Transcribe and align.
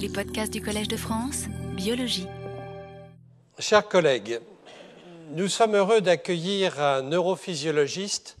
Les 0.00 0.08
podcasts 0.08 0.50
du 0.50 0.62
Collège 0.62 0.88
de 0.88 0.96
France, 0.96 1.44
biologie. 1.76 2.26
Chers 3.58 3.86
collègues, 3.86 4.40
nous 5.32 5.46
sommes 5.46 5.74
heureux 5.74 6.00
d'accueillir 6.00 6.80
un 6.80 7.02
neurophysiologiste 7.02 8.38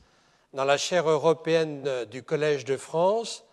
dans 0.54 0.64
la 0.64 0.78
chaire 0.78 1.10
européenne 1.10 2.06
du 2.10 2.22
Collège 2.22 2.64
de 2.64 2.78
France, 2.78 3.44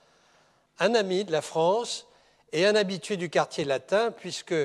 un 0.79 0.95
ami 0.95 1.25
de 1.25 1.33
la 1.33 1.41
France 1.41 2.07
et 2.53 2.65
un 2.65 2.75
habitué 2.75 3.17
du 3.17 3.29
quartier 3.29 3.65
latin, 3.65 4.11
puisque 4.11 4.55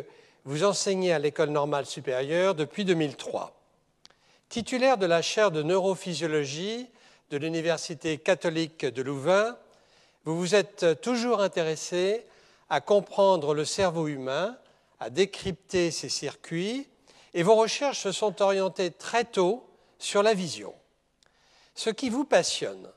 vous 0.45 0.62
enseignez 0.62 1.12
à 1.12 1.18
l'École 1.18 1.50
normale 1.50 1.86
supérieure 1.86 2.54
depuis 2.54 2.84
2003. 2.84 3.61
Titulaire 4.50 4.98
de 4.98 5.06
la 5.06 5.20
chaire 5.20 5.50
de 5.50 5.64
neurophysiologie 5.64 6.88
de 7.30 7.38
l'Université 7.38 8.18
catholique 8.18 8.84
de 8.86 9.02
Louvain, 9.02 9.56
vous 10.24 10.38
vous 10.38 10.54
êtes 10.54 11.00
toujours 11.00 11.40
intéressé 11.40 12.24
à 12.73 12.80
comprendre 12.80 13.52
le 13.52 13.66
cerveau 13.66 14.09
humain, 14.09 14.57
à 14.98 15.10
décrypter 15.10 15.91
ses 15.91 16.09
circuits, 16.09 16.88
et 17.34 17.42
vos 17.42 17.55
recherches 17.55 18.01
se 18.01 18.12
sont 18.12 18.41
orientées 18.41 18.91
très 18.91 19.27
tôt 19.27 19.69
sur 19.98 20.23
la 20.23 20.33
vision. 20.33 20.73
Ce 21.74 21.91
qui 21.91 22.09
vous 22.09 22.24
passionne 22.24 22.91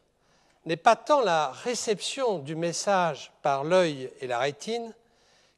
n'est 0.64 0.78
pas 0.78 0.96
tant 0.96 1.20
la 1.20 1.52
réception 1.52 2.40
du 2.40 2.56
message 2.56 3.34
par 3.42 3.66
l'œil 3.66 4.10
et 4.22 4.28
la 4.28 4.40
rétine 4.40 4.94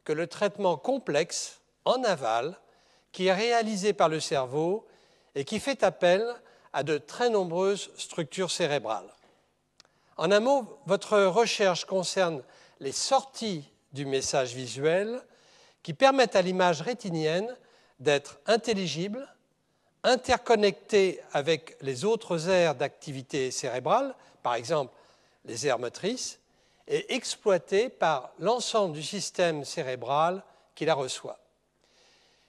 que 0.04 0.14
le 0.14 0.26
traitement 0.26 0.78
complexe 0.78 1.62
en 1.86 2.04
aval 2.04 2.60
qui 3.12 3.28
est 3.28 3.36
réalisé 3.36 3.94
par 3.94 4.10
le 4.10 4.20
cerveau 4.20 4.88
et 5.36 5.46
qui 5.46 5.60
fait 5.60 5.84
appel 5.84 6.26
à 6.74 6.82
de 6.82 6.98
très 6.98 7.30
nombreuses 7.30 7.92
structures 8.00 8.50
cérébrales. 8.50 9.14
En 10.18 10.32
un 10.32 10.40
mot, 10.40 10.80
votre 10.88 11.20
recherche 11.20 11.86
concerne 11.86 12.42
les 12.80 12.92
sorties 12.92 13.70
du 13.98 14.06
message 14.06 14.54
visuel 14.54 15.22
qui 15.82 15.94
permettent 15.94 16.36
à 16.36 16.44
l'image 16.44 16.82
rétinienne 16.82 17.58
d'être 18.00 18.40
intelligible, 18.46 19.28
interconnectée 20.04 21.20
avec 21.34 21.76
les 21.82 22.06
autres 22.06 22.48
aires 22.48 22.76
d'activité 22.76 23.50
cérébrale, 23.50 24.14
par 24.44 24.54
exemple 24.54 24.94
les 25.46 25.66
aires 25.66 25.80
motrices, 25.80 26.40
et 26.88 27.16
exploitée 27.16 27.90
par 27.90 28.34
l'ensemble 28.38 28.94
du 28.94 29.02
système 29.02 29.66
cérébral 29.66 30.44
qui 30.76 30.86
la 30.86 30.94
reçoit. 30.94 31.40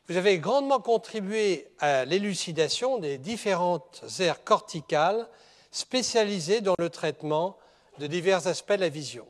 Vous 0.06 0.16
avez 0.16 0.38
grandement 0.38 0.80
contribué 0.80 1.68
à 1.78 2.04
l'élucidation 2.04 2.98
des 2.98 3.16
différentes 3.16 4.04
aires 4.20 4.44
corticales 4.44 5.26
spécialisées 5.70 6.60
dans 6.60 6.74
le 6.78 6.90
traitement 6.90 7.56
de 7.98 8.06
divers 8.06 8.46
aspects 8.46 8.72
de 8.72 8.80
la 8.80 8.88
vision. 8.90 9.26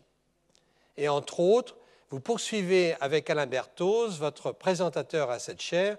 Et 0.97 1.09
entre 1.09 1.41
autres, 1.41 1.78
vous 2.11 2.21
poursuivez 2.21 2.95
avec 3.01 3.29
Alain 3.29 3.47
Berthoz, 3.47 4.19
votre 4.19 4.53
présentateur 4.53 5.31
à 5.31 5.39
cette 5.39 5.61
chaire, 5.61 5.97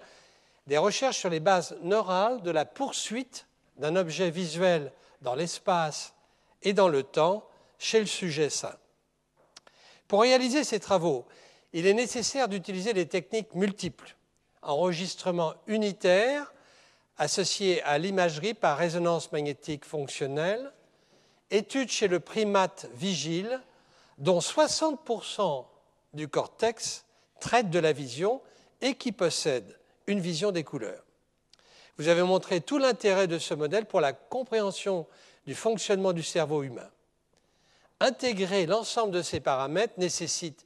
des 0.66 0.78
recherches 0.78 1.18
sur 1.18 1.30
les 1.30 1.40
bases 1.40 1.78
neurales 1.82 2.42
de 2.42 2.52
la 2.52 2.66
poursuite 2.66 3.48
d'un 3.78 3.96
objet 3.96 4.30
visuel 4.30 4.92
dans 5.22 5.36
l'espace 5.36 6.14
et 6.64 6.74
dans 6.74 6.90
le 6.90 7.04
temps 7.04 7.48
chez 7.78 8.00
le 8.00 8.06
sujet 8.06 8.50
sain. 8.50 8.76
Pour 10.08 10.22
réaliser 10.22 10.64
ces 10.64 10.80
travaux, 10.80 11.26
il 11.74 11.86
est 11.86 11.94
nécessaire 11.94 12.48
d'utiliser 12.48 12.94
des 12.94 13.08
techniques 13.08 13.54
multiples. 13.54 14.16
Enregistrement 14.62 15.54
unitaire 15.68 16.52
associé 17.18 17.84
à 17.84 17.98
l'imagerie 17.98 18.54
par 18.54 18.78
résonance 18.78 19.32
magnétique 19.32 19.86
fonctionnelle, 19.86 20.72
étude 21.52 21.90
chez 21.90 22.08
le 22.08 22.20
primate 22.22 22.88
vigile, 22.94 23.62
dont 24.18 24.40
60% 24.40 25.66
du 26.14 26.28
cortex 26.28 27.06
traite 27.40 27.70
de 27.70 27.80
la 27.80 27.94
vision 27.94 28.42
et 28.82 28.96
qui 28.96 29.12
possède 29.12 29.80
une 30.08 30.20
vision 30.20 30.52
des 30.52 30.64
couleurs. 30.64 31.04
Vous 31.98 32.08
avez 32.08 32.24
montré 32.24 32.62
tout 32.62 32.78
l'intérêt 32.78 33.28
de 33.28 33.38
ce 33.38 33.54
modèle 33.54 33.86
pour 33.86 34.02
la 34.02 34.14
compréhension 34.14 35.06
du 35.46 35.54
fonctionnement 35.54 36.14
du 36.14 36.24
cerveau 36.24 36.64
humain. 36.64 36.90
Intégrer 38.00 38.66
l'ensemble 38.66 39.12
de 39.12 39.22
ces 39.22 39.40
paramètres 39.42 39.96
nécessite 39.98 40.66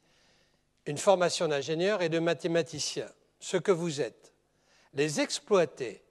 une 0.85 0.97
formation 0.97 1.47
d'ingénieur 1.47 2.01
et 2.01 2.09
de 2.09 2.19
mathématicien, 2.19 3.07
ce 3.39 3.57
que 3.57 3.71
vous 3.71 4.01
êtes. 4.01 4.33
Les 4.93 5.21
exploiter 5.21 6.03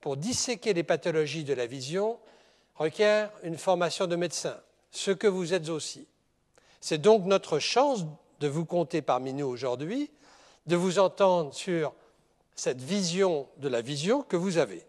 pour 0.00 0.16
disséquer 0.16 0.74
les 0.74 0.82
pathologies 0.82 1.44
de 1.44 1.54
la 1.54 1.66
vision 1.66 2.18
requiert 2.74 3.32
une 3.42 3.56
formation 3.56 4.06
de 4.06 4.16
médecin, 4.16 4.60
ce 4.90 5.10
que 5.10 5.26
vous 5.26 5.54
êtes 5.54 5.68
aussi. 5.70 6.06
C'est 6.80 6.98
donc 6.98 7.24
notre 7.24 7.58
chance 7.58 8.04
de 8.40 8.48
vous 8.48 8.64
compter 8.64 9.02
parmi 9.02 9.32
nous 9.32 9.46
aujourd'hui, 9.46 10.10
de 10.66 10.76
vous 10.76 10.98
entendre 10.98 11.54
sur 11.54 11.92
cette 12.54 12.80
vision 12.80 13.48
de 13.58 13.68
la 13.68 13.80
vision 13.80 14.22
que 14.22 14.36
vous 14.36 14.58
avez. 14.58 14.84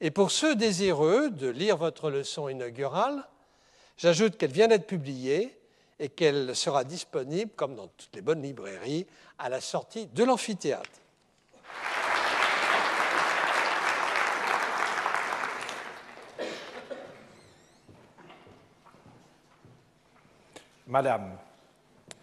Et 0.00 0.10
pour 0.10 0.30
ceux 0.30 0.56
désireux 0.56 1.30
de 1.30 1.48
lire 1.48 1.76
votre 1.76 2.10
leçon 2.10 2.48
inaugurale, 2.48 3.28
j'ajoute 3.96 4.36
qu'elle 4.36 4.52
vient 4.52 4.68
d'être 4.68 4.86
publiée 4.86 5.56
et 5.98 6.08
qu'elle 6.08 6.56
sera 6.56 6.84
disponible, 6.84 7.50
comme 7.54 7.74
dans 7.74 7.88
toutes 7.88 8.14
les 8.14 8.22
bonnes 8.22 8.42
librairies, 8.42 9.06
à 9.38 9.50
la 9.50 9.60
sortie 9.60 10.06
de 10.06 10.24
l'amphithéâtre. 10.24 10.88
Madame, 20.86 21.38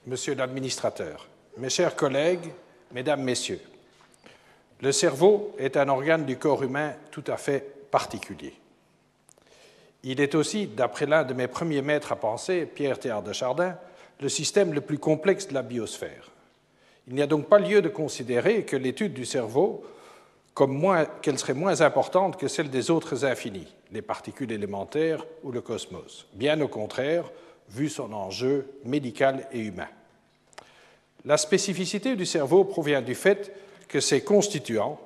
Monsieur 0.07 0.35
l'administrateur, 0.35 1.27
mes 1.57 1.69
chers 1.69 1.93
collègues, 1.93 2.49
Mesdames, 2.93 3.21
Messieurs, 3.21 3.59
le 4.79 4.93
cerveau 4.93 5.53
est 5.59 5.75
un 5.75 5.89
organe 5.89 6.23
du 6.23 6.37
corps 6.37 6.63
humain 6.63 6.93
tout 7.11 7.25
à 7.27 7.35
fait 7.35 7.59
particulier. 7.91 8.53
Il 10.03 10.21
est 10.21 10.33
aussi, 10.33 10.67
d'après 10.67 11.07
l'un 11.07 11.25
de 11.25 11.33
mes 11.33 11.47
premiers 11.47 11.81
maîtres 11.81 12.13
à 12.13 12.15
penser, 12.15 12.65
Pierre 12.65 12.97
Théard 12.97 13.21
de 13.21 13.33
Chardin, 13.33 13.77
le 14.21 14.29
système 14.29 14.71
le 14.71 14.79
plus 14.79 14.97
complexe 14.97 15.49
de 15.49 15.53
la 15.53 15.61
biosphère. 15.61 16.31
Il 17.09 17.15
n'y 17.15 17.21
a 17.21 17.27
donc 17.27 17.49
pas 17.49 17.59
lieu 17.59 17.81
de 17.81 17.89
considérer 17.89 18.63
que 18.63 18.77
l'étude 18.77 19.13
du 19.13 19.25
cerveau 19.25 19.83
qu'elle 21.21 21.37
serait 21.37 21.53
moins 21.53 21.81
importante 21.81 22.37
que 22.37 22.47
celle 22.47 22.69
des 22.69 22.91
autres 22.91 23.25
infinis, 23.25 23.75
les 23.91 24.01
particules 24.01 24.53
élémentaires 24.53 25.25
ou 25.43 25.51
le 25.51 25.59
cosmos. 25.59 26.27
Bien 26.31 26.61
au 26.61 26.69
contraire, 26.69 27.25
vu 27.67 27.89
son 27.89 28.13
enjeu 28.13 28.69
médical 28.85 29.49
et 29.51 29.59
humain. 29.59 29.89
La 31.27 31.35
spécificité 31.35 32.15
du 32.15 32.25
cerveau 32.25 32.63
provient 32.63 33.01
du 33.01 33.13
fait 33.13 33.51
que 33.89 33.99
ses 33.99 34.23
constituants, 34.23 34.97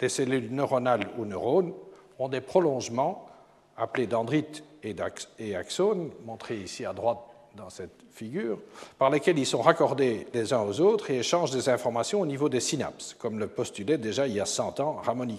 des 0.00 0.08
cellules 0.08 0.52
neuronales 0.52 1.06
ou 1.16 1.26
neurones, 1.26 1.74
ont 2.18 2.28
des 2.28 2.40
prolongements 2.40 3.24
appelés 3.76 4.08
dendrites 4.08 4.64
et 4.82 5.54
axones, 5.54 6.10
montrés 6.26 6.56
ici 6.56 6.84
à 6.84 6.92
droite 6.92 7.20
dans 7.54 7.70
cette 7.70 8.02
figure, 8.10 8.58
par 8.98 9.10
lesquels 9.10 9.38
ils 9.38 9.46
sont 9.46 9.62
raccordés 9.62 10.26
les 10.34 10.52
uns 10.52 10.62
aux 10.62 10.80
autres 10.80 11.12
et 11.12 11.18
échangent 11.18 11.52
des 11.52 11.68
informations 11.68 12.20
au 12.20 12.26
niveau 12.26 12.48
des 12.48 12.58
synapses, 12.58 13.14
comme 13.14 13.38
le 13.38 13.46
postulait 13.46 13.96
déjà 13.96 14.26
il 14.26 14.34
y 14.34 14.40
a 14.40 14.44
100 14.44 14.80
ans 14.80 14.94
Ramon 15.04 15.28
y. 15.28 15.38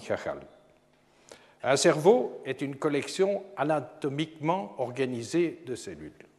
Un 1.62 1.76
cerveau 1.76 2.40
est 2.46 2.62
une 2.62 2.76
collection 2.76 3.42
anatomiquement 3.58 4.76
organisée 4.78 5.62
de 5.66 5.74
cellules. 5.74 6.29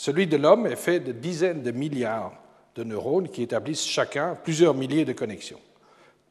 Celui 0.00 0.28
de 0.28 0.36
l'homme 0.36 0.68
est 0.68 0.76
fait 0.76 1.00
de 1.00 1.10
dizaines 1.10 1.64
de 1.64 1.72
milliards 1.72 2.32
de 2.76 2.84
neurones 2.84 3.28
qui 3.28 3.42
établissent 3.42 3.84
chacun 3.84 4.36
plusieurs 4.36 4.72
milliers 4.72 5.04
de 5.04 5.12
connexions. 5.12 5.58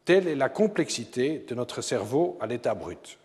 Telle 0.05 0.29
est 0.29 0.37
la 0.37 0.47
complexité 0.47 1.43
de 1.45 1.53
notre 1.53 1.81
cerveau 1.81 2.37
à 2.39 2.47
l'état 2.47 2.75
brut. 2.75 3.17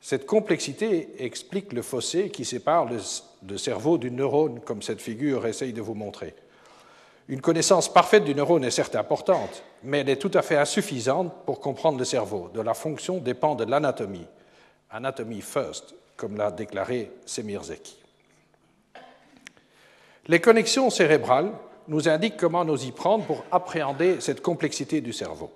Cette 0.00 0.24
complexité 0.24 1.10
explique 1.22 1.74
le 1.74 1.82
fossé 1.82 2.30
qui 2.30 2.46
sépare 2.46 2.86
le, 2.86 3.58
cerveau 3.58 3.98
du 3.98 4.10
neurone, 4.10 4.60
comme 4.60 4.80
cette 4.80 5.02
figure 5.02 5.46
essaye 5.46 5.74
de 5.74 5.82
vous 5.82 5.92
montrer. 5.92 6.34
Une 7.28 7.42
connaissance 7.42 7.92
parfaite 7.92 8.24
du 8.24 8.34
neurone 8.34 8.64
est 8.64 8.70
certes 8.70 8.96
importante, 8.96 9.62
mais 9.82 9.98
elle 9.98 10.08
est 10.08 10.16
tout 10.16 10.32
à 10.32 10.40
fait 10.40 10.56
insuffisante 10.56 11.44
pour 11.44 11.60
comprendre 11.60 11.98
le 11.98 12.06
cerveau. 12.06 12.48
De 12.54 12.62
la 12.62 12.72
fonction 12.72 13.18
dépend 13.18 13.54
de 13.56 13.64
l'anatomie. 13.64 14.26
Anatomie 14.88 15.42
first, 15.42 15.94
comme 16.16 16.38
l'a 16.38 16.50
déclaré 16.50 17.10
Semir 17.26 17.62
Zeki. 17.62 18.03
Les 20.26 20.40
connexions 20.40 20.88
cérébrales 20.88 21.52
nous 21.88 22.08
indiquent 22.08 22.38
comment 22.38 22.64
nous 22.64 22.84
y 22.84 22.92
prendre 22.92 23.24
pour 23.24 23.44
appréhender 23.52 24.20
cette 24.20 24.40
complexité 24.40 25.00
du 25.02 25.12
cerveau. 25.12 25.50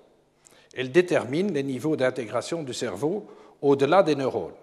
Elles 0.75 0.91
déterminent 0.91 1.51
les 1.51 1.63
niveaux 1.63 1.95
d'intégration 1.95 2.61
du 2.61 2.73
cerveau 2.73 3.25
au-delà 3.61 4.03
des 4.03 4.15
neurones. 4.15 4.53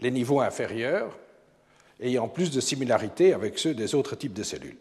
Les 0.00 0.10
niveaux 0.10 0.40
inférieurs 0.40 1.16
ayant 2.00 2.28
plus 2.28 2.50
de 2.50 2.60
similarité 2.60 3.32
avec 3.32 3.58
ceux 3.58 3.74
des 3.74 3.94
autres 3.94 4.16
types 4.16 4.34
de 4.34 4.42
cellules. 4.42 4.76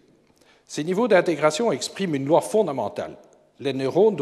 Ces 0.68 0.84
niveaux 0.84 1.08
d'intégration 1.08 1.72
expriment 1.72 2.16
une 2.16 2.26
loi 2.26 2.42
fondamentale. 2.42 3.18
Les 3.60 3.74
neurones, 3.74 4.18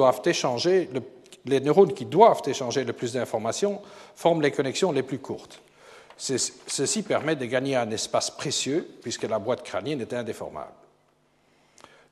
les 1.45 1.59
neurones 1.59 1.93
qui 1.93 2.05
doivent 2.05 2.43
échanger 2.45 2.83
le 2.83 2.93
plus 2.93 3.13
d'informations 3.13 3.81
forment 4.15 4.43
les 4.43 4.51
connexions 4.51 4.91
les 4.91 5.03
plus 5.03 5.19
courtes. 5.19 5.61
Ceci 6.17 7.03
permet 7.03 7.35
de 7.35 7.45
gagner 7.45 7.75
un 7.75 7.89
espace 7.91 8.31
précieux 8.31 8.87
puisque 9.01 9.23
la 9.23 9.39
boîte 9.39 9.63
crânienne 9.63 10.01
est 10.01 10.13
indéformable. 10.13 10.71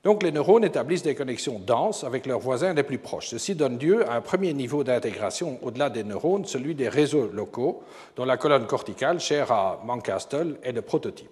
Donc 0.04 0.22
les 0.22 0.34
neurones 0.34 0.66
établissent 0.66 1.04
des 1.04 1.16
connexions 1.16 1.60
denses 1.60 2.04
avec 2.04 2.26
leurs 2.26 2.40
voisins 2.40 2.74
les 2.74 2.84
plus 2.84 2.98
proches. 2.98 3.30
Ceci 3.30 3.56
donne 3.56 3.80
lieu 3.80 4.06
à 4.10 4.16
un 4.16 4.22
premier 4.22 4.54
niveau 4.54 4.84
d'intégration 4.84 5.58
au-delà 5.62 5.90
des 5.90 6.04
neurones, 6.04 6.44
celui 6.44 6.76
des 6.76 6.90
réseaux 6.90 7.30
locaux, 7.32 7.84
dont 8.18 8.26
la 8.26 8.36
colonne 8.36 8.68
corticale, 8.68 9.22
chère 9.22 9.54
à 9.54 9.82
Mancastle, 9.86 10.58
est 10.64 10.74
le 10.74 10.82
prototype. 10.82 11.30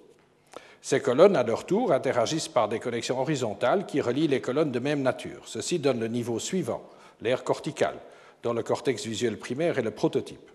Ces 0.82 1.02
colonnes, 1.02 1.36
à 1.36 1.44
leur 1.44 1.66
tour, 1.66 1.92
interagissent 1.92 2.48
par 2.48 2.70
des 2.70 2.80
connexions 2.80 3.20
horizontales 3.20 3.86
qui 3.86 4.00
relient 4.00 4.30
les 4.30 4.42
colonnes 4.42 4.72
de 4.72 4.80
même 4.80 5.02
nature. 5.02 5.42
Ceci 5.46 5.78
donne 5.78 6.00
le 6.00 6.08
niveau 6.08 6.40
suivant, 6.40 6.82
l'aire 7.22 7.44
corticale, 7.44 8.00
dont 8.42 8.54
le 8.54 8.64
cortex 8.64 9.06
visuel 9.06 9.38
primaire 9.38 9.78
est 9.78 9.84
le 9.84 9.92
prototype. 9.92 10.51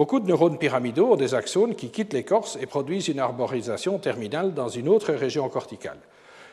Beaucoup 0.00 0.18
de 0.18 0.26
neurones 0.26 0.56
pyramidaux 0.56 1.12
ont 1.12 1.16
des 1.16 1.34
axones 1.34 1.74
qui 1.74 1.90
quittent 1.90 2.14
l'écorce 2.14 2.56
et 2.58 2.64
produisent 2.64 3.08
une 3.08 3.18
arborisation 3.18 3.98
terminale 3.98 4.54
dans 4.54 4.70
une 4.70 4.88
autre 4.88 5.12
région 5.12 5.46
corticale. 5.50 5.98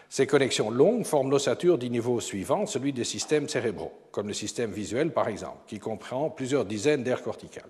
Ces 0.10 0.28
connexions 0.28 0.70
longues 0.70 1.06
forment 1.06 1.32
l'ossature 1.32 1.78
du 1.78 1.90
niveau 1.90 2.20
suivant, 2.20 2.66
celui 2.66 2.92
des 2.92 3.06
systèmes 3.06 3.48
cérébraux, 3.48 3.94
comme 4.12 4.28
le 4.28 4.34
système 4.34 4.72
visuel 4.72 5.14
par 5.14 5.30
exemple, 5.30 5.60
qui 5.66 5.80
comprend 5.80 6.30
plusieurs 6.30 6.66
dizaines 6.66 7.04
d'aires 7.04 7.24
corticales. 7.24 7.70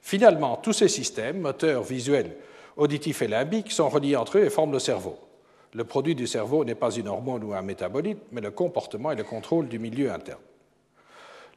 Finalement, 0.00 0.60
tous 0.62 0.74
ces 0.74 0.86
systèmes, 0.86 1.40
moteurs, 1.40 1.82
visuels, 1.82 2.36
auditifs 2.76 3.22
et 3.22 3.26
limbiques, 3.26 3.72
sont 3.72 3.88
reliés 3.88 4.14
entre 4.14 4.38
eux 4.38 4.44
et 4.44 4.50
forment 4.50 4.74
le 4.74 4.78
cerveau. 4.78 5.18
Le 5.74 5.82
produit 5.82 6.14
du 6.14 6.28
cerveau 6.28 6.64
n'est 6.64 6.76
pas 6.76 6.92
une 6.92 7.08
hormone 7.08 7.42
ou 7.42 7.52
un 7.52 7.62
métabolite, 7.62 8.20
mais 8.30 8.42
le 8.42 8.52
comportement 8.52 9.10
et 9.10 9.16
le 9.16 9.24
contrôle 9.24 9.66
du 9.66 9.80
milieu 9.80 10.12
interne. 10.12 10.38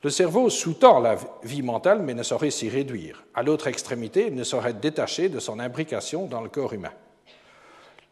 Le 0.01 0.09
cerveau 0.09 0.49
sous-tend 0.49 1.01
la 1.01 1.17
vie 1.43 1.61
mentale, 1.61 2.01
mais 2.01 2.13
ne 2.13 2.23
saurait 2.23 2.51
s'y 2.51 2.69
réduire. 2.69 3.25
À 3.33 3.43
l'autre 3.43 3.67
extrémité, 3.67 4.27
il 4.27 4.35
ne 4.35 4.45
saurait 4.45 4.69
être 4.69 4.79
détaché 4.79 5.27
de 5.27 5.39
son 5.39 5.59
imbrication 5.59 6.25
dans 6.25 6.39
le 6.39 6.47
corps 6.47 6.71
humain. 6.71 6.93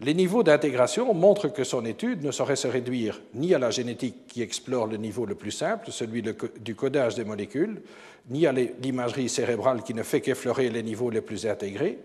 Les 0.01 0.13
niveaux 0.13 0.44
d'intégration 0.44 1.13
montrent 1.13 1.48
que 1.48 1.63
son 1.63 1.86
étude 1.86 2.24
ne 2.24 2.31
saurait 2.31 2.57
se 2.57 2.68
réduire 2.68 3.22
ni 3.34 3.56
à 3.56 3.57
la 3.57 3.72
génétique 3.72 4.28
qui 4.28 4.42
explore 4.42 4.86
le 4.86 4.98
niveau 4.98 5.25
le 5.25 5.34
plus 5.34 5.51
simple, 5.51 5.92
celui 5.92 6.22
du 6.22 6.75
codage 6.75 7.16
des 7.16 7.24
molécules, 7.24 7.81
ni 8.30 8.45
à 8.45 8.51
l'imagerie 8.51 9.30
cérébrale 9.30 9.81
qui 9.81 9.94
ne 9.94 10.04
fait 10.04 10.22
qu'effleurer 10.22 10.69
les 10.69 10.84
niveaux 10.84 11.10
les 11.10 11.22
plus 11.22 11.48
intégrés. 11.48 12.00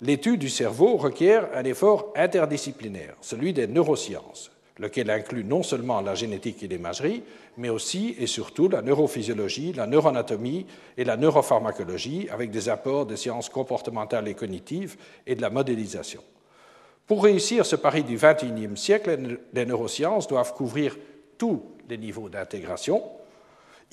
L'étude 0.00 0.38
du 0.38 0.50
cerveau 0.50 0.96
requiert 0.96 1.48
un 1.54 1.64
effort 1.64 2.12
interdisciplinaire, 2.14 3.14
celui 3.20 3.52
des 3.52 3.66
neurosciences, 3.66 4.50
lequel 4.78 5.10
inclut 5.10 5.44
non 5.44 5.62
seulement 5.62 6.00
la 6.00 6.14
génétique 6.14 6.62
et 6.62 6.68
l'imagerie, 6.68 7.22
mais 7.56 7.68
aussi 7.68 8.16
et 8.18 8.26
surtout 8.26 8.68
la 8.68 8.82
neurophysiologie, 8.82 9.72
la 9.72 9.86
neuroanatomie 9.86 10.66
et 10.96 11.04
la 11.04 11.16
neuropharmacologie, 11.16 12.28
avec 12.30 12.50
des 12.50 12.68
apports 12.68 13.06
des 13.06 13.16
sciences 13.16 13.48
comportementales 13.48 14.28
et 14.28 14.34
cognitives 14.34 14.96
et 15.26 15.36
de 15.36 15.42
la 15.42 15.50
modélisation. 15.50 16.22
Pour 17.06 17.22
réussir 17.22 17.66
ce 17.66 17.76
pari 17.76 18.02
du 18.02 18.16
XXIe 18.16 18.76
siècle, 18.76 19.38
les 19.52 19.66
neurosciences 19.66 20.26
doivent 20.26 20.54
couvrir 20.54 20.96
tous 21.38 21.62
les 21.88 21.98
niveaux 21.98 22.28
d'intégration, 22.28 23.02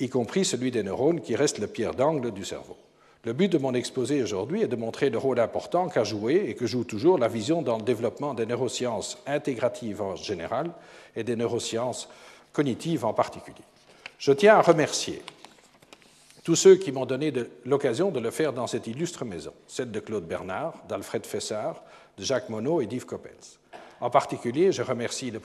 y 0.00 0.08
compris 0.08 0.44
celui 0.44 0.70
des 0.70 0.82
neurones 0.82 1.20
qui 1.20 1.36
reste 1.36 1.58
le 1.58 1.66
pierre 1.66 1.94
d'angle 1.94 2.32
du 2.32 2.44
cerveau. 2.44 2.76
Le 3.24 3.32
but 3.32 3.48
de 3.48 3.58
mon 3.58 3.72
exposé 3.72 4.20
aujourd'hui 4.20 4.62
est 4.62 4.68
de 4.68 4.74
montrer 4.74 5.08
le 5.08 5.16
rôle 5.16 5.38
important 5.38 5.88
qu'a 5.88 6.02
joué 6.02 6.46
et 6.48 6.54
que 6.56 6.66
joue 6.66 6.82
toujours 6.82 7.18
la 7.18 7.28
vision 7.28 7.62
dans 7.62 7.76
le 7.76 7.84
développement 7.84 8.34
des 8.34 8.46
neurosciences 8.46 9.16
intégratives 9.28 10.02
en 10.02 10.16
général 10.16 10.72
et 11.14 11.22
des 11.22 11.36
neurosciences 11.36 12.08
cognitives 12.52 13.04
en 13.04 13.14
particulier. 13.14 13.62
Je 14.18 14.32
tiens 14.32 14.56
à 14.56 14.60
remercier 14.60 15.22
tous 16.42 16.56
ceux 16.56 16.74
qui 16.74 16.90
m'ont 16.90 17.06
donné 17.06 17.32
l'occasion 17.64 18.10
de 18.10 18.18
le 18.18 18.32
faire 18.32 18.52
dans 18.52 18.66
cette 18.66 18.88
illustre 18.88 19.24
maison, 19.24 19.52
celle 19.68 19.92
de 19.92 20.00
Claude 20.00 20.26
Bernard, 20.26 20.74
d'Alfred 20.88 21.24
Fessard, 21.24 21.80
de 22.18 22.24
Jacques 22.24 22.48
Monod 22.48 22.82
et 22.82 22.86
d'Yves 22.86 23.06
Coppens. 23.06 23.60
En 24.00 24.10
particulier, 24.10 24.72
je 24.72 24.82
remercie 24.82 25.30
le 25.30 25.40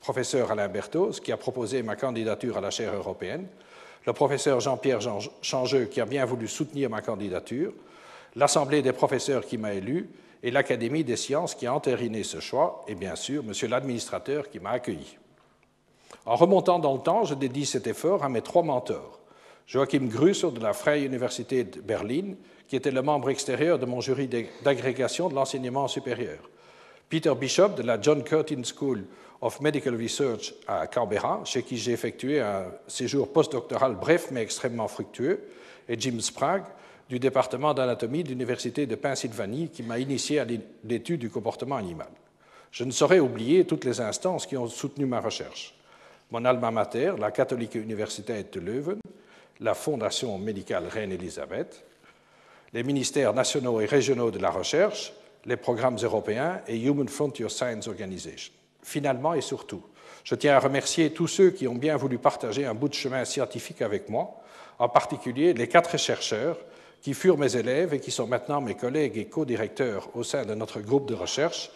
professeur 0.00 0.50
Alain 0.50 0.68
Berthoz 0.68 1.20
qui 1.20 1.32
a 1.32 1.38
proposé 1.38 1.82
ma 1.82 1.96
candidature 1.96 2.58
à 2.58 2.60
la 2.60 2.70
chaire 2.70 2.94
européenne, 2.94 3.46
le 4.06 4.12
professeur 4.12 4.60
Jean-Pierre 4.60 5.00
Changeux 5.42 5.86
qui 5.86 6.00
a 6.00 6.06
bien 6.06 6.24
voulu 6.24 6.46
soutenir 6.46 6.88
ma 6.88 7.02
candidature, 7.02 7.72
l'Assemblée 8.36 8.82
des 8.82 8.92
professeurs 8.92 9.44
qui 9.44 9.58
m'a 9.58 9.74
élu 9.74 10.08
et 10.42 10.50
l'Académie 10.50 11.02
des 11.02 11.16
sciences 11.16 11.54
qui 11.54 11.66
a 11.66 11.74
entériné 11.74 12.22
ce 12.22 12.38
choix, 12.38 12.84
et 12.86 12.94
bien 12.94 13.16
sûr, 13.16 13.42
monsieur 13.42 13.66
l'administrateur 13.66 14.48
qui 14.48 14.60
m'a 14.60 14.70
accueilli. 14.70 15.18
En 16.24 16.36
remontant 16.36 16.78
dans 16.78 16.94
le 16.94 17.00
temps, 17.00 17.24
je 17.24 17.34
dédie 17.34 17.66
cet 17.66 17.86
effort 17.86 18.22
à 18.22 18.28
mes 18.28 18.42
trois 18.42 18.62
mentors. 18.62 19.18
Joachim 19.66 20.06
Grusser 20.06 20.52
de 20.52 20.60
la 20.60 20.72
Freie 20.72 21.04
Université 21.04 21.64
de 21.64 21.80
Berlin, 21.80 22.34
qui 22.68 22.76
était 22.76 22.92
le 22.92 23.02
membre 23.02 23.30
extérieur 23.30 23.78
de 23.78 23.86
mon 23.86 24.00
jury 24.00 24.28
d'agrégation 24.62 25.28
de 25.28 25.34
l'enseignement 25.34 25.88
supérieur. 25.88 26.38
Peter 27.08 27.34
Bishop 27.34 27.70
de 27.70 27.82
la 27.82 28.00
John 28.00 28.22
Curtin 28.22 28.62
School 28.62 29.04
of 29.46 29.60
Medical 29.60 29.94
Research 29.94 30.54
à 30.66 30.88
Canberra, 30.88 31.42
chez 31.44 31.62
qui 31.62 31.76
j'ai 31.76 31.92
effectué 31.92 32.40
un 32.40 32.64
séjour 32.88 33.32
postdoctoral 33.32 33.94
bref 33.94 34.32
mais 34.32 34.42
extrêmement 34.42 34.88
fructueux, 34.88 35.40
et 35.88 35.98
Jim 35.98 36.18
Sprague 36.18 36.64
du 37.08 37.20
département 37.20 37.72
d'anatomie 37.72 38.24
de 38.24 38.30
l'Université 38.30 38.86
de 38.86 38.96
Pennsylvanie, 38.96 39.68
qui 39.68 39.84
m'a 39.84 40.00
initié 40.00 40.40
à 40.40 40.46
l'étude 40.82 41.20
du 41.20 41.30
comportement 41.30 41.76
animal. 41.76 42.08
Je 42.72 42.82
ne 42.82 42.90
saurais 42.90 43.20
oublier 43.20 43.64
toutes 43.64 43.84
les 43.84 44.00
instances 44.00 44.46
qui 44.46 44.56
ont 44.56 44.66
soutenu 44.66 45.06
ma 45.06 45.20
recherche. 45.20 45.76
Mon 46.32 46.44
alma 46.44 46.72
mater, 46.72 47.12
la 47.16 47.30
catholique 47.30 47.76
université 47.76 48.44
de 48.50 48.58
Leuven, 48.58 48.98
la 49.60 49.74
Fondation 49.74 50.36
médicale 50.38 50.88
Reine-Élisabeth, 50.88 51.84
les 52.72 52.82
ministères 52.82 53.32
nationaux 53.32 53.80
et 53.80 53.86
régionaux 53.86 54.32
de 54.32 54.40
la 54.40 54.50
recherche, 54.50 55.12
les 55.44 55.56
programmes 55.56 55.98
européens 56.02 56.62
et 56.66 56.76
Human 56.82 57.08
Frontier 57.08 57.48
Science 57.48 57.86
Organization. 57.86 58.52
Finalement 58.86 59.34
et 59.34 59.40
surtout, 59.40 59.82
je 60.22 60.36
tiens 60.36 60.54
à 60.54 60.60
remercier 60.60 61.12
tous 61.12 61.26
ceux 61.26 61.50
qui 61.50 61.66
ont 61.66 61.74
bien 61.74 61.96
voulu 61.96 62.18
partager 62.18 62.64
un 62.64 62.72
bout 62.72 62.88
de 62.88 62.94
chemin 62.94 63.24
scientifique 63.24 63.82
avec 63.82 64.08
moi, 64.08 64.40
en 64.78 64.88
particulier 64.88 65.54
les 65.54 65.66
quatre 65.66 65.98
chercheurs 65.98 66.56
qui 67.02 67.12
furent 67.12 67.36
mes 67.36 67.56
élèves 67.56 67.94
et 67.94 67.98
qui 67.98 68.12
sont 68.12 68.28
maintenant 68.28 68.60
mes 68.60 68.76
collègues 68.76 69.18
et 69.18 69.24
co-directeurs 69.24 70.08
au 70.14 70.22
sein 70.22 70.44
de 70.44 70.54
notre 70.54 70.80
groupe 70.80 71.08
de 71.08 71.14
recherche, 71.14 71.72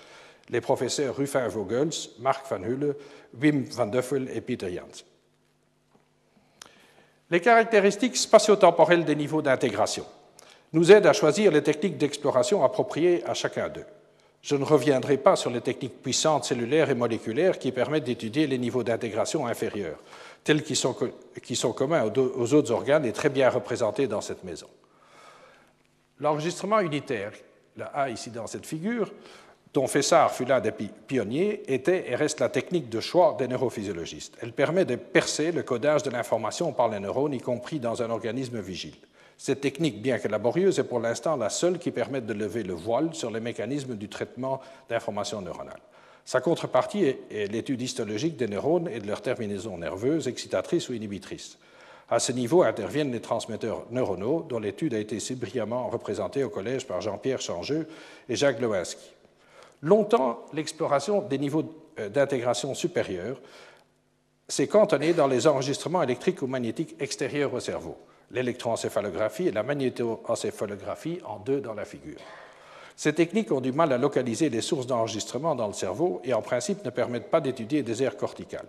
les 0.51 0.61
professeurs 0.61 1.17
Ruffin 1.17 1.49
Vogels, 1.49 1.91
Marc 2.21 2.49
Van 2.49 2.63
Hulle, 2.63 2.95
Wim 3.43 3.65
van 3.65 3.87
Duffel 3.87 4.31
et 4.33 4.41
Peter 4.41 4.73
Jans. 4.73 5.05
Les 7.29 7.41
caractéristiques 7.41 8.17
spatio-temporelles 8.17 9.05
des 9.05 9.17
niveaux 9.17 9.43
d'intégration 9.43 10.07
nous 10.73 10.93
aident 10.93 11.07
à 11.07 11.13
choisir 11.13 11.51
les 11.51 11.65
techniques 11.65 11.99
d'exploration 11.99 12.63
appropriées 12.63 13.25
à 13.27 13.35
chacun 13.35 13.69
d'eux. 13.69 13.87
Je 14.43 14.57
ne 14.57 14.65
reviendrai 14.65 15.19
pas 15.19 15.37
sur 15.37 15.51
les 15.51 15.61
techniques 15.61 16.01
puissantes 16.03 16.45
cellulaires 16.45 16.89
et 16.89 16.95
moléculaires 16.95 17.59
qui 17.59 17.73
permettent 17.73 18.05
d'étudier 18.05 18.47
les 18.47 18.59
niveaux 18.59 18.83
d'intégration 18.83 19.47
inférieurs, 19.47 19.99
tels 20.45 20.63
qui 20.63 20.77
sont 20.77 21.73
communs 21.73 22.11
aux 22.17 22.55
autres 22.55 22.73
organes 22.73 23.05
et 23.05 23.13
très 23.13 23.29
bien 23.29 23.51
représentés 23.51 24.07
dans 24.07 24.23
cette 24.23 24.43
maison. 24.45 24.69
L'enregistrement 26.21 26.81
unitaire, 26.81 27.33
la 27.77 27.87
A 27.87 28.09
ici 28.09 28.31
dans 28.31 28.47
cette 28.47 28.67
figure, 28.67 29.13
dont 29.73 29.87
Fessard 29.87 30.33
fut 30.33 30.47
l'un 30.47 30.61
des 30.61 30.73
pionniers, 30.73 31.63
était 31.73 32.11
et 32.11 32.17
reste 32.17 32.41
la 32.41 32.49
technique 32.49 32.89
de 32.89 33.01
choix 33.01 33.37
des 33.39 33.47
neurophysiologistes. 33.47 34.37
Elle 34.41 34.53
permet 34.53 34.85
de 34.85 34.97
percer 34.97 35.53
le 35.53 35.63
codage 35.63 36.03
de 36.03 36.11
l'information 36.11 36.73
par 36.73 36.89
les 36.89 36.99
neurones, 36.99 37.35
y 37.35 37.41
compris 37.41 37.79
dans 37.79 38.03
un 38.03 38.11
organisme 38.11 38.59
vigile. 38.59 38.97
Cette 39.43 39.63
technique, 39.63 40.03
bien 40.03 40.19
que 40.19 40.29
laborieuse, 40.29 40.79
est 40.81 40.85
pour 40.85 41.01
l'instant 41.01 41.35
la 41.35 41.49
seule 41.49 41.79
qui 41.79 41.91
permette 41.91 42.27
de 42.27 42.35
lever 42.35 42.63
le 42.63 42.75
voile 42.75 43.15
sur 43.15 43.31
les 43.31 43.41
mécanismes 43.41 43.95
du 43.95 44.07
traitement 44.07 44.61
d'informations 44.91 45.41
neuronales. 45.41 45.81
Sa 46.27 46.43
contrepartie 46.43 47.05
est 47.05 47.51
l'étude 47.51 47.81
histologique 47.81 48.37
des 48.37 48.49
neurones 48.49 48.87
et 48.89 49.01
de 49.01 49.07
leurs 49.07 49.23
terminaisons 49.23 49.79
nerveuses, 49.79 50.29
excitatrices 50.29 50.91
ou 50.91 50.93
inhibitrices. 50.93 51.57
À 52.11 52.19
ce 52.19 52.33
niveau 52.33 52.65
interviennent 52.65 53.13
les 53.13 53.23
transmetteurs 53.23 53.87
neuronaux, 53.91 54.45
dont 54.47 54.59
l'étude 54.59 54.93
a 54.93 54.99
été 54.99 55.19
si 55.21 55.37
brillamment 55.37 55.89
représentée 55.89 56.45
au 56.45 56.51
collège 56.51 56.87
par 56.87 57.01
Jean-Pierre 57.01 57.41
Changeux 57.41 57.89
et 58.29 58.37
Jacques 58.37 58.61
Lewinsky. 58.61 59.11
Longtemps, 59.81 60.45
l'exploration 60.53 61.23
des 61.23 61.39
niveaux 61.39 61.65
euh, 61.99 62.11
d'intégration 62.11 62.75
supérieurs 62.75 63.41
s'est 64.49 64.69
cantonnée 64.69 65.15
dans 65.15 65.29
les 65.29 65.47
enregistrements 65.47 66.03
électriques 66.03 66.43
ou 66.43 66.47
magnétiques 66.47 66.95
extérieurs 67.01 67.55
au 67.55 67.61
cerveau, 67.61 67.97
l'électroencéphalographie 68.31 69.49
et 69.49 69.53
la 69.53 69.63
magnétoencéphalographie 69.63 71.21
en 71.25 71.39
deux 71.39 71.61
dans 71.61 71.75
la 71.75 71.85
figure. 71.85 72.19
Ces 72.97 73.15
techniques 73.15 73.51
ont 73.51 73.61
du 73.61 73.73
mal 73.73 73.93
à 73.93 73.99
localiser 73.99 74.51
les 74.51 74.61
sources 74.61 74.87
d'enregistrement 74.87 75.55
dans 75.55 75.67
le 75.67 75.73
cerveau 75.73 76.21
et 76.23 76.35
en 76.35 76.43
principe 76.43 76.85
ne 76.85 76.91
permettent 76.91 77.31
pas 77.31 77.41
d'étudier 77.41 77.83
des 77.83 78.03
aires 78.03 78.17
corticales. 78.17 78.69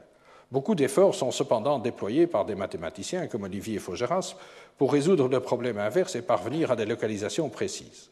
Beaucoup 0.51 0.75
d'efforts 0.75 1.15
sont 1.15 1.31
cependant 1.31 1.79
déployés 1.79 2.27
par 2.27 2.45
des 2.45 2.55
mathématiciens 2.55 3.27
comme 3.27 3.43
Olivier 3.43 3.79
Faugeras 3.79 4.35
pour 4.77 4.91
résoudre 4.91 5.27
le 5.27 5.39
problème 5.39 5.77
inverse 5.77 6.15
et 6.15 6.21
parvenir 6.21 6.71
à 6.71 6.75
des 6.75 6.85
localisations 6.85 7.49
précises. 7.49 8.09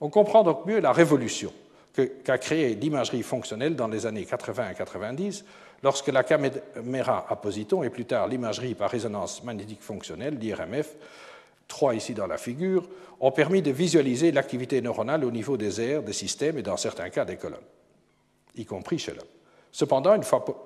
On 0.00 0.10
comprend 0.10 0.42
donc 0.42 0.66
mieux 0.66 0.80
la 0.80 0.92
révolution 0.92 1.52
qu'a 2.24 2.38
créé 2.38 2.74
l'imagerie 2.74 3.22
fonctionnelle 3.22 3.74
dans 3.74 3.88
les 3.88 4.06
années 4.06 4.24
80 4.24 4.70
et 4.70 4.74
90, 4.74 5.44
lorsque 5.82 6.08
la 6.08 6.24
caméra 6.24 7.26
à 7.28 7.40
et 7.84 7.90
plus 7.90 8.04
tard 8.04 8.28
l'imagerie 8.28 8.74
par 8.74 8.90
résonance 8.90 9.42
magnétique 9.44 9.82
fonctionnelle, 9.82 10.38
l'IRMF, 10.38 10.96
trois 11.66 11.94
ici 11.94 12.14
dans 12.14 12.26
la 12.26 12.38
figure, 12.38 12.88
ont 13.20 13.32
permis 13.32 13.62
de 13.62 13.70
visualiser 13.70 14.32
l'activité 14.32 14.80
neuronale 14.80 15.24
au 15.24 15.30
niveau 15.30 15.56
des 15.56 15.80
aires, 15.80 16.02
des 16.02 16.12
systèmes 16.12 16.58
et 16.58 16.62
dans 16.62 16.76
certains 16.76 17.10
cas 17.10 17.24
des 17.24 17.36
colonnes, 17.36 17.58
y 18.56 18.64
compris 18.64 18.98
chez 18.98 19.12
l'homme. 19.12 19.26
Cependant, 19.70 20.18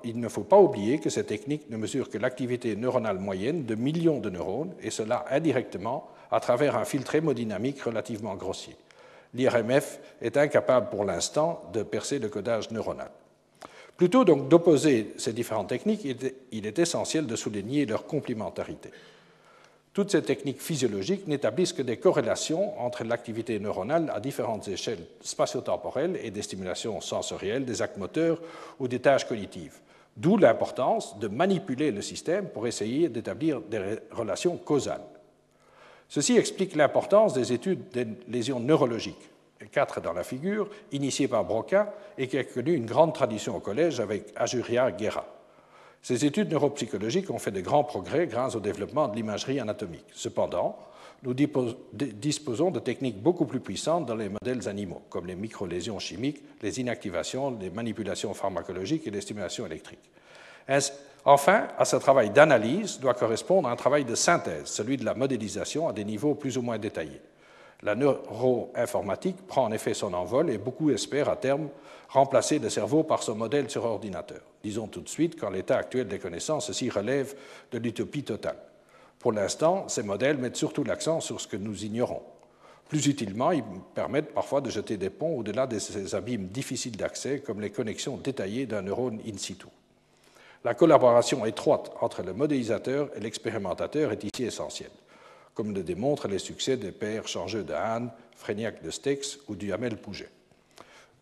il 0.03 0.19
ne 0.19 0.29
faut 0.29 0.43
pas 0.43 0.59
oublier 0.59 0.99
que 0.99 1.09
ces 1.09 1.25
techniques 1.25 1.69
ne 1.69 1.77
mesurent 1.77 2.09
que 2.09 2.17
l'activité 2.17 2.75
neuronale 2.75 3.19
moyenne 3.19 3.65
de 3.65 3.75
millions 3.75 4.19
de 4.19 4.29
neurones, 4.29 4.73
et 4.81 4.91
cela 4.91 5.25
indirectement 5.29 6.09
à 6.31 6.39
travers 6.39 6.77
un 6.77 6.85
filtre 6.85 7.15
hémodynamique 7.15 7.81
relativement 7.81 8.35
grossier. 8.35 8.75
L'IRMF 9.33 9.99
est 10.21 10.37
incapable 10.37 10.89
pour 10.89 11.05
l'instant 11.05 11.61
de 11.73 11.83
percer 11.83 12.19
le 12.19 12.29
codage 12.29 12.71
neuronal. 12.71 13.09
Plutôt 13.97 14.25
donc 14.25 14.49
d'opposer 14.49 15.13
ces 15.17 15.33
différentes 15.33 15.69
techniques, 15.69 16.07
il 16.51 16.65
est 16.65 16.79
essentiel 16.79 17.27
de 17.27 17.35
souligner 17.35 17.85
leur 17.85 18.05
complémentarité. 18.05 18.89
Toutes 19.93 20.09
ces 20.09 20.23
techniques 20.23 20.61
physiologiques 20.61 21.27
n'établissent 21.27 21.73
que 21.73 21.83
des 21.83 21.97
corrélations 21.97 22.79
entre 22.83 23.03
l'activité 23.03 23.59
neuronale 23.59 24.11
à 24.13 24.19
différentes 24.19 24.67
échelles 24.67 25.05
spatio-temporelles 25.21 26.19
et 26.23 26.31
des 26.31 26.41
stimulations 26.41 26.99
sensorielles, 26.99 27.63
des 27.63 27.83
actes 27.83 27.97
moteurs 27.97 28.41
ou 28.79 28.87
des 28.87 28.99
tâches 28.99 29.27
cognitives. 29.27 29.79
D'où 30.17 30.37
l'importance 30.37 31.19
de 31.19 31.27
manipuler 31.27 31.91
le 31.91 32.01
système 32.01 32.49
pour 32.49 32.65
essayer 32.65 33.07
d'établir 33.09 33.61
des 33.61 33.99
relations 34.11 34.57
causales. 34.57 35.05
Ceci 36.09 36.37
explique 36.37 36.75
l'importance 36.75 37.33
des 37.33 37.53
études 37.53 37.89
des 37.89 38.07
lésions 38.27 38.59
neurologiques, 38.59 39.29
quatre 39.71 40.01
dans 40.01 40.13
la 40.13 40.23
figure, 40.23 40.69
initiées 40.91 41.27
par 41.27 41.45
Broca 41.45 41.93
et 42.17 42.27
qui 42.27 42.37
a 42.37 42.43
connu 42.43 42.73
une 42.73 42.85
grande 42.85 43.13
tradition 43.13 43.55
au 43.55 43.59
collège 43.59 43.99
avec 43.99 44.33
Ajuria 44.35 44.91
Guerra. 44.91 45.25
Ces 46.01 46.25
études 46.25 46.51
neuropsychologiques 46.51 47.29
ont 47.29 47.39
fait 47.39 47.51
de 47.51 47.61
grands 47.61 47.85
progrès 47.85 48.27
grâce 48.27 48.55
au 48.55 48.59
développement 48.59 49.07
de 49.07 49.15
l'imagerie 49.15 49.59
anatomique. 49.59 50.05
Cependant, 50.13 50.77
nous 51.23 51.33
disposons 51.33 52.71
de 52.71 52.79
techniques 52.79 53.21
beaucoup 53.21 53.45
plus 53.45 53.61
puissantes 53.61 54.05
dans 54.05 54.15
les 54.15 54.27
modèles 54.27 54.67
animaux, 54.67 55.01
comme 55.09 55.25
les 55.25 55.35
microlésions 55.35 55.99
chimiques, 55.99 56.43
les 56.61 56.81
inactivations, 56.81 57.57
les 57.57 57.69
manipulations 57.69 58.33
pharmacologiques 58.33 59.07
et 59.07 59.11
les 59.11 59.21
stimulations 59.21 59.65
électriques. 59.65 60.11
Enfin, 61.23 61.69
à 61.77 61.85
ce 61.85 61.95
travail 61.95 62.31
d'analyse 62.31 62.99
doit 62.99 63.13
correspondre 63.13 63.69
un 63.69 63.77
travail 63.77 64.03
de 64.03 64.15
synthèse, 64.15 64.65
celui 64.65 64.97
de 64.97 65.05
la 65.05 65.13
modélisation 65.13 65.87
à 65.87 65.93
des 65.93 66.03
niveaux 66.03 66.35
plus 66.35 66.57
ou 66.57 66.61
moins 66.61 66.77
détaillés. 66.77 67.21
La 67.83 67.95
neuroinformatique 67.95 69.45
prend 69.45 69.65
en 69.65 69.71
effet 69.73 69.93
son 69.93 70.13
envol 70.13 70.49
et 70.49 70.57
beaucoup 70.57 70.89
espèrent 70.89 71.29
à 71.29 71.35
terme 71.35 71.67
remplacer 72.07 72.59
le 72.59 72.69
cerveau 72.69 73.03
par 73.03 73.23
ce 73.23 73.31
modèle 73.31 73.69
sur 73.69 73.83
ordinateur. 73.83 74.41
Disons 74.63 74.87
tout 74.87 75.01
de 75.01 75.09
suite 75.09 75.37
qu'en 75.37 75.49
l'état 75.49 75.77
actuel 75.77 76.07
des 76.07 76.19
connaissances, 76.19 76.67
ceci 76.67 76.89
relève 76.89 77.35
de 77.71 77.79
l'utopie 77.79 78.23
totale. 78.23 78.57
Pour 79.19 79.33
l'instant, 79.33 79.87
ces 79.89 80.03
modèles 80.03 80.37
mettent 80.37 80.55
surtout 80.55 80.83
l'accent 80.83 81.19
sur 81.19 81.41
ce 81.41 81.47
que 81.47 81.57
nous 81.57 81.83
ignorons. 81.83 82.21
Plus 82.87 83.07
utilement, 83.07 83.51
ils 83.51 83.63
permettent 83.95 84.33
parfois 84.33 84.61
de 84.61 84.69
jeter 84.69 84.95
des 84.97 85.09
ponts 85.09 85.37
au-delà 85.37 85.67
de 85.67 85.79
ces 85.79 86.13
abîmes 86.15 86.47
difficiles 86.47 86.95
d'accès, 86.95 87.39
comme 87.39 87.59
les 87.59 87.71
connexions 87.71 88.17
détaillées 88.17 88.65
d'un 88.65 88.83
neurone 88.83 89.19
in 89.27 89.37
situ. 89.37 89.67
La 90.63 90.73
collaboration 90.73 91.45
étroite 91.45 91.91
entre 91.99 92.21
le 92.21 92.33
modélisateur 92.33 93.09
et 93.15 93.19
l'expérimentateur 93.19 94.11
est 94.11 94.23
ici 94.23 94.45
essentielle 94.45 94.91
comme 95.53 95.73
le 95.73 95.83
démontrent 95.83 96.27
les 96.27 96.39
succès 96.39 96.77
des 96.77 96.91
pères 96.91 97.27
Changeux 97.27 97.63
de 97.63 97.73
Hahn, 97.73 98.11
Frégnac 98.35 98.81
de 98.83 98.89
Stex 98.89 99.39
ou 99.47 99.55
Duhamel 99.55 99.97
Pouget. 99.97 100.29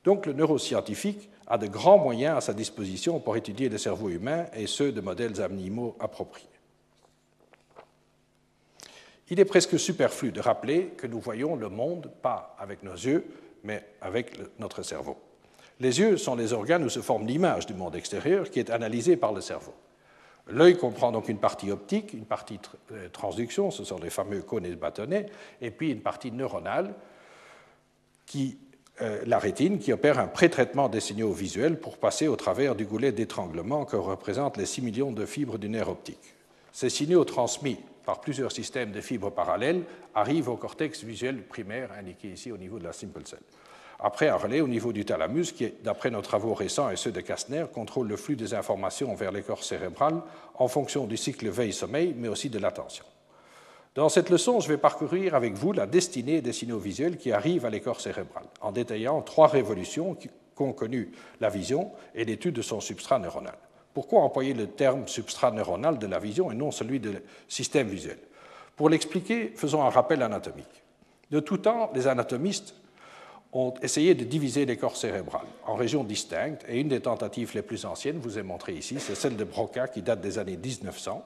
Donc 0.04 0.26
le 0.26 0.34
neuroscientifique 0.34 1.30
a 1.48 1.58
de 1.58 1.68
grands 1.68 1.98
moyens 1.98 2.38
à 2.38 2.42
sa 2.42 2.54
disposition 2.54 3.20
pour 3.20 3.36
étudier 3.36 3.70
le 3.70 3.78
cerveau 3.78 4.10
humain 4.10 4.46
et 4.56 4.68
ceux 4.68 4.92
de 4.92 5.02
modèles 5.02 5.42
animaux 5.42 5.96
appropriés. 6.00 6.48
Il 9.30 9.40
est 9.40 9.46
presque 9.46 9.80
superflu 9.80 10.32
de 10.32 10.42
rappeler 10.42 10.88
que 10.98 11.08
nous 11.08 11.20
voyons 11.20 11.56
le 11.56 11.70
monde 11.70 12.12
pas 12.22 12.56
avec 12.60 12.84
nos 12.84 12.94
yeux, 12.94 13.26
mais 13.64 13.84
avec 14.02 14.38
notre 14.60 14.84
cerveau. 14.84 15.18
Les 15.80 16.00
yeux 16.00 16.18
sont 16.18 16.36
les 16.36 16.54
organes 16.54 16.84
où 16.84 16.90
se 16.90 17.00
forme 17.00 17.26
l'image 17.26 17.66
du 17.66 17.74
monde 17.74 17.96
extérieur 17.96 18.50
qui 18.50 18.60
est 18.60 18.70
analysée 18.70 19.18
par 19.18 19.34
le 19.34 19.42
cerveau. 19.42 19.74
L'œil 20.48 20.78
comprend 20.78 21.12
donc 21.12 21.30
une 21.30 21.38
partie 21.38 21.72
optique, 21.72 22.14
une 22.14 22.26
partie 22.26 22.60
euh, 22.92 23.10
transduction, 23.10 23.72
ce 23.72 23.84
sont 23.84 24.00
les 24.00 24.10
fameux 24.10 24.42
cônes 24.42 24.66
et 24.66 24.76
bâtonnets, 24.76 25.28
et 25.62 25.72
puis 25.72 25.92
une 25.92 26.02
partie 26.02 26.32
neuronale, 26.32 26.94
qui, 28.26 28.58
euh, 29.02 29.22
la 29.26 29.40
rétine, 29.40 29.80
qui 29.80 29.94
opère 29.94 30.20
un 30.20 30.28
pré-traitement 30.28 30.90
des 30.90 31.00
signaux 31.00 31.32
visuels 31.32 31.80
pour 31.80 31.98
passer 31.98 32.28
au 32.28 32.36
travers 32.36 32.76
du 32.76 32.86
goulet 32.86 33.12
d'étranglement 33.12 33.86
que 33.86 33.96
représentent 33.96 34.58
les 34.58 34.66
6 34.66 34.82
millions 34.82 35.12
de 35.12 35.26
fibres 35.26 35.58
du 35.58 35.70
nerf 35.70 35.90
optique. 35.90 36.36
Ces 36.72 36.90
signaux 36.90 37.24
transmis 37.24 37.78
par 38.06 38.22
plusieurs 38.22 38.52
systèmes 38.52 38.92
de 38.92 39.02
fibres 39.02 39.32
parallèles 39.32 39.84
arrivent 40.16 40.50
au 40.50 40.58
cortex 40.58 41.04
visuel 41.04 41.44
primaire 41.44 41.92
indiqué 41.98 42.30
ici 42.30 42.52
au 42.52 42.58
niveau 42.58 42.80
de 42.80 42.84
la 42.84 42.94
simple 42.94 43.22
cell. 43.26 43.40
Après, 44.04 44.30
un 44.30 44.36
relais 44.36 44.62
au 44.62 44.68
niveau 44.68 44.92
du 44.92 45.06
thalamus 45.06 45.52
qui, 45.52 45.72
d'après 45.84 46.10
nos 46.10 46.22
travaux 46.22 46.56
récents 46.56 46.90
et 46.90 46.96
ceux 46.96 47.12
de 47.12 47.22
Kastner, 47.22 47.66
contrôle 47.72 48.08
le 48.08 48.18
flux 48.18 48.36
des 48.36 48.56
informations 48.56 49.14
vers 49.14 49.32
les 49.32 49.44
corps 49.44 49.64
cérébral 49.64 50.22
en 50.56 50.68
fonction 50.68 51.06
du 51.06 51.18
cycle 51.18 51.48
veille-sommeil, 51.50 52.16
mais 52.18 52.28
aussi 52.28 52.50
de 52.50 52.58
l'attention. 52.58 53.06
Dans 53.94 54.10
cette 54.10 54.30
leçon, 54.30 54.60
je 54.60 54.70
vais 54.70 54.78
parcourir 54.78 55.36
avec 55.36 55.54
vous 55.54 55.72
la 55.74 55.86
destinée 55.86 56.42
des 56.42 56.54
signaux 56.54 56.80
visuels 56.80 57.18
qui 57.18 57.32
arrivent 57.32 57.66
à 57.66 57.70
l'écorce 57.70 58.04
cérébral, 58.04 58.46
en 58.62 58.72
détaillant 58.72 59.22
trois 59.22 59.48
révolutions 59.48 60.16
qui 60.16 60.30
ont 60.58 60.74
connu 60.74 61.12
la 61.40 61.50
vision 61.50 61.92
et 62.16 62.24
l'étude 62.24 62.56
de 62.56 62.62
son 62.62 62.80
substrat 62.82 63.20
neuronal. 63.20 63.58
Pourquoi 63.94 64.22
employer 64.22 64.54
le 64.54 64.68
terme 64.68 65.08
substrat 65.08 65.52
neuronal 65.52 66.00
de 66.00 66.08
la 66.08 66.20
vision 66.20 66.52
et 66.52 66.56
non 66.56 66.72
celui 66.72 67.00
de 67.00 67.22
système 67.48 67.90
visuel? 67.90 68.18
Pour 68.76 68.90
l'expliquer, 68.90 69.52
faisons 69.56 69.84
un 69.84 69.90
rappel 69.90 70.24
anatomique. 70.24 70.84
De 71.30 71.40
tout 71.40 71.58
temps, 71.58 71.92
les 71.94 72.08
anatomistes 72.08 72.76
ont 73.54 73.74
essayé 73.82 74.16
de 74.16 74.24
diviser 74.24 74.66
les 74.66 74.78
corps 74.78 74.96
cérébral 74.96 75.46
en 75.66 75.76
régions 75.76 76.04
distinctes, 76.04 76.64
et 76.68 76.80
une 76.80 76.88
des 76.88 77.02
tentatives 77.02 77.52
les 77.54 77.62
plus 77.62 77.86
anciennes, 77.86 78.20
vous 78.20 78.40
ai 78.40 78.44
montré 78.44 78.74
ici, 78.74 78.98
c'est 79.00 79.16
celle 79.16 79.36
de 79.36 79.44
Broca 79.44 79.88
qui 79.88 80.02
date 80.02 80.22
des 80.22 80.40
années 80.40 80.58
1900. 80.58 81.26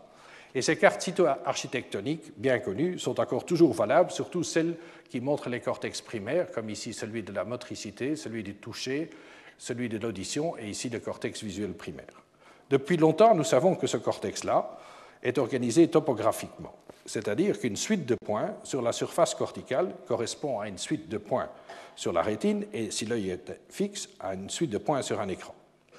Et 0.55 0.61
ces 0.61 0.77
cartes 0.77 1.01
cytoarchitectoniques 1.01 2.31
bien 2.37 2.59
connues 2.59 2.97
sont 2.97 3.19
encore 3.19 3.45
toujours 3.45 3.73
valables, 3.73 4.11
surtout 4.11 4.43
celles 4.43 4.75
qui 5.09 5.19
montrent 5.19 5.49
les 5.49 5.59
cortex 5.59 6.01
primaires, 6.01 6.49
comme 6.51 6.69
ici 6.69 6.93
celui 6.93 7.23
de 7.23 7.33
la 7.33 7.43
motricité, 7.43 8.15
celui 8.15 8.41
du 8.41 8.55
toucher, 8.55 9.09
celui 9.57 9.89
de 9.89 9.97
l'audition, 9.97 10.57
et 10.57 10.69
ici 10.69 10.89
le 10.89 10.99
cortex 10.99 11.43
visuel 11.43 11.73
primaire. 11.73 12.23
Depuis 12.69 12.97
longtemps, 12.97 13.35
nous 13.35 13.43
savons 13.43 13.75
que 13.75 13.85
ce 13.85 13.97
cortex-là 13.97 14.79
est 15.23 15.37
organisé 15.37 15.87
topographiquement, 15.87 16.75
c'est-à-dire 17.05 17.59
qu'une 17.59 17.75
suite 17.75 18.05
de 18.05 18.15
points 18.15 18.55
sur 18.63 18.81
la 18.81 18.91
surface 18.91 19.35
corticale 19.35 19.93
correspond 20.07 20.59
à 20.59 20.67
une 20.67 20.77
suite 20.77 21.09
de 21.09 21.17
points 21.17 21.49
sur 21.95 22.13
la 22.13 22.21
rétine 22.21 22.65
et, 22.73 22.91
si 22.91 23.05
l'œil 23.05 23.29
est 23.29 23.59
fixe, 23.69 24.09
à 24.19 24.33
une 24.33 24.49
suite 24.49 24.71
de 24.71 24.77
points 24.77 25.01
sur 25.01 25.19
un 25.19 25.27
écran. 25.27 25.55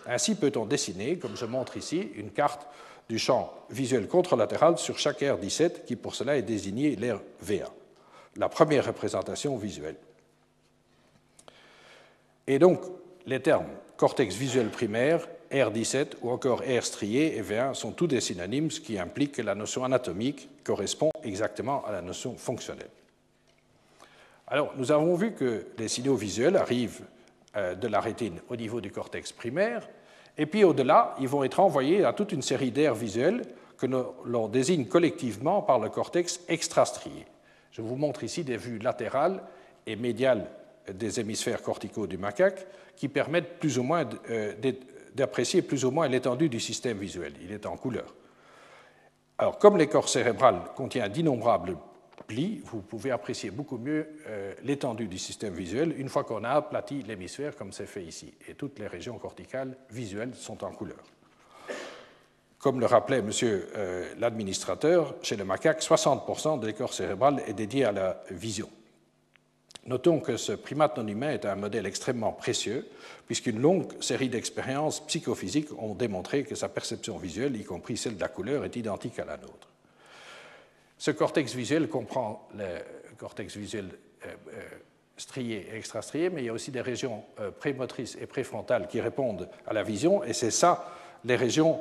Ainsi 0.06 0.34
peut-on 0.34 0.66
dessiner, 0.66 1.18
comme 1.18 1.36
je 1.36 1.46
montre 1.46 1.76
ici, 1.76 2.10
une 2.14 2.30
carte 2.30 2.66
du 3.08 3.18
champ 3.18 3.52
visuel 3.70 4.08
contralatéral 4.08 4.78
sur 4.78 4.98
chaque 4.98 5.20
R17 5.20 5.84
qui 5.84 5.96
pour 5.96 6.14
cela 6.14 6.36
est 6.36 6.42
désigné 6.42 6.96
l'air 6.96 7.20
VA, 7.40 7.72
la 8.36 8.48
première 8.48 8.86
représentation 8.86 9.56
visuelle. 9.56 9.96
Et 12.46 12.58
donc, 12.58 12.80
les 13.26 13.40
termes 13.40 13.66
cortex 13.96 14.34
visuel 14.34 14.68
primaire, 14.68 15.26
R17 15.56 16.14
ou 16.22 16.30
encore 16.30 16.62
R 16.62 16.82
strié 16.84 17.36
et 17.36 17.42
V1 17.42 17.74
sont 17.74 17.92
tous 17.92 18.06
des 18.06 18.20
synonymes, 18.20 18.70
ce 18.70 18.80
qui 18.80 18.98
implique 18.98 19.32
que 19.32 19.42
la 19.42 19.54
notion 19.54 19.84
anatomique 19.84 20.48
correspond 20.64 21.10
exactement 21.22 21.84
à 21.84 21.92
la 21.92 22.02
notion 22.02 22.36
fonctionnelle. 22.36 22.90
Alors, 24.46 24.72
nous 24.76 24.92
avons 24.92 25.14
vu 25.14 25.32
que 25.32 25.66
les 25.78 25.88
signaux 25.88 26.14
visuels 26.14 26.56
arrivent 26.56 27.02
euh, 27.56 27.74
de 27.74 27.88
la 27.88 28.00
rétine 28.00 28.38
au 28.48 28.56
niveau 28.56 28.80
du 28.80 28.90
cortex 28.90 29.32
primaire, 29.32 29.88
et 30.38 30.46
puis 30.46 30.64
au-delà, 30.64 31.14
ils 31.20 31.28
vont 31.28 31.42
être 31.42 31.60
envoyés 31.60 32.04
à 32.04 32.12
toute 32.12 32.32
une 32.32 32.42
série 32.42 32.70
d'aires 32.70 32.94
visuelles 32.94 33.42
que 33.78 33.86
l'on 33.86 34.48
désigne 34.48 34.86
collectivement 34.86 35.62
par 35.62 35.78
le 35.78 35.88
cortex 35.88 36.40
extrastrié. 36.48 37.26
Je 37.72 37.82
vous 37.82 37.96
montre 37.96 38.24
ici 38.24 38.44
des 38.44 38.56
vues 38.56 38.78
latérales 38.78 39.42
et 39.86 39.96
médiales 39.96 40.48
des 40.92 41.20
hémisphères 41.20 41.62
corticaux 41.62 42.06
du 42.06 42.16
macaque 42.16 42.66
qui 42.96 43.08
permettent 43.08 43.58
plus 43.58 43.78
ou 43.78 43.82
moins 43.82 44.08
euh, 44.30 44.54
d'apprécier 45.16 45.62
plus 45.62 45.84
ou 45.84 45.90
moins 45.90 46.06
l'étendue 46.06 46.48
du 46.48 46.60
système 46.60 46.98
visuel. 46.98 47.32
Il 47.42 47.50
est 47.50 47.66
en 47.66 47.76
couleur. 47.76 48.14
Alors, 49.38 49.58
comme 49.58 49.76
l'écorce 49.76 50.12
cérébrale 50.12 50.60
contient 50.76 51.08
d'innombrables 51.08 51.76
pli, 52.26 52.60
vous 52.64 52.82
pouvez 52.82 53.10
apprécier 53.10 53.50
beaucoup 53.50 53.78
mieux 53.78 54.08
euh, 54.26 54.54
l'étendue 54.64 55.06
du 55.06 55.18
système 55.18 55.54
visuel 55.54 55.94
une 55.98 56.08
fois 56.08 56.24
qu'on 56.24 56.44
a 56.44 56.50
aplati 56.50 57.02
l'hémisphère 57.02 57.56
comme 57.56 57.72
c'est 57.72 57.86
fait 57.86 58.04
ici. 58.04 58.34
Et 58.48 58.54
toutes 58.54 58.78
les 58.78 58.86
régions 58.86 59.18
corticales 59.18 59.76
visuelles 59.90 60.34
sont 60.34 60.64
en 60.64 60.72
couleur. 60.72 60.98
Comme 62.58 62.80
le 62.80 62.86
rappelait 62.86 63.22
monsieur 63.22 63.68
euh, 63.76 64.12
l'administrateur, 64.18 65.14
chez 65.22 65.36
le 65.36 65.44
macaque, 65.44 65.82
60% 65.82 66.58
de 66.58 66.66
l'écorce 66.66 66.96
cérébrale 66.96 67.42
est 67.46 67.52
dédié 67.52 67.84
à 67.84 67.92
la 67.92 68.22
vision. 68.30 68.68
Notons 69.84 70.18
que 70.18 70.36
ce 70.36 70.52
primate 70.52 70.96
non 70.98 71.06
humain 71.06 71.30
est 71.30 71.44
un 71.44 71.54
modèle 71.54 71.86
extrêmement 71.86 72.32
précieux, 72.32 72.88
puisqu'une 73.26 73.60
longue 73.60 73.92
série 74.02 74.28
d'expériences 74.28 75.00
psychophysiques 75.06 75.68
ont 75.78 75.94
démontré 75.94 76.42
que 76.42 76.56
sa 76.56 76.68
perception 76.68 77.18
visuelle, 77.18 77.56
y 77.56 77.64
compris 77.64 77.96
celle 77.96 78.16
de 78.16 78.20
la 78.20 78.28
couleur, 78.28 78.64
est 78.64 78.74
identique 78.74 79.18
à 79.18 79.24
la 79.24 79.36
nôtre. 79.36 79.68
Ce 80.98 81.12
cortex 81.12 81.54
visuel 81.54 81.88
comprend 81.88 82.48
le 82.56 82.64
cortex 83.16 83.56
visuel 83.56 83.90
euh, 84.24 84.28
euh, 84.54 84.60
striées 85.16 85.68
et 85.72 85.76
extrastriées, 85.76 86.30
mais 86.30 86.42
il 86.42 86.46
y 86.46 86.50
a 86.50 86.52
aussi 86.52 86.70
des 86.70 86.80
régions 86.80 87.22
prémotrices 87.60 88.18
et 88.20 88.26
préfrontales 88.26 88.88
qui 88.88 89.00
répondent 89.00 89.48
à 89.66 89.72
la 89.72 89.82
vision, 89.82 90.24
et 90.24 90.32
c'est 90.32 90.50
ça 90.50 90.92
les 91.24 91.36
régions 91.36 91.80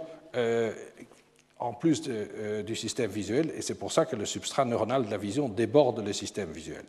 en 1.60 1.74
plus 1.74 2.02
du 2.02 2.76
système 2.76 3.12
visuel, 3.12 3.52
et 3.56 3.62
c'est 3.62 3.76
pour 3.76 3.92
ça 3.92 4.06
que 4.06 4.16
le 4.16 4.26
substrat 4.26 4.64
neuronal 4.64 5.06
de 5.06 5.12
la 5.12 5.18
vision 5.18 5.50
déborde 5.50 6.00
le 6.06 6.14
système 6.14 6.52
visuel. 6.52 6.86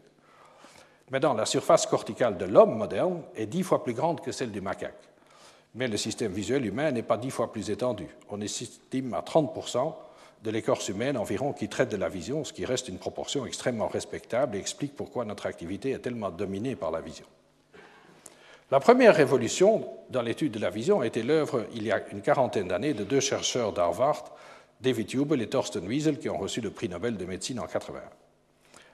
Maintenant, 1.10 1.34
la 1.34 1.46
surface 1.46 1.86
corticale 1.86 2.36
de 2.36 2.46
l'homme 2.46 2.76
moderne 2.76 3.22
est 3.36 3.46
dix 3.46 3.62
fois 3.62 3.84
plus 3.84 3.94
grande 3.94 4.20
que 4.20 4.32
celle 4.32 4.50
du 4.50 4.60
macaque. 4.60 4.94
Mais 5.74 5.86
le 5.88 5.96
système 5.96 6.32
visuel 6.32 6.66
humain 6.66 6.90
n'est 6.90 7.02
pas 7.02 7.16
dix 7.16 7.30
fois 7.30 7.52
plus 7.52 7.70
étendu. 7.70 8.06
On 8.28 8.40
estime 8.40 9.14
à 9.14 9.20
30% 9.20 9.94
de 10.42 10.50
l'écorce 10.50 10.88
humaine 10.88 11.16
environ 11.16 11.52
qui 11.52 11.68
traite 11.68 11.90
de 11.90 11.96
la 11.96 12.08
vision, 12.08 12.44
ce 12.44 12.52
qui 12.52 12.64
reste 12.64 12.88
une 12.88 12.98
proportion 12.98 13.46
extrêmement 13.46 13.88
respectable 13.88 14.56
et 14.56 14.58
explique 14.58 14.96
pourquoi 14.96 15.24
notre 15.24 15.46
activité 15.46 15.90
est 15.90 15.98
tellement 15.98 16.30
dominée 16.30 16.76
par 16.76 16.90
la 16.90 17.00
vision. 17.00 17.26
La 18.70 18.80
première 18.80 19.14
révolution 19.14 19.88
dans 20.10 20.22
l'étude 20.22 20.52
de 20.52 20.58
la 20.58 20.70
vision 20.70 21.00
a 21.00 21.06
été 21.06 21.22
l'œuvre, 21.22 21.66
il 21.72 21.84
y 21.84 21.92
a 21.92 22.02
une 22.10 22.20
quarantaine 22.20 22.66
d'années, 22.66 22.94
de 22.94 23.04
deux 23.04 23.20
chercheurs 23.20 23.72
d'Harvard, 23.72 24.24
David 24.80 25.12
Hubel 25.14 25.40
et 25.40 25.48
Thorsten 25.48 25.86
Wiesel, 25.86 26.18
qui 26.18 26.28
ont 26.28 26.36
reçu 26.36 26.60
le 26.60 26.70
prix 26.70 26.88
Nobel 26.88 27.16
de 27.16 27.24
médecine 27.24 27.60
en 27.60 27.66
1981. 27.66 28.02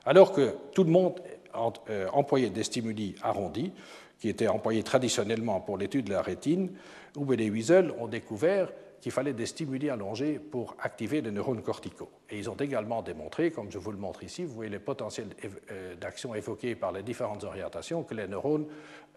Alors 0.05 0.33
que 0.33 0.55
tout 0.75 0.85
le 0.85 0.91
monde 0.91 1.21
employait 1.55 2.51
des 2.51 2.65
stimuli 2.65 3.15
arrondis, 3.23 3.73
qui 4.19 4.29
étaient 4.29 4.49
employés 4.49 4.83
traditionnellement 4.83 5.61
pour 5.61 5.79
l'étude 5.79 6.07
de 6.07 6.13
la 6.13 6.23
rétine, 6.23 6.71
Hubel 7.17 7.41
et 7.41 7.51
Wiesel 7.51 7.93
ont 7.99 8.07
découvert 8.07 8.69
qu'il 9.01 9.11
fallait 9.11 9.33
des 9.33 9.47
stimuli 9.47 9.91
allongés 9.91 10.39
pour 10.39 10.77
activer 10.81 11.21
les 11.21 11.33
neurones 11.33 11.61
corticaux. 11.61 12.09
Et 12.31 12.39
ils 12.39 12.49
ont 12.49 12.55
également 12.55 13.03
démontré, 13.03 13.51
comme 13.51 13.71
je 13.71 13.79
vous 13.79 13.91
le 13.91 13.99
montre 13.99 14.23
ici, 14.23 14.45
vous 14.45 14.55
voyez 14.55 14.71
les 14.71 14.79
potentiels 14.79 15.27
euh, 15.73 15.97
d'action 15.97 16.37
évoqués 16.37 16.77
par 16.77 16.93
les 16.93 17.03
différentes 17.03 17.43
orientations, 17.43 18.05
que 18.05 18.15
les 18.15 18.29
neurones 18.29 18.67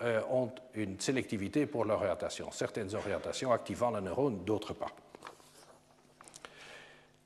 euh, 0.01 0.21
ont 0.31 0.49
une 0.73 0.99
sélectivité 0.99 1.67
pour 1.67 1.85
l'orientation, 1.85 2.49
certaines 2.51 2.95
orientations 2.95 3.51
activant 3.51 3.91
le 3.91 4.01
neurone, 4.01 4.43
d'autres 4.43 4.73
pas. 4.73 4.89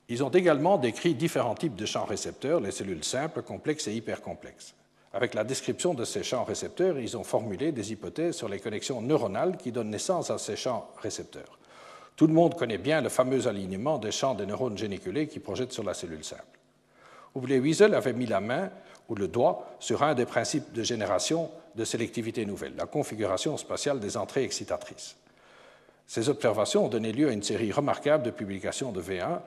Ils 0.09 0.21
ont 0.21 0.31
également 0.31 0.77
décrit 0.77 1.13
différents 1.13 1.55
types 1.55 1.75
de 1.75 1.85
champs 1.85 2.03
récepteurs, 2.03 2.59
les 2.59 2.71
cellules 2.71 3.05
simples, 3.05 3.41
complexes 3.41 3.87
et 3.87 3.93
hypercomplexes. 3.93 4.75
Avec 5.13 5.33
la 5.33 5.43
description 5.43 5.93
de 5.93 6.05
ces 6.05 6.23
champs 6.23 6.43
récepteurs, 6.43 6.99
ils 6.99 7.17
ont 7.17 7.23
formulé 7.23 7.71
des 7.71 7.91
hypothèses 7.91 8.35
sur 8.35 8.47
les 8.47 8.59
connexions 8.59 9.01
neuronales 9.01 9.57
qui 9.57 9.71
donnent 9.71 9.89
naissance 9.89 10.29
à 10.29 10.37
ces 10.37 10.55
champs 10.55 10.89
récepteurs. 11.01 11.57
Tout 12.15 12.27
le 12.27 12.33
monde 12.33 12.55
connaît 12.55 12.77
bien 12.77 13.01
le 13.01 13.09
fameux 13.09 13.47
alignement 13.47 13.97
des 13.97 14.11
champs 14.11 14.35
des 14.35 14.45
neurones 14.45 14.77
géniculés 14.77 15.27
qui 15.27 15.39
projettent 15.39 15.71
sur 15.71 15.83
la 15.83 15.93
cellule 15.93 16.23
simple. 16.23 16.43
Oublié 17.33 17.59
Wiesel 17.59 17.95
avait 17.95 18.13
mis 18.13 18.25
la 18.25 18.39
main 18.39 18.69
ou 19.07 19.15
le 19.15 19.27
doigt 19.27 19.75
sur 19.79 20.03
un 20.03 20.13
des 20.13 20.25
principes 20.25 20.73
de 20.73 20.83
génération 20.83 21.49
de 21.75 21.85
sélectivité 21.85 22.45
nouvelle, 22.45 22.75
la 22.75 22.85
configuration 22.85 23.57
spatiale 23.57 23.99
des 23.99 24.17
entrées 24.17 24.43
excitatrices. 24.43 25.15
Ces 26.05 26.29
observations 26.29 26.85
ont 26.85 26.89
donné 26.89 27.11
lieu 27.11 27.29
à 27.29 27.31
une 27.31 27.43
série 27.43 27.71
remarquable 27.71 28.23
de 28.23 28.31
publications 28.31 28.91
de 28.91 29.01
V1 29.01 29.39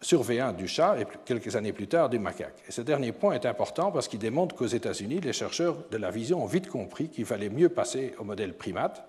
sur 0.00 0.22
V1 0.22 0.54
du 0.56 0.68
chat 0.68 1.00
et 1.00 1.06
quelques 1.24 1.56
années 1.56 1.72
plus 1.72 1.88
tard 1.88 2.08
du 2.08 2.18
macaque. 2.18 2.62
Et 2.68 2.72
ce 2.72 2.82
dernier 2.82 3.12
point 3.12 3.32
est 3.32 3.46
important 3.46 3.90
parce 3.90 4.08
qu'il 4.08 4.18
démontre 4.18 4.54
qu'aux 4.54 4.66
États-Unis, 4.66 5.20
les 5.20 5.32
chercheurs 5.32 5.76
de 5.90 5.96
la 5.96 6.10
vision 6.10 6.42
ont 6.42 6.46
vite 6.46 6.68
compris 6.68 7.08
qu'il 7.08 7.24
fallait 7.24 7.48
mieux 7.48 7.68
passer 7.68 8.14
au 8.18 8.24
modèle 8.24 8.52
primate 8.54 9.06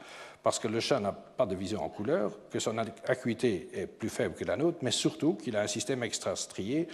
parce 0.47 0.59
que 0.59 0.69
le 0.69 0.79
chat 0.79 1.01
n'a 1.01 1.11
pas 1.11 1.45
de 1.45 1.55
vision 1.55 1.83
en 1.83 1.89
couleur, 1.89 2.31
que 2.49 2.59
son 2.59 2.77
acuité 2.77 3.67
est 3.73 3.85
plus 3.85 4.07
faible 4.07 4.33
que 4.33 4.45
la 4.45 4.55
nôtre, 4.55 4.77
mais 4.81 4.91
surtout 4.91 5.33
qu'il 5.33 5.57
a 5.57 5.61
un 5.61 5.67
système 5.67 6.03
extrastrié 6.03 6.87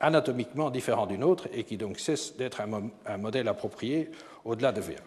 anatomiquement 0.00 0.68
différent 0.68 1.06
du 1.06 1.16
nôtre 1.16 1.48
et 1.54 1.64
qui 1.64 1.78
donc 1.78 1.98
cesse 1.98 2.36
d'être 2.36 2.60
un, 2.60 3.16
modèle 3.16 3.48
approprié 3.48 4.10
au-delà 4.44 4.72
de 4.72 4.82
V1. 4.82 4.98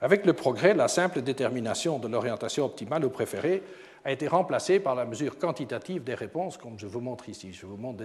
Avec 0.00 0.24
le 0.24 0.32
progrès, 0.32 0.72
la 0.72 0.88
simple 0.88 1.20
détermination 1.20 1.98
de 1.98 2.08
l'orientation 2.08 2.64
optimale 2.64 3.04
ou 3.04 3.10
préférée 3.10 3.62
a 4.04 4.12
été 4.12 4.28
remplacé 4.28 4.80
par 4.80 4.94
la 4.94 5.04
mesure 5.04 5.38
quantitative 5.38 6.04
des 6.04 6.14
réponses, 6.14 6.58
comme 6.58 6.78
je 6.78 6.86
vous 6.86 7.00
montre 7.00 7.28
ici. 7.28 7.52
Je 7.52 7.66
vous 7.66 7.76
montre 7.76 8.04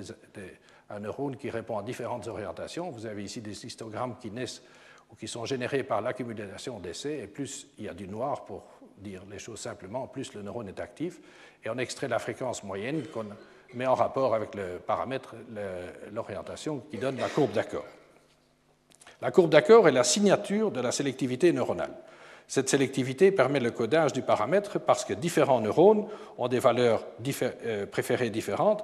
un 0.89 0.99
neurone 0.99 1.35
qui 1.35 1.49
répond 1.49 1.77
à 1.77 1.83
différentes 1.83 2.27
orientations. 2.27 2.89
Vous 2.89 3.05
avez 3.05 3.23
ici 3.23 3.41
des 3.41 3.65
histogrammes 3.65 4.15
qui 4.19 4.31
naissent 4.31 4.63
ou 5.11 5.15
qui 5.15 5.27
sont 5.27 5.45
générés 5.45 5.83
par 5.83 6.01
l'accumulation 6.01 6.79
d'essais, 6.79 7.19
et 7.19 7.27
plus 7.27 7.67
il 7.77 7.85
y 7.85 7.89
a 7.89 7.93
du 7.93 8.07
noir, 8.07 8.45
pour 8.45 8.63
dire 8.97 9.23
les 9.29 9.39
choses 9.39 9.59
simplement, 9.59 10.07
plus 10.07 10.33
le 10.33 10.41
neurone 10.41 10.67
est 10.67 10.79
actif, 10.79 11.19
et 11.63 11.69
on 11.69 11.77
extrait 11.77 12.07
la 12.07 12.19
fréquence 12.19 12.63
moyenne 12.63 13.03
qu'on 13.07 13.25
met 13.73 13.87
en 13.87 13.95
rapport 13.95 14.35
avec 14.35 14.55
le 14.55 14.79
paramètre, 14.79 15.35
l'orientation, 16.13 16.83
qui 16.91 16.97
donne 16.97 17.17
la 17.17 17.27
courbe 17.27 17.51
d'accord. 17.51 17.85
La 19.21 19.31
courbe 19.31 19.49
d'accord 19.49 19.87
est 19.87 19.91
la 19.91 20.03
signature 20.03 20.71
de 20.71 20.79
la 20.79 20.91
sélectivité 20.91 21.51
neuronale. 21.51 21.93
Cette 22.49 22.67
sélectivité 22.67 23.31
permet 23.31 23.59
le 23.59 23.69
codage 23.69 24.11
du 24.11 24.23
paramètre 24.23 24.79
parce 24.79 25.05
que 25.05 25.13
différents 25.13 25.61
neurones 25.61 26.07
ont 26.39 26.47
des 26.47 26.57
valeurs 26.57 27.05
euh, 27.63 27.85
préférées 27.85 28.31
différentes, 28.31 28.83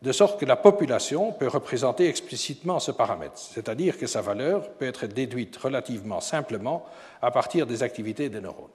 de 0.00 0.12
sorte 0.12 0.38
que 0.38 0.46
la 0.46 0.54
population 0.54 1.32
peut 1.32 1.48
représenter 1.48 2.08
explicitement 2.08 2.78
ce 2.78 2.92
paramètre, 2.92 3.36
c'est-à-dire 3.36 3.98
que 3.98 4.06
sa 4.06 4.22
valeur 4.22 4.70
peut 4.70 4.86
être 4.86 5.06
déduite 5.06 5.56
relativement 5.56 6.20
simplement 6.20 6.86
à 7.20 7.32
partir 7.32 7.66
des 7.66 7.82
activités 7.82 8.28
des 8.28 8.40
neurones. 8.40 8.70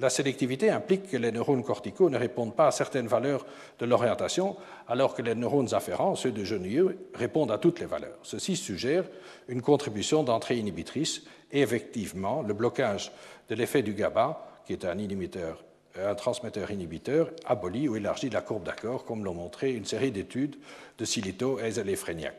La 0.00 0.10
sélectivité 0.10 0.70
implique 0.70 1.10
que 1.10 1.16
les 1.16 1.32
neurones 1.32 1.64
corticaux 1.64 2.08
ne 2.08 2.18
répondent 2.18 2.54
pas 2.54 2.68
à 2.68 2.70
certaines 2.70 3.08
valeurs 3.08 3.44
de 3.80 3.86
l'orientation, 3.86 4.56
alors 4.86 5.14
que 5.14 5.22
les 5.22 5.34
neurones 5.34 5.74
afférents, 5.74 6.14
ceux 6.14 6.30
de 6.30 6.44
Genouilleux, 6.44 6.96
répondent 7.14 7.50
à 7.50 7.58
toutes 7.58 7.80
les 7.80 7.86
valeurs. 7.86 8.18
Ceci 8.22 8.54
suggère 8.54 9.04
une 9.48 9.60
contribution 9.60 10.22
d'entrée 10.22 10.56
inhibitrice 10.56 11.22
et 11.50 11.62
effectivement 11.62 12.42
le 12.42 12.54
blocage 12.54 13.10
de 13.48 13.56
l'effet 13.56 13.82
du 13.82 13.94
GABA, 13.94 14.46
qui 14.66 14.72
est 14.72 14.84
un 14.84 14.98
inhibiteur, 14.98 15.64
un 16.00 16.14
transmetteur 16.14 16.70
inhibiteur, 16.70 17.30
abolit 17.44 17.88
ou 17.88 17.96
élargit 17.96 18.30
la 18.30 18.40
courbe 18.40 18.64
d'accord, 18.64 19.04
comme 19.04 19.24
l'ont 19.24 19.34
montré 19.34 19.72
une 19.72 19.84
série 19.84 20.12
d'études 20.12 20.56
de 20.98 21.04
Silito, 21.04 21.58
et 21.58 21.96
Freniak. 21.96 22.36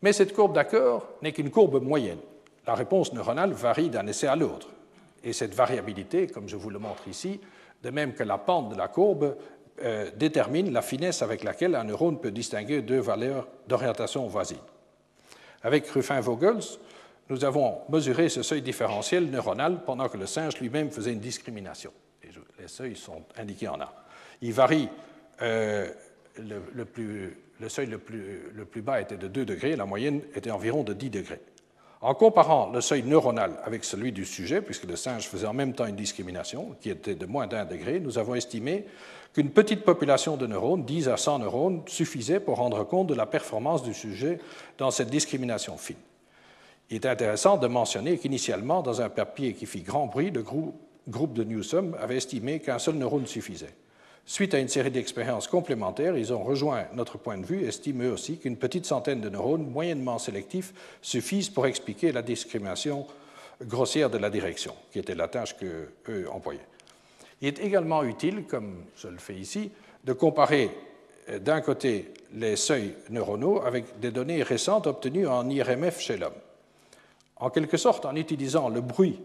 Mais 0.00 0.14
cette 0.14 0.32
courbe 0.32 0.54
d'accord 0.54 1.08
n'est 1.20 1.32
qu'une 1.32 1.50
courbe 1.50 1.82
moyenne. 1.82 2.18
La 2.66 2.74
réponse 2.74 3.12
neuronale 3.12 3.52
varie 3.52 3.90
d'un 3.90 4.06
essai 4.06 4.26
à 4.26 4.36
l'autre. 4.36 4.68
Et 5.24 5.32
cette 5.32 5.54
variabilité, 5.54 6.26
comme 6.26 6.48
je 6.48 6.56
vous 6.56 6.70
le 6.70 6.78
montre 6.78 7.08
ici, 7.08 7.40
de 7.82 7.90
même 7.90 8.14
que 8.14 8.22
la 8.22 8.38
pente 8.38 8.70
de 8.70 8.76
la 8.76 8.88
courbe, 8.88 9.36
euh, 9.82 10.10
détermine 10.16 10.72
la 10.72 10.80
finesse 10.80 11.20
avec 11.20 11.44
laquelle 11.44 11.74
un 11.74 11.84
neurone 11.84 12.18
peut 12.18 12.30
distinguer 12.30 12.80
deux 12.80 12.98
valeurs 12.98 13.46
d'orientation 13.68 14.26
voisine. 14.26 14.56
Avec 15.62 15.86
Ruffin-Vogels, 15.88 16.78
nous 17.28 17.44
avons 17.44 17.80
mesuré 17.88 18.28
ce 18.28 18.42
seuil 18.42 18.62
différentiel 18.62 19.30
neuronal 19.30 19.82
pendant 19.84 20.08
que 20.08 20.16
le 20.16 20.26
singe 20.26 20.58
lui-même 20.60 20.90
faisait 20.90 21.12
une 21.12 21.20
discrimination. 21.20 21.92
les 22.58 22.68
seuils 22.68 22.96
sont 22.96 23.24
indiqués 23.36 23.68
en 23.68 23.80
A. 23.80 23.92
Il 24.40 24.52
varie, 24.52 24.88
euh, 25.42 25.88
le, 26.38 27.68
seuil 27.68 27.86
le 27.86 27.98
plus, 27.98 28.50
le 28.54 28.64
plus 28.64 28.82
bas 28.82 29.00
était 29.00 29.16
de 29.16 29.28
2 29.28 29.44
degrés, 29.44 29.76
la 29.76 29.86
moyenne 29.86 30.22
était 30.34 30.50
environ 30.50 30.84
de 30.84 30.92
10 30.92 31.10
degrés. 31.10 31.40
En 32.02 32.14
comparant 32.14 32.70
le 32.72 32.80
seuil 32.80 33.02
neuronal 33.02 33.52
avec 33.64 33.82
celui 33.82 34.12
du 34.12 34.24
sujet, 34.24 34.60
puisque 34.60 34.84
le 34.84 34.96
singe 34.96 35.28
faisait 35.28 35.46
en 35.46 35.54
même 35.54 35.72
temps 35.72 35.86
une 35.86 35.96
discrimination 35.96 36.76
qui 36.80 36.90
était 36.90 37.14
de 37.14 37.26
moins 37.26 37.46
d'un 37.46 37.64
degré, 37.64 38.00
nous 38.00 38.18
avons 38.18 38.34
estimé 38.34 38.84
qu'une 39.32 39.50
petite 39.50 39.82
population 39.82 40.36
de 40.36 40.46
neurones, 40.46 40.84
10 40.84 41.08
à 41.08 41.16
100 41.16 41.40
neurones, 41.40 41.82
suffisait 41.86 42.40
pour 42.40 42.56
rendre 42.56 42.84
compte 42.84 43.06
de 43.06 43.14
la 43.14 43.26
performance 43.26 43.82
du 43.82 43.94
sujet 43.94 44.38
dans 44.78 44.90
cette 44.90 45.10
discrimination 45.10 45.76
fine. 45.78 45.96
Il 46.90 46.96
est 46.96 47.06
intéressant 47.06 47.56
de 47.56 47.66
mentionner 47.66 48.18
qu'initialement, 48.18 48.82
dans 48.82 49.00
un 49.00 49.08
papier 49.08 49.54
qui 49.54 49.66
fit 49.66 49.82
grand 49.82 50.06
bruit, 50.06 50.30
le 50.30 50.42
groupe 50.42 51.32
de 51.32 51.44
Newsom 51.44 51.96
avait 52.00 52.18
estimé 52.18 52.60
qu'un 52.60 52.78
seul 52.78 52.94
neurone 52.96 53.26
suffisait. 53.26 53.74
Suite 54.28 54.54
à 54.54 54.58
une 54.58 54.68
série 54.68 54.90
d'expériences 54.90 55.46
complémentaires, 55.46 56.18
ils 56.18 56.32
ont 56.32 56.42
rejoint 56.42 56.86
notre 56.94 57.16
point 57.16 57.38
de 57.38 57.46
vue 57.46 57.64
estiment 57.64 58.02
eux 58.02 58.12
aussi 58.12 58.38
qu'une 58.38 58.56
petite 58.56 58.84
centaine 58.84 59.20
de 59.20 59.28
neurones 59.28 59.70
moyennement 59.70 60.18
sélectifs 60.18 60.74
suffisent 61.00 61.48
pour 61.48 61.68
expliquer 61.68 62.10
la 62.10 62.22
discrimination 62.22 63.06
grossière 63.62 64.10
de 64.10 64.18
la 64.18 64.28
direction, 64.28 64.74
qui 64.90 64.98
était 64.98 65.14
la 65.14 65.28
tâche 65.28 65.54
qu'eux 65.56 66.26
employaient. 66.28 66.66
Il 67.40 67.46
est 67.46 67.60
également 67.60 68.02
utile, 68.02 68.46
comme 68.48 68.82
je 68.96 69.06
le 69.06 69.18
fais 69.18 69.34
ici, 69.34 69.70
de 70.02 70.12
comparer 70.12 70.70
euh, 71.28 71.38
d'un 71.38 71.60
côté 71.60 72.12
les 72.34 72.56
seuils 72.56 72.94
neuronaux 73.10 73.62
avec 73.62 74.00
des 74.00 74.10
données 74.10 74.42
récentes 74.42 74.88
obtenues 74.88 75.28
en 75.28 75.48
IRMF 75.48 76.00
chez 76.00 76.16
l'homme. 76.16 76.32
En 77.36 77.50
quelque 77.50 77.76
sorte, 77.76 78.04
en 78.04 78.16
utilisant 78.16 78.70
le 78.70 78.80
bruit 78.80 79.20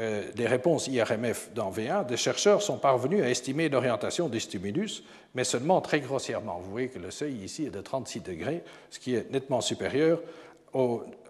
euh, 0.00 0.32
des 0.32 0.46
réponses 0.46 0.88
IRMF 0.88 1.50
dans 1.54 1.70
V1, 1.70 2.06
des 2.06 2.16
chercheurs 2.16 2.62
sont 2.62 2.78
parvenus 2.78 3.22
à 3.22 3.30
estimer 3.30 3.68
l'orientation 3.68 4.28
des 4.28 4.40
stimulus, 4.40 5.04
mais 5.34 5.44
seulement 5.44 5.80
très 5.80 6.00
grossièrement. 6.00 6.58
Vous 6.58 6.70
voyez 6.70 6.88
que 6.88 6.98
le 6.98 7.10
seuil 7.10 7.34
ici 7.34 7.66
est 7.66 7.70
de 7.70 7.80
36 7.80 8.20
degrés, 8.20 8.64
ce 8.90 8.98
qui 8.98 9.14
est 9.14 9.30
nettement 9.30 9.60
supérieur 9.60 10.20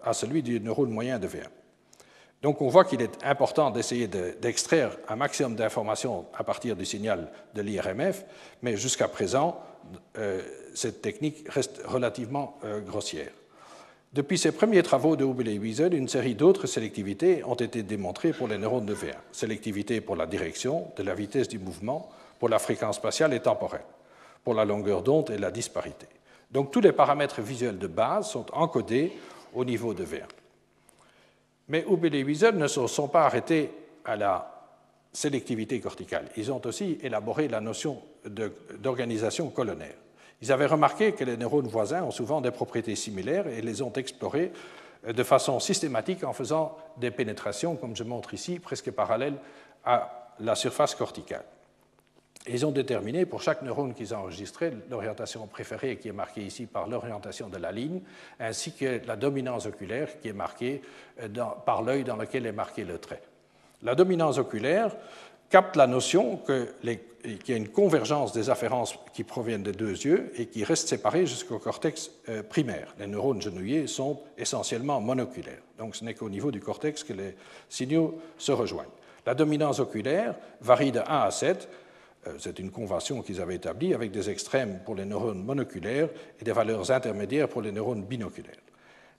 à 0.03 0.13
celui 0.13 0.41
du 0.41 0.59
neurone 0.59 0.89
moyen 0.89 1.19
de 1.19 1.27
V1. 1.27 1.47
Donc 2.41 2.61
on 2.61 2.67
voit 2.67 2.85
qu'il 2.85 3.01
est 3.01 3.23
important 3.23 3.71
d'essayer 3.71 4.07
d'extraire 4.07 4.97
un 5.07 5.15
maximum 5.15 5.55
d'informations 5.55 6.25
à 6.37 6.43
partir 6.43 6.75
du 6.75 6.85
signal 6.85 7.31
de 7.53 7.61
l'IRMF, 7.61 8.25
mais 8.61 8.77
jusqu'à 8.77 9.07
présent, 9.07 9.59
euh, 10.17 10.41
cette 10.73 11.01
technique 11.01 11.47
reste 11.49 11.81
relativement 11.85 12.57
euh, 12.63 12.81
grossière. 12.81 13.31
Depuis 14.15 14.37
ces 14.37 14.53
premiers 14.53 14.81
travaux 14.81 15.17
de 15.17 15.25
Hubel 15.25 15.49
et 15.49 15.59
Wiesel, 15.59 15.93
une 15.93 16.07
série 16.07 16.35
d'autres 16.35 16.67
sélectivités 16.67 17.43
ont 17.43 17.55
été 17.55 17.83
démontrées 17.83 18.31
pour 18.31 18.47
les 18.47 18.57
neurones 18.57 18.85
de 18.85 18.95
V1. 18.95 19.13
Sélectivité 19.33 19.99
pour 19.99 20.15
la 20.15 20.25
direction, 20.25 20.87
de 20.95 21.03
la 21.03 21.13
vitesse 21.13 21.49
du 21.49 21.59
mouvement, 21.59 22.09
pour 22.39 22.47
la 22.47 22.57
fréquence 22.57 22.95
spatiale 22.95 23.33
et 23.33 23.41
temporelle, 23.41 23.83
pour 24.41 24.53
la 24.53 24.63
longueur 24.63 25.03
d'onde 25.03 25.31
et 25.31 25.37
la 25.37 25.51
disparité. 25.51 26.07
Donc 26.49 26.71
tous 26.71 26.79
les 26.79 26.93
paramètres 26.93 27.41
visuels 27.41 27.77
de 27.77 27.87
base 27.87 28.29
sont 28.29 28.45
encodés 28.53 29.11
au 29.53 29.65
niveau 29.65 29.93
de 29.93 30.05
V1. 30.05 30.23
Mais 31.67 31.83
Hubel 31.85 32.15
et 32.15 32.23
Wiesel 32.23 32.55
ne 32.55 32.67
se 32.67 32.87
sont 32.87 33.09
pas 33.09 33.25
arrêtés 33.25 33.69
à 34.05 34.15
la 34.15 34.49
sélectivité 35.11 35.81
corticale. 35.81 36.29
Ils 36.37 36.53
ont 36.53 36.61
aussi 36.63 36.97
élaboré 37.01 37.49
la 37.49 37.59
notion 37.59 38.01
d'organisation 38.79 39.49
colonnaire. 39.49 40.04
Ils 40.45 40.51
avaient 40.51 40.67
remarqué 40.67 41.13
que 41.13 41.23
les 41.23 41.37
neurones 41.37 41.65
voisins 41.65 42.03
ont 42.03 42.11
souvent 42.11 42.39
des 42.39 42.51
propriétés 42.51 42.95
similaires 42.95 43.47
et 43.47 43.63
les 43.63 43.81
ont 43.81 43.91
explorées 43.93 44.51
de 45.11 45.23
façon 45.23 45.59
systématique 45.59 46.23
en 46.23 46.33
faisant 46.33 46.77
des 46.97 47.09
pénétrations, 47.09 47.75
comme 47.75 47.95
je 47.95 48.03
montre 48.03 48.35
ici, 48.35 48.59
presque 48.59 48.91
parallèles 48.91 49.37
à 49.85 50.29
la 50.39 50.53
surface 50.53 50.93
corticale. 50.93 51.45
Ils 52.47 52.63
ont 52.63 52.71
déterminé 52.71 53.25
pour 53.25 53.41
chaque 53.41 53.63
neurone 53.63 53.95
qu'ils 53.95 54.13
ont 54.13 54.19
enregistré 54.19 54.71
l'orientation 54.91 55.47
préférée 55.47 55.97
qui 55.97 56.09
est 56.09 56.13
marquée 56.13 56.43
ici 56.43 56.67
par 56.67 56.87
l'orientation 56.87 57.49
de 57.49 57.57
la 57.57 57.71
ligne, 57.71 58.01
ainsi 58.39 58.71
que 58.71 59.01
la 59.07 59.15
dominance 59.15 59.65
oculaire 59.65 60.19
qui 60.19 60.27
est 60.27 60.33
marquée 60.33 60.83
euh, 61.23 61.27
par 61.65 61.81
l'œil 61.81 62.03
dans 62.03 62.17
lequel 62.17 62.45
est 62.45 62.51
marqué 62.51 62.83
le 62.83 62.99
trait. 62.99 63.23
La 63.81 63.95
dominance 63.95 64.37
oculaire 64.37 64.95
capte 65.49 65.75
la 65.75 65.87
notion 65.87 66.37
qu'il 66.37 66.99
y 67.47 67.53
a 67.53 67.55
une 67.55 67.69
convergence 67.69 68.33
des 68.33 68.49
afférences 68.49 68.95
qui 69.13 69.23
proviennent 69.23 69.63
des 69.63 69.71
deux 69.71 69.91
yeux 69.91 70.31
et 70.37 70.47
qui 70.47 70.63
restent 70.63 70.87
séparées 70.87 71.25
jusqu'au 71.25 71.59
cortex 71.59 72.11
euh, 72.29 72.43
primaire. 72.43 72.93
Les 72.99 73.07
neurones 73.07 73.41
genouillés 73.41 73.87
sont 73.87 74.19
essentiellement 74.37 75.01
monoculaires, 75.01 75.61
donc 75.77 75.95
ce 75.95 76.03
n'est 76.03 76.13
qu'au 76.13 76.29
niveau 76.29 76.51
du 76.51 76.59
cortex 76.59 77.03
que 77.03 77.13
les 77.13 77.35
signaux 77.69 78.19
se 78.37 78.51
rejoignent. 78.51 78.87
La 79.25 79.33
dominance 79.33 79.79
oculaire 79.79 80.35
varie 80.61 80.91
de 80.91 80.99
1 80.99 81.03
à 81.03 81.31
7, 81.31 81.67
euh, 82.27 82.33
c'est 82.37 82.59
une 82.59 82.71
convention 82.71 83.21
qu'ils 83.21 83.41
avaient 83.41 83.55
établie 83.55 83.93
avec 83.93 84.11
des 84.11 84.29
extrêmes 84.29 84.79
pour 84.85 84.95
les 84.95 85.05
neurones 85.05 85.43
monoculaires 85.43 86.09
et 86.39 86.43
des 86.43 86.51
valeurs 86.51 86.91
intermédiaires 86.91 87.49
pour 87.49 87.61
les 87.61 87.71
neurones 87.71 88.03
binoculaires. 88.03 88.64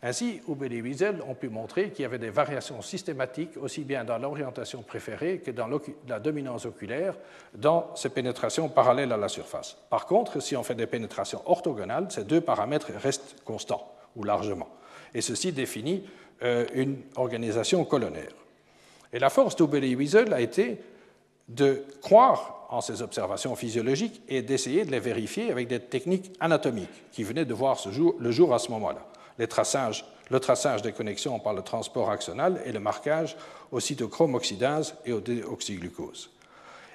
Ainsi, 0.07 0.41
Hubel 0.49 0.73
et 0.73 0.81
Wiesel 0.81 1.21
ont 1.27 1.35
pu 1.35 1.49
montrer 1.49 1.91
qu'il 1.91 2.05
y 2.05 2.05
avait 2.05 2.21
des 2.21 2.31
variations 2.31 2.81
systématiques 2.81 3.57
aussi 3.61 3.83
bien 3.83 4.05
dans 4.05 4.19
l'orientation 4.19 4.83
préférée 4.83 5.43
que 5.45 5.51
dans 5.51 5.69
la 6.07 6.21
dominance 6.21 6.65
oculaire 6.65 7.17
dans 7.55 7.91
ces 7.97 8.11
pénétrations 8.11 8.69
parallèles 8.69 9.11
à 9.11 9.17
la 9.17 9.29
surface. 9.29 9.77
Par 9.91 10.07
contre, 10.07 10.41
si 10.41 10.55
on 10.55 10.63
fait 10.63 10.77
des 10.77 10.87
pénétrations 10.87 11.43
orthogonales, 11.47 12.07
ces 12.11 12.23
deux 12.23 12.41
paramètres 12.41 12.93
restent 13.03 13.35
constants 13.45 13.93
ou 14.15 14.23
largement. 14.23 14.69
Et 15.13 15.21
ceci 15.21 15.51
définit 15.51 16.05
euh, 16.45 16.67
une 16.73 16.99
organisation 17.17 17.85
colonnaire. 17.85 18.31
Et 19.13 19.19
la 19.19 19.29
force 19.29 19.57
d'Hubel 19.57 19.83
et 19.83 19.97
Wiesel 19.97 20.33
a 20.33 20.41
été 20.41 20.79
de 21.49 21.83
croire 22.01 22.69
en 22.71 22.81
ces 22.81 23.03
observations 23.03 23.57
physiologiques 23.57 24.23
et 24.29 24.43
d'essayer 24.43 24.85
de 24.85 24.93
les 24.93 25.01
vérifier 25.01 25.51
avec 25.51 25.67
des 25.67 25.81
techniques 25.81 26.31
anatomiques 26.39 27.11
qui 27.11 27.25
venaient 27.25 27.45
de 27.45 27.55
voir 27.55 27.77
le 28.21 28.31
jour 28.31 28.55
à 28.55 28.61
ce 28.61 28.71
moment-là 28.71 29.05
le 29.39 29.47
traçage 29.47 30.83
des 30.83 30.93
connexions 30.93 31.39
par 31.39 31.55
le 31.55 31.63
transport 31.63 32.11
axonal 32.11 32.61
et 32.65 32.73
le 32.73 32.81
marquage 32.81 33.37
au 33.71 33.81
cytochrome 33.81 34.35
oxydase 34.35 34.95
et 35.05 35.13
au 35.13 35.21
déoxyglucose. 35.21 36.31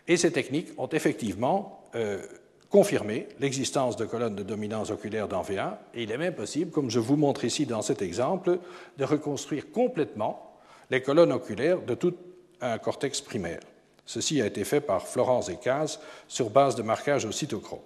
Et 0.08 0.18
ces 0.18 0.32
techniques 0.32 0.70
ont 0.78 0.90
effectivement 0.90 1.88
euh, 1.96 2.22
confirmé 2.70 3.28
l'existence 3.40 3.98
de 3.98 4.06
colonnes 4.06 4.36
de 4.36 4.44
dominance 4.44 4.92
oculaire 4.92 5.28
dans 5.28 5.44
V1, 5.44 5.74
et 5.94 6.04
il 6.04 6.12
est 6.12 6.18
même 6.18 6.36
possible, 6.36 6.72
comme 6.72 6.90
je 6.90 7.00
vous 7.00 7.18
montre 7.18 7.44
ici 7.44 7.66
dans 7.66 7.82
cet 7.82 8.02
exemple, 8.02 8.60
de 8.98 9.06
reconstruire 9.06 9.72
complètement 9.72 10.58
les 10.90 11.02
colonnes 11.02 11.34
oculaires 11.34 11.82
de 11.82 11.96
tout 11.96 12.16
un 12.62 12.78
cortex 12.78 13.22
primaire. 13.22 13.60
Ceci 14.06 14.42
a 14.42 14.46
été 14.46 14.64
fait 14.64 14.82
par 14.82 15.08
Florence 15.08 15.50
et 15.50 15.58
Caz 15.58 16.00
sur 16.28 16.50
base 16.50 16.76
de 16.76 16.82
marquage 16.82 17.26
au 17.26 17.32
cytochrome. 17.32 17.80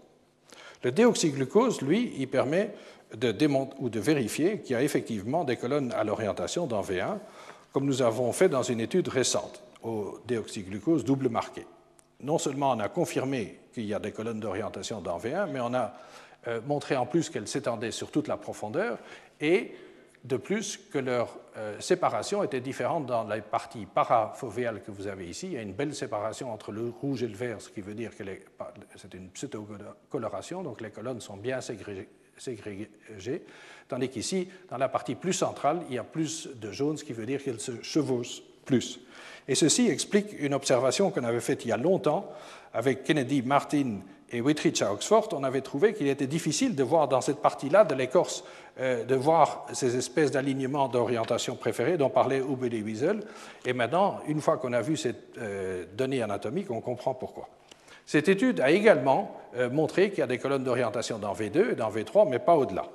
Le 0.83 0.91
déoxyglucose, 0.91 1.81
lui, 1.81 2.13
il 2.17 2.27
permet 2.27 2.71
de 3.13 3.47
ou 3.79 3.89
de 3.89 3.99
vérifier 3.99 4.59
qu'il 4.59 4.73
y 4.73 4.75
a 4.75 4.83
effectivement 4.83 5.43
des 5.43 5.57
colonnes 5.57 5.93
à 5.93 6.03
l'orientation 6.03 6.67
dans 6.67 6.81
V1, 6.81 7.17
comme 7.71 7.85
nous 7.85 8.01
avons 8.01 8.31
fait 8.31 8.49
dans 8.49 8.63
une 8.63 8.79
étude 8.79 9.07
récente 9.07 9.61
au 9.83 10.19
déoxyglucose 10.27 11.05
double 11.05 11.29
marqué. 11.29 11.65
Non 12.21 12.37
seulement 12.37 12.71
on 12.71 12.79
a 12.79 12.89
confirmé 12.89 13.59
qu'il 13.73 13.85
y 13.85 13.93
a 13.93 13.99
des 13.99 14.11
colonnes 14.11 14.39
d'orientation 14.39 15.01
dans 15.01 15.17
V1, 15.19 15.49
mais 15.51 15.59
on 15.59 15.73
a 15.73 15.93
euh, 16.47 16.61
montré 16.65 16.95
en 16.95 17.05
plus 17.05 17.29
qu'elles 17.29 17.47
s'étendaient 17.47 17.91
sur 17.91 18.11
toute 18.11 18.27
la 18.27 18.37
profondeur 18.37 18.97
et 19.39 19.75
de 20.23 20.37
plus 20.37 20.77
que 20.77 20.97
leur 20.97 21.37
euh, 21.57 21.79
séparation 21.79 22.43
était 22.43 22.61
différente 22.61 23.05
dans 23.05 23.23
la 23.25 23.39
partie 23.41 23.85
parafovéale 23.85 24.81
que 24.81 24.89
vous 24.89 25.05
avez 25.07 25.27
ici. 25.27 25.47
Il 25.47 25.53
y 25.53 25.57
a 25.57 25.61
une 25.61 25.73
belle 25.73 25.93
séparation 25.93 26.51
entre 26.51 26.71
le 26.71 26.89
rouge 26.89 27.21
et 27.21 27.27
le 27.27 27.35
vert, 27.35 27.61
ce 27.61 27.69
qui 27.69 27.81
veut 27.81 27.93
dire 27.93 28.15
que 28.15 28.23
c'est 28.95 29.13
une 29.13 29.29
pseudo-coloration, 29.29 30.63
donc 30.63 30.81
les 30.81 30.89
colonnes 30.89 31.21
sont 31.21 31.37
bien 31.37 31.61
ségrégées 31.61 32.09
tandis 33.87 34.09
qu'ici, 34.09 34.47
dans 34.69 34.77
la 34.77 34.89
partie 34.89 35.15
plus 35.15 35.33
centrale, 35.33 35.81
il 35.89 35.95
y 35.95 35.99
a 35.99 36.03
plus 36.03 36.49
de 36.55 36.71
jaune, 36.71 36.97
ce 36.97 37.03
qui 37.03 37.13
veut 37.13 37.25
dire 37.25 37.43
qu'elles 37.43 37.59
se 37.59 37.81
chevauchent 37.81 38.41
plus. 38.65 38.99
Et 39.47 39.55
ceci 39.55 39.87
explique 39.87 40.27
une 40.39 40.53
observation 40.53 41.11
qu'on 41.11 41.23
avait 41.23 41.39
faite 41.39 41.65
il 41.65 41.69
y 41.69 41.71
a 41.71 41.77
longtemps 41.77 42.31
avec 42.73 43.03
Kennedy, 43.03 43.41
Martin 43.41 43.99
et 44.31 44.41
Whitridge 44.41 44.81
à 44.81 44.91
Oxford. 44.91 45.29
On 45.33 45.43
avait 45.43 45.61
trouvé 45.61 45.93
qu'il 45.93 46.07
était 46.07 46.27
difficile 46.27 46.75
de 46.75 46.83
voir 46.83 47.07
dans 47.07 47.21
cette 47.21 47.41
partie-là 47.41 47.85
de 47.85 47.93
l'écorce, 47.93 48.43
euh, 48.79 49.05
de 49.05 49.15
voir 49.15 49.67
ces 49.73 49.95
espèces 49.95 50.31
d'alignements 50.31 50.87
d'orientation 50.87 51.55
préférée 51.55 51.97
dont 51.97 52.09
parlait 52.09 52.39
et 52.39 52.81
Wiesel. 52.81 53.21
Et 53.65 53.73
maintenant, 53.73 54.19
une 54.27 54.41
fois 54.41 54.57
qu'on 54.57 54.73
a 54.73 54.81
vu 54.81 54.97
cette 54.97 55.37
euh, 55.37 55.85
donnée 55.95 56.21
anatomique, 56.21 56.71
on 56.71 56.81
comprend 56.81 57.13
pourquoi. 57.13 57.47
Cette 58.05 58.29
étude 58.29 58.61
a 58.61 58.71
également 58.71 59.35
euh, 59.55 59.69
montré 59.69 60.09
qu'il 60.09 60.19
y 60.19 60.23
a 60.23 60.27
des 60.27 60.37
colonnes 60.37 60.63
d'orientation 60.63 61.17
dans 61.17 61.33
V2 61.33 61.71
et 61.71 61.75
dans 61.75 61.89
V3, 61.89 62.29
mais 62.29 62.39
pas 62.39 62.55
au-delà. 62.55 62.87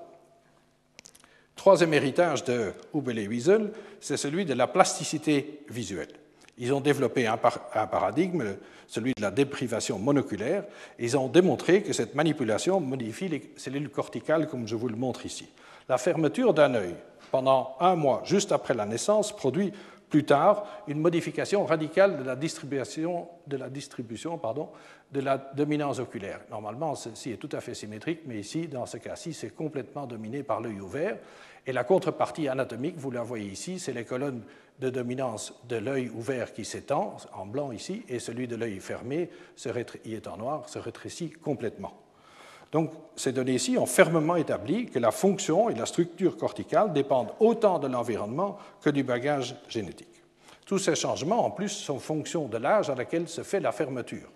Troisième 1.57 1.92
héritage 1.92 2.44
de 2.44 2.73
Hubel 2.94 3.18
et 3.18 3.29
Wiesel, 3.29 3.73
c'est 4.01 4.16
celui 4.16 4.44
de 4.44 4.55
la 4.55 4.66
plasticité 4.66 5.61
visuelle. 5.68 6.09
Ils 6.57 6.73
ont 6.73 6.81
développé 6.81 7.27
un, 7.27 7.37
paradigme, 7.37 8.57
celui 8.87 9.14
de 9.14 9.23
la 9.23 9.31
déprivation 9.31 9.99
monoculaire, 9.99 10.64
et 10.99 11.05
ils 11.05 11.16
ont 11.16 11.29
démontré 11.29 11.83
que 11.83 11.92
cette 11.92 12.14
manipulation 12.14 12.81
modifie 12.81 13.29
les 13.29 13.53
cellules 13.57 13.88
corticales, 13.88 14.46
comme 14.46 14.68
je 14.68 14.77
vous 14.77 14.88
le 14.88 14.96
montre 14.96 15.27
ici. 15.27 15.49
La 15.88 15.99
fermeture 15.99 16.55
d'un 16.55 16.75
œil 16.75 16.94
pendant 17.31 17.77
un 17.81 17.96
mois 17.96 18.23
juste 18.25 18.53
après 18.53 18.75
la 18.75 18.87
naissance 18.87 19.35
produit 19.35 19.73
plus 20.11 20.25
tard 20.25 20.66
une 20.88 21.01
modification 21.01 21.64
radicale 21.64 22.18
de 22.18 22.25
la 22.25 22.37
distribution, 22.37 23.29
de 23.46 25.20
la, 25.20 25.38
dominance 25.55 26.01
oculaire. 26.01 26.40
Normalement, 26.51 26.94
ceci 26.94 27.31
est 27.31 27.37
tout 27.37 27.49
à 27.53 27.61
fait 27.61 27.75
symétrique, 27.75 28.23
mais 28.27 28.40
ici, 28.40 28.68
dans 28.68 28.87
ce 28.87 28.99
cas-ci, 28.99 29.33
c'est 29.33 29.55
complètement 29.55 30.07
dominé 30.07 30.42
par 30.42 30.61
l'œil 30.61 30.81
ouvert. 30.81 31.16
Et 31.66 31.73
la 31.73 31.85
contrepartie 31.85 32.49
anatomique, 32.49 32.96
vous 32.96 33.11
la 33.11 33.23
voyez 33.23 33.51
ici, 33.51 33.79
c'est 33.79 33.92
les 33.92 34.05
colonnes 34.05 34.42
de 34.81 34.90
dominance 34.90 35.55
de 35.68 35.77
l'œil 35.77 36.09
ouvert 36.09 36.53
qui 36.53 36.64
s'étend, 36.64 37.16
en 37.33 37.46
blanc 37.46 37.70
ici, 37.70 38.03
et 38.09 38.18
celui 38.18 38.49
de 38.49 38.57
l'œil 38.57 38.81
fermé, 38.81 39.31
qui 40.03 40.14
est 40.14 40.27
en 40.27 40.37
noir, 40.37 40.68
se 40.68 40.79
rétrécit 40.79 41.31
complètement. 41.31 42.10
Donc, 42.73 42.93
ces 43.17 43.33
données 43.33 43.55
ici 43.55 43.77
ont 43.77 43.87
fermement 43.87 44.37
établi 44.37 44.87
que 44.87 44.99
la 44.99 45.11
fonction 45.11 45.71
et 45.71 45.75
la 45.75 45.87
structure 45.87 46.37
corticale 46.37 46.93
dépendent 46.93 47.33
autant 47.41 47.79
de 47.79 47.89
l'environnement 47.89 48.59
que 48.81 48.91
du 48.91 49.03
bagage 49.03 49.57
génétique. 49.69 50.23
Tous 50.67 50.79
ces 50.79 50.95
changements, 50.95 51.45
en 51.45 51.51
plus, 51.51 51.71
sont 51.71 51.99
fonction 51.99 52.47
de 52.47 52.57
l'âge 52.57 52.91
à 52.91 52.95
laquelle 52.95 53.29
se 53.29 53.43
fait 53.43 53.59
la 53.59 53.73
fermeture. 53.73 54.31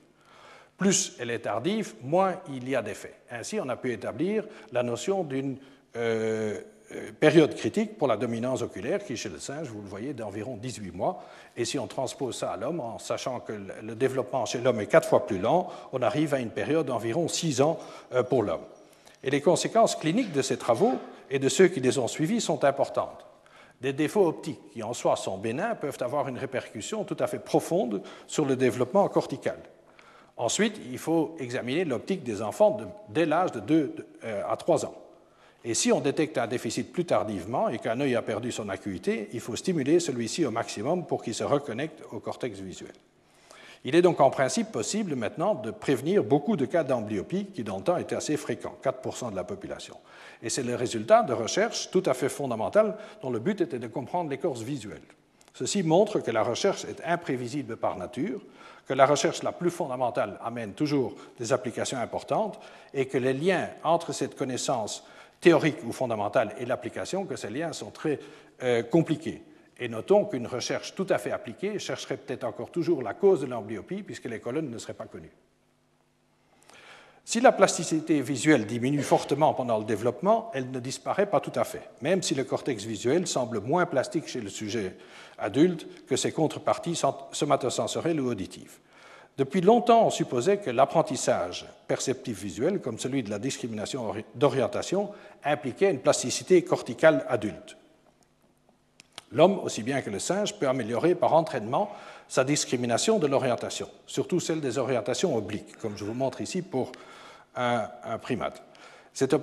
Plus 0.77 1.15
elle 1.21 1.31
est 1.31 1.41
tardive, 1.41 1.95
moins 2.03 2.41
il 2.49 2.69
y 2.69 2.75
a 2.75 2.83
d'effets. 2.83 3.15
Ainsi, 3.31 3.61
on 3.61 3.69
a 3.69 3.77
pu 3.77 3.93
établir 3.93 4.45
la 4.73 4.83
notion 4.83 5.23
d'une 5.23 5.57
euh, 5.95 6.61
période 7.19 7.55
critique 7.55 7.97
pour 7.99 8.09
la 8.09 8.17
dominance 8.17 8.63
oculaire 8.63 9.05
qui, 9.05 9.17
chez 9.17 9.29
le 9.29 9.39
singe, 9.39 9.69
vous 9.69 9.83
le 9.83 9.89
voyez, 9.89 10.15
d'environ 10.15 10.57
18 10.57 10.93
mois. 10.93 11.23
Et 11.57 11.65
si 11.65 11.79
on 11.79 11.87
transpose 11.87 12.37
ça 12.37 12.53
à 12.53 12.57
l'homme, 12.57 12.81
en 12.81 12.99
sachant 12.99 13.41
que 13.41 13.53
le 13.83 13.95
développement 13.95 14.47
chez 14.47 14.59
l'homme 14.59 14.81
est 14.81 14.87
quatre 14.87 15.09
fois 15.09 15.27
plus 15.27 15.39
lent, 15.39 15.69
on 15.93 16.03
arrive 16.03 16.35
à 16.35 16.41
une 16.41 16.51
période 16.51 16.87
d'environ 16.87 17.29
6 17.29 17.61
ans 17.61 17.79
euh, 18.13 18.23
pour 18.23 18.43
l'homme. 18.43 18.65
Et 19.23 19.31
les 19.31 19.41
conséquences 19.41 19.97
cliniques 19.97 20.33
de 20.33 20.43
ces 20.43 20.57
travaux 20.57 20.95
et 21.31 21.39
de 21.39 21.49
ceux 21.49 21.69
qui 21.69 21.81
les 21.81 21.99
ont 21.99 22.09
suivis 22.09 22.41
sont 22.41 22.65
importantes. 22.65 23.27
Des 23.81 23.93
défauts 23.93 24.27
optiques 24.27 24.71
qui 24.73 24.83
en 24.83 24.93
soi 24.93 25.17
sont 25.17 25.39
bénins 25.39 25.75
peuvent 25.75 25.99
avoir 26.01 26.29
une 26.29 26.39
répercussion 26.39 27.05
tout 27.05 27.17
à 27.19 27.27
fait 27.27 27.39
profonde 27.39 28.03
sur 28.27 28.45
le 28.45 28.57
développement 28.57 29.09
cortical. 29.09 29.59
Ensuite, 30.37 30.81
il 30.91 30.99
faut 30.99 31.37
examiner 31.39 31.85
l'optique 31.85 32.25
des 32.25 32.43
enfants 32.43 32.77
dès 33.09 33.27
l'âge 33.27 33.53
de 33.53 33.61
2 33.61 33.95
euh, 34.25 34.43
à 34.49 34.57
3 34.57 34.87
ans. 34.87 34.95
Et 35.65 35.73
si 35.73 35.91
on 35.93 36.01
détecte 36.01 36.37
un 36.37 36.47
déficit 36.47 36.93
plus 36.93 37.07
tardivement 37.07 37.71
et 37.71 37.79
qu'un 37.79 37.99
œil 38.01 38.17
a 38.17 38.23
perdu 38.23 38.53
son 38.53 38.69
acuité, 38.69 39.31
il 39.33 39.41
faut 39.41 39.57
stimuler 39.57 39.99
celui-ci 39.99 40.45
au 40.45 40.51
maximum 40.51 41.07
pour 41.07 41.23
qu'il 41.23 41.35
se 41.35 41.45
reconnecte 41.45 42.03
au 42.13 42.21
cortex 42.21 42.61
visuel. 42.61 42.93
Il 43.87 43.95
est 43.95 44.03
donc 44.03 44.21
en 44.21 44.31
principe 44.31 44.73
possible 44.73 45.15
maintenant 45.15 45.55
de 45.55 45.71
prévenir 45.71 46.23
beaucoup 46.23 46.57
de 46.57 46.65
cas 46.65 46.85
d'amblyopie 46.85 47.47
qui 47.47 47.65
dans 47.65 47.79
le 47.79 47.83
temps 47.83 47.97
étaient 47.97 48.17
assez 48.17 48.37
fréquents, 48.37 48.77
4% 48.83 49.31
de 49.31 49.37
la 49.37 49.45
population. 49.45 49.97
Et 50.43 50.51
c'est 50.51 50.63
le 50.63 50.75
résultat 50.75 51.23
de 51.23 51.33
recherches 51.33 51.91
tout 51.91 52.03
à 52.07 52.15
fait 52.15 52.31
fondamentales 52.31 52.97
dont 53.23 53.31
le 53.31 53.39
but 53.39 53.61
était 53.61 53.79
de 53.79 53.87
comprendre 53.87 54.31
l'écorce 54.31 54.63
visuelle. 54.63 55.03
Ceci 55.55 55.83
montre 55.83 56.21
que 56.21 56.31
la 56.31 56.43
recherche 56.43 56.85
est 56.85 57.03
imprévisible 57.07 57.77
par 57.77 57.97
nature, 57.97 58.41
que 58.87 58.95
la 58.95 59.07
recherche 59.07 59.43
la 59.43 59.53
plus 59.53 59.71
fondamentale 59.71 60.39
amène 60.43 60.73
toujours 60.73 61.15
des 61.39 61.53
applications 61.53 61.99
importantes 61.99 62.59
et 62.93 63.07
que 63.07 63.19
les 63.19 63.33
liens 63.33 63.69
entre 63.83 64.13
cette 64.13 64.37
connaissance 64.37 65.05
théorique 65.45 65.85
ou 65.85 65.93
fondamentale 65.93 66.55
et 66.59 66.65
l'application, 66.65 67.27
que 67.27 67.37
ces 67.37 67.51
liens 67.51 67.75
sont 67.75 67.91
très 67.91 68.19
euh, 68.63 68.83
compliqués. 68.83 69.43
Et 69.79 69.89
notons 69.89 70.25
qu'une 70.25 70.47
recherche 70.47 70.95
tout 70.95 71.07
à 71.11 71.19
fait 71.19 71.33
appliquée 71.33 71.79
chercherait 71.79 72.17
peut-être 72.17 72.45
encore 72.45 72.71
toujours 72.71 73.03
la 73.03 73.13
cause 73.13 73.43
de 73.43 73.47
l'amblyopie 73.47 74.03
puisque 74.03 74.25
les 74.25 74.41
colonnes 74.41 74.71
ne 74.71 74.79
seraient 74.79 74.95
pas 74.95 75.05
connues. 75.05 75.33
Si 77.27 77.41
la 77.41 77.53
plasticité 77.53 78.23
visuelle 78.23 78.65
diminue 78.65 79.03
fortement 79.03 79.53
pendant 79.53 79.79
le 79.79 79.85
développement, 79.85 80.51
elle 80.55 80.71
ne 80.71 80.81
disparaît 80.81 81.29
pas 81.29 81.41
tout 81.41 81.53
à 81.55 81.65
fait, 81.65 81.91
même 82.01 82.23
si 82.23 82.35
le 82.35 82.45
cortex 82.45 82.85
visuel 82.85 83.27
semble 83.27 83.61
moins 83.61 83.85
plastique 83.85 84.29
chez 84.29 84.41
le 84.41 84.49
sujet 84.49 84.97
adulte 85.37 86.07
que 86.07 86.17
ses 86.17 86.33
contreparties 86.33 86.99
somatosensorielles 87.33 88.21
ou 88.21 88.31
auditives. 88.31 88.79
Depuis 89.37 89.61
longtemps, 89.61 90.07
on 90.07 90.11
supposait 90.11 90.59
que 90.59 90.71
l'apprentissage 90.71 91.67
perceptif 91.89 92.41
visuel, 92.41 92.81
comme 92.81 92.99
celui 92.99 93.23
de 93.23 93.31
la 93.31 93.41
discrimination 93.41 94.15
d'orientation, 94.35 95.11
impliquait 95.45 95.91
une 95.91 96.01
plasticité 96.01 96.63
corticale 96.63 97.27
adulte. 97.29 97.77
L'homme, 99.33 99.59
aussi 99.59 99.83
bien 99.83 100.01
que 100.01 100.11
le 100.11 100.21
singe, 100.21 100.55
peut 100.55 100.69
améliorer 100.69 101.17
par 101.17 101.35
entraînement 101.35 101.91
sa 102.29 102.45
discrimination 102.45 103.19
de 103.19 103.27
l'orientation, 103.27 103.89
surtout 104.07 104.39
celle 104.39 104.61
des 104.61 104.79
orientations 104.79 105.37
obliques, 105.37 105.77
comme 105.79 105.99
je 105.99 106.05
vous 106.05 106.15
montre 106.15 106.41
ici 106.41 106.63
pour 106.63 106.93
un, 107.57 107.89
primate. 108.23 108.63
Cette, 109.15 109.37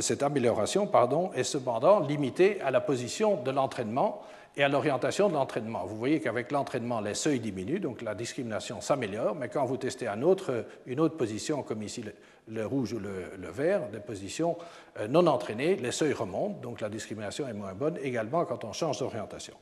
cette 0.00 0.22
amélioration 0.22 0.86
pardon, 0.86 1.32
est 1.34 1.42
cependant 1.42 1.98
limitée 1.98 2.60
à 2.60 2.70
la 2.70 2.80
position 2.80 3.42
de 3.42 3.50
l'entraînement 3.50 4.22
et 4.56 4.62
à 4.62 4.68
l'orientation 4.68 5.28
de 5.28 5.34
l'entraînement. 5.34 5.84
Vous 5.86 5.96
voyez 5.96 6.20
qu'avec 6.20 6.50
l'entraînement, 6.52 7.00
les 7.00 7.14
seuils 7.14 7.40
diminuent, 7.40 7.80
donc 7.80 8.02
la 8.02 8.14
discrimination 8.14 8.80
s'améliore, 8.80 9.34
mais 9.34 9.48
quand 9.48 9.64
vous 9.64 9.76
testez 9.76 10.06
une 10.06 10.24
autre 10.24 11.16
position, 11.16 11.62
comme 11.62 11.82
ici 11.82 12.04
le, 12.48 12.66
rouge 12.66 12.92
ou 12.92 12.98
le, 12.98 13.50
vert, 13.50 13.88
des 13.90 14.00
positions 14.00 14.56
euh, 14.98 15.06
non 15.06 15.26
entraînées, 15.26 15.76
les 15.76 15.92
seuils 15.92 16.12
remontent, 16.12 16.60
donc 16.60 16.80
la 16.80 16.88
discrimination 16.88 17.46
est 17.46 17.52
moins 17.52 17.74
bonne, 17.74 17.98
également 18.02 18.44
quand 18.44 18.64
on 18.64 18.72
change 18.72 18.98
d'orientation. 18.98 19.54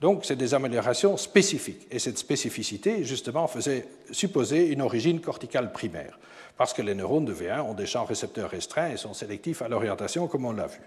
Donc, 0.00 0.24
c'est 0.24 0.36
des 0.36 0.54
améliorations 0.54 1.16
spécifiques. 1.16 1.86
Et 1.90 1.98
cette 1.98 2.18
spécificité, 2.18 3.04
justement, 3.04 3.46
faisait 3.46 3.88
supposer 4.10 4.68
une 4.68 4.82
origine 4.82 5.20
corticale 5.20 5.72
primaire, 5.72 6.18
parce 6.56 6.72
que 6.72 6.82
les 6.82 6.94
neurones 6.94 7.24
de 7.24 7.34
V1 7.34 7.62
ont 7.62 7.74
des 7.74 7.86
champs 7.86 8.04
récepteurs 8.04 8.50
restreints 8.50 8.90
et 8.90 8.96
sont 8.96 9.14
sélectifs 9.14 9.62
à 9.62 9.68
l'orientation, 9.68 10.28
comme 10.28 10.44
on 10.44 10.52
l'a 10.52 10.66
vu. 10.66 10.80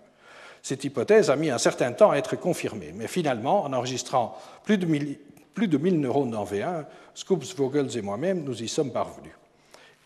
Cette 0.62 0.84
hypothèse 0.84 1.30
a 1.30 1.36
mis 1.36 1.50
un 1.50 1.58
certain 1.58 1.92
temps 1.92 2.12
à 2.12 2.18
être 2.18 2.36
confirmée, 2.36 2.94
mais 2.96 3.08
finalement, 3.08 3.64
en 3.64 3.74
enregistrant 3.74 4.38
plus 4.64 4.78
de 4.78 4.86
1000, 4.86 5.18
plus 5.54 5.68
de 5.68 5.78
neurones 5.78 6.32
dans 6.32 6.46
V1, 6.46 6.86
Scoops, 7.14 7.56
Vogels 7.56 7.98
et 7.98 8.02
moi-même, 8.02 8.44
nous 8.44 8.64
y 8.64 8.68
sommes 8.68 8.92
parvenus. 8.92 9.34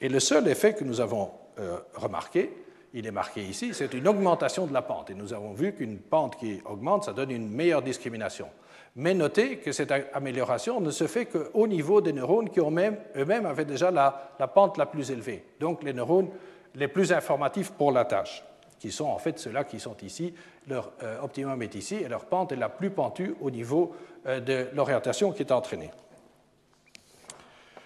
Et 0.01 0.09
le 0.09 0.19
seul 0.19 0.47
effet 0.47 0.73
que 0.73 0.83
nous 0.83 1.01
avons 1.01 1.31
euh, 1.59 1.77
remarqué, 1.93 2.51
il 2.93 3.05
est 3.05 3.11
marqué 3.11 3.43
ici, 3.43 3.71
c'est 3.73 3.93
une 3.93 4.07
augmentation 4.07 4.65
de 4.65 4.73
la 4.73 4.81
pente. 4.81 5.09
Et 5.09 5.13
nous 5.13 5.33
avons 5.33 5.53
vu 5.53 5.73
qu'une 5.73 5.99
pente 5.99 6.37
qui 6.37 6.61
augmente, 6.65 7.03
ça 7.03 7.13
donne 7.13 7.31
une 7.31 7.49
meilleure 7.49 7.81
discrimination. 7.81 8.47
Mais 8.95 9.13
notez 9.13 9.57
que 9.57 9.73
cette 9.73 9.91
amélioration 10.13 10.79
ne 10.79 10.89
se 10.89 11.05
fait 11.07 11.25
qu'au 11.25 11.67
niveau 11.67 11.99
des 11.99 12.13
neurones 12.13 12.49
qui 12.49 12.59
eux-mêmes 12.59 13.45
avaient 13.45 13.65
déjà 13.65 13.91
la, 13.91 14.31
pente 14.53 14.77
la 14.77 14.85
plus 14.85 15.11
élevée, 15.11 15.43
donc 15.59 15.83
les 15.83 15.93
neurones 15.93 16.29
les 16.75 16.87
plus 16.87 17.11
informatifs 17.11 17.71
pour 17.71 17.91
la 17.91 18.05
tâche 18.05 18.43
qui 18.79 18.91
sont 18.91 19.05
en 19.05 19.17
fait 19.17 19.39
ceux-là 19.39 19.63
qui 19.63 19.79
sont 19.79 19.95
ici. 20.03 20.33
Leur 20.67 20.91
euh, 21.01 21.21
optimum 21.21 21.61
est 21.61 21.75
ici 21.75 21.95
et 21.95 22.07
leur 22.07 22.25
pente 22.25 22.51
est 22.51 22.57
la 22.57 22.69
plus 22.69 22.89
pentue 22.89 23.35
au 23.41 23.49
niveau 23.49 23.95
euh, 24.27 24.39
de 24.39 24.67
l'orientation 24.73 25.31
qui 25.31 25.43
est 25.43 25.51
entraînée. 25.51 25.91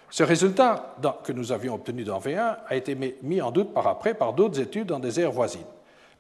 Ce 0.10 0.24
résultat 0.24 0.96
que 1.24 1.32
nous 1.32 1.52
avions 1.52 1.76
obtenu 1.76 2.04
dans 2.04 2.20
V1 2.20 2.58
a 2.68 2.76
été 2.76 2.98
mis 3.22 3.42
en 3.42 3.52
doute 3.52 3.74
par 3.74 3.88
après 3.88 4.16
par 4.16 4.34
d'autres 4.34 4.60
études 4.60 4.88
dans 4.88 5.00
des 5.00 5.20
aires 5.20 5.32
voisines. 5.32 5.62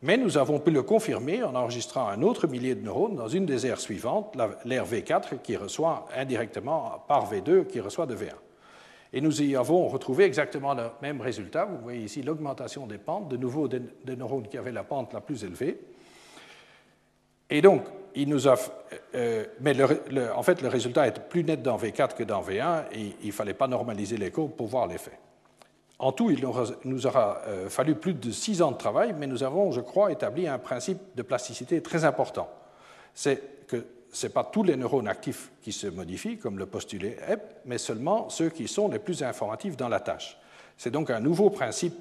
Mais 0.01 0.15
nous 0.15 0.37
avons 0.37 0.59
pu 0.59 0.71
le 0.71 0.81
confirmer 0.81 1.43
en 1.43 1.55
enregistrant 1.55 2.07
un 2.07 2.21
autre 2.21 2.47
millier 2.47 2.73
de 2.73 2.85
neurones 2.85 3.15
dans 3.15 3.27
une 3.27 3.45
des 3.45 3.67
aires 3.67 3.81
suivantes, 3.81 4.37
l'aire 4.63 4.85
V4, 4.85 5.41
qui 5.43 5.57
reçoit 5.57 6.07
indirectement 6.15 7.03
par 7.07 7.29
V2, 7.31 7.65
qui 7.65 7.81
reçoit 7.81 8.05
de 8.05 8.15
V1. 8.15 8.33
Et 9.11 9.19
nous 9.19 9.41
y 9.41 9.55
avons 9.57 9.87
retrouvé 9.89 10.23
exactement 10.23 10.73
le 10.73 10.83
même 11.01 11.19
résultat. 11.19 11.65
Vous 11.65 11.79
voyez 11.81 12.03
ici 12.03 12.21
l'augmentation 12.21 12.87
des 12.87 12.97
pentes, 12.97 13.27
de 13.27 13.35
nouveau 13.35 13.67
des, 13.67 13.81
neurones 14.15 14.47
qui 14.47 14.57
avaient 14.57 14.71
la 14.71 14.83
pente 14.83 15.13
la 15.13 15.19
plus 15.19 15.43
élevée. 15.43 15.81
Et 17.49 17.61
donc, 17.61 17.83
il 18.15 18.29
nous 18.29 18.47
a, 18.47 18.55
euh, 19.15 19.45
mais 19.59 19.75
en 20.31 20.43
fait, 20.43 20.61
le 20.61 20.67
résultat 20.69 21.07
est 21.07 21.27
plus 21.27 21.43
net 21.43 21.61
dans 21.61 21.77
V4 21.77 22.15
que 22.15 22.23
dans 22.23 22.41
V1, 22.41 22.83
et 22.93 23.15
il 23.21 23.27
ne 23.27 23.31
fallait 23.33 23.53
pas 23.53 23.67
normaliser 23.67 24.15
les 24.15 24.31
courbes 24.31 24.55
pour 24.55 24.67
voir 24.67 24.87
l'effet. 24.87 25.17
En 25.99 26.13
tout, 26.13 26.31
il 26.31 26.45
nous 26.85 27.07
aura 27.07 27.41
euh, 27.45 27.69
fallu 27.69 27.93
plus 27.93 28.13
de 28.13 28.31
six 28.31 28.61
ans 28.61 28.71
de 28.71 28.77
travail, 28.77 29.13
mais 29.17 29.27
nous 29.27 29.43
avons, 29.43 29.71
je 29.71 29.81
crois, 29.81 30.13
établi 30.13 30.47
un 30.47 30.57
principe 30.57 30.99
de 31.15 31.21
plasticité 31.21 31.81
très 31.81 32.05
important. 32.05 32.49
C'est 33.13 33.67
que 33.67 33.85
ce 34.11 34.25
n'est 34.25 34.33
pas 34.33 34.45
tous 34.45 34.63
les 34.63 34.77
neurones 34.77 35.09
actifs 35.09 35.51
qui 35.61 35.73
se 35.73 35.87
modifient, 35.87 36.37
comme 36.37 36.57
le 36.57 36.65
postulait 36.65 37.17
Epp, 37.27 37.41
mais 37.65 37.77
seulement 37.77 38.29
ceux 38.29 38.49
qui 38.49 38.69
sont 38.69 38.87
les 38.87 38.99
plus 38.99 39.23
informatifs 39.23 39.75
dans 39.75 39.89
la 39.89 39.99
tâche. 39.99 40.37
C'est 40.77 40.89
donc 40.89 41.09
un 41.09 41.19
nouveau 41.19 41.49
principe, 41.49 41.95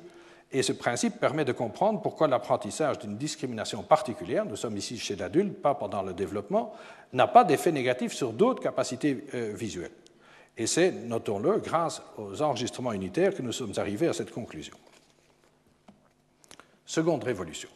et 0.53 0.63
ce 0.63 0.73
principe 0.73 1.19
permet 1.19 1.45
de 1.45 1.53
comprendre 1.53 2.01
pourquoi 2.01 2.29
l'apprentissage 2.29 3.01
d'une 3.01 3.17
discrimination 3.17 3.83
particulière, 3.83 4.47
nous 4.47 4.57
sommes 4.57 4.77
ici 4.77 4.97
chez 4.97 5.17
l'adulte, 5.17 5.61
pas 5.61 5.75
pendant 5.75 6.03
le 6.03 6.15
développement, 6.15 6.73
n'a 7.13 7.27
pas 7.27 7.43
d'effet 7.43 7.73
négatif 7.73 8.13
sur 8.13 8.33
d'autres 8.33 8.63
capacités 8.63 9.27
euh, 9.35 9.53
visuelles. 9.55 9.91
Et 10.59 10.67
c'est, 10.67 10.91
notons-le, 10.91 11.59
grâce 11.59 12.03
aux 12.19 12.43
enregistrements 12.43 12.93
unitaires 12.93 13.35
que 13.35 13.43
nous 13.43 13.53
sommes 13.53 13.73
arrivés 13.77 14.09
à 14.09 14.13
cette 14.13 14.33
conclusion. 14.33 14.77
Seconde 16.85 17.23
révolution. 17.23 17.69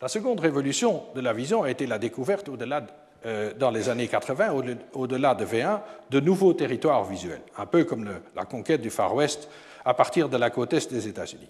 La 0.00 0.08
seconde 0.08 0.40
révolution 0.40 1.02
de 1.14 1.20
la 1.20 1.32
vision 1.32 1.64
a 1.64 1.70
été 1.70 1.86
la 1.86 1.98
découverte 1.98 2.48
au-delà 2.48 2.86
euh, 3.26 3.52
dans 3.52 3.70
les 3.70 3.88
années 3.88 4.08
80, 4.08 4.52
au-delà 4.94 5.34
de 5.34 5.44
V1, 5.44 5.80
de 6.10 6.20
nouveaux 6.20 6.54
territoires 6.54 7.04
visuels, 7.04 7.42
un 7.58 7.66
peu 7.66 7.84
comme 7.84 8.08
la 8.34 8.44
conquête 8.44 8.80
du 8.80 8.90
Far 8.90 9.14
West 9.14 9.48
à 9.84 9.92
partir 9.92 10.28
de 10.28 10.36
la 10.36 10.50
côte 10.50 10.72
est 10.72 10.90
des 10.90 11.08
États-Unis. 11.08 11.48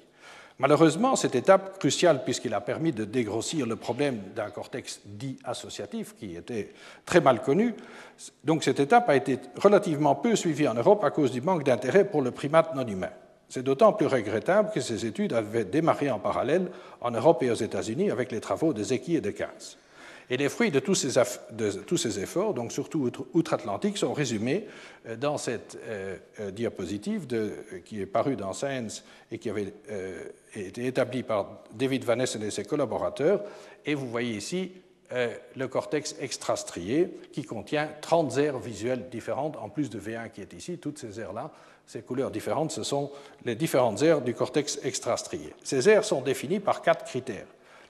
Malheureusement, 0.60 1.14
cette 1.14 1.36
étape 1.36 1.78
cruciale, 1.78 2.24
puisqu'il 2.24 2.52
a 2.52 2.60
permis 2.60 2.92
de 2.92 3.04
dégrossir 3.04 3.64
le 3.64 3.76
problème 3.76 4.20
d'un 4.34 4.50
cortex 4.50 5.00
dit 5.04 5.38
associatif, 5.44 6.16
qui 6.18 6.34
était 6.34 6.72
très 7.06 7.20
mal 7.20 7.42
connu, 7.42 7.74
donc 8.42 8.64
cette 8.64 8.80
étape 8.80 9.08
a 9.08 9.14
été 9.14 9.38
relativement 9.56 10.16
peu 10.16 10.34
suivie 10.34 10.66
en 10.66 10.74
Europe 10.74 11.04
à 11.04 11.10
cause 11.10 11.30
du 11.30 11.40
manque 11.40 11.62
d'intérêt 11.62 12.04
pour 12.04 12.22
le 12.22 12.32
primate 12.32 12.74
non 12.74 12.84
humain. 12.84 13.10
C'est 13.48 13.62
d'autant 13.62 13.92
plus 13.92 14.06
regrettable 14.06 14.70
que 14.72 14.80
ces 14.80 15.06
études 15.06 15.32
avaient 15.32 15.64
démarré 15.64 16.10
en 16.10 16.18
parallèle 16.18 16.70
en 17.00 17.12
Europe 17.12 17.42
et 17.44 17.50
aux 17.52 17.54
États-Unis 17.54 18.10
avec 18.10 18.32
les 18.32 18.40
travaux 18.40 18.72
de 18.72 18.82
Zeki 18.82 19.16
et 19.16 19.20
de 19.20 19.30
Kaz. 19.30 19.78
Et 20.30 20.36
les 20.36 20.48
fruits 20.48 20.70
de 20.70 20.78
tous 20.78 20.94
ces, 20.94 22.20
efforts, 22.20 22.54
donc 22.54 22.72
surtout 22.72 23.10
outre-Atlantique, 23.32 23.96
sont 23.96 24.12
résumés 24.12 24.66
euh, 25.06 25.16
dans 25.16 25.38
cette 25.38 25.78
euh, 25.86 26.16
euh, 26.40 26.50
diapositive 26.50 27.26
qui 27.84 28.00
est 28.00 28.06
parue 28.06 28.36
dans 28.36 28.52
Science 28.52 29.04
et 29.32 29.38
qui 29.38 29.48
avait 29.48 29.72
été 30.54 30.86
établie 30.86 31.22
par 31.22 31.62
David 31.72 32.04
Van 32.04 32.18
Essen 32.18 32.42
et 32.42 32.50
ses 32.50 32.64
collaborateurs. 32.64 33.42
Et 33.86 33.94
vous 33.94 34.08
voyez 34.08 34.36
ici 34.36 34.72
le 35.56 35.68
cortex 35.68 36.14
extrastrié 36.20 37.08
qui 37.32 37.42
contient 37.42 37.88
30 38.02 38.36
aires 38.36 38.58
visuelles 38.58 39.08
différentes, 39.10 39.56
en 39.56 39.70
plus 39.70 39.88
de 39.88 39.98
V1 39.98 40.30
qui 40.30 40.42
est 40.42 40.52
ici. 40.52 40.76
Toutes 40.76 40.98
ces 40.98 41.18
aires-là, 41.18 41.50
ces 41.86 42.02
couleurs 42.02 42.30
différentes, 42.30 42.72
ce 42.72 42.82
sont 42.82 43.10
les 43.46 43.54
différentes 43.54 44.02
aires 44.02 44.20
du 44.20 44.34
cortex 44.34 44.78
extrastrié. 44.82 45.54
Ces 45.64 45.88
aires 45.88 46.04
sont 46.04 46.20
définies 46.20 46.60
par 46.60 46.82
quatre 46.82 47.06
critères 47.06 47.46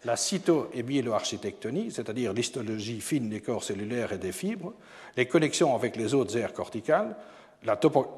la 0.08 0.16
cyto- 0.16 0.70
et 0.72 0.82
myéloarchitectonie, 0.82 1.90
c'est-à-dire 1.90 2.32
l'histologie 2.32 3.02
fine 3.02 3.28
des 3.28 3.42
corps 3.42 3.62
cellulaires 3.62 4.10
et 4.14 4.18
des 4.18 4.32
fibres, 4.32 4.72
les 5.18 5.26
connexions 5.26 5.74
avec 5.74 5.96
les 5.96 6.14
autres 6.14 6.34
aires 6.38 6.54
corticales, 6.54 7.14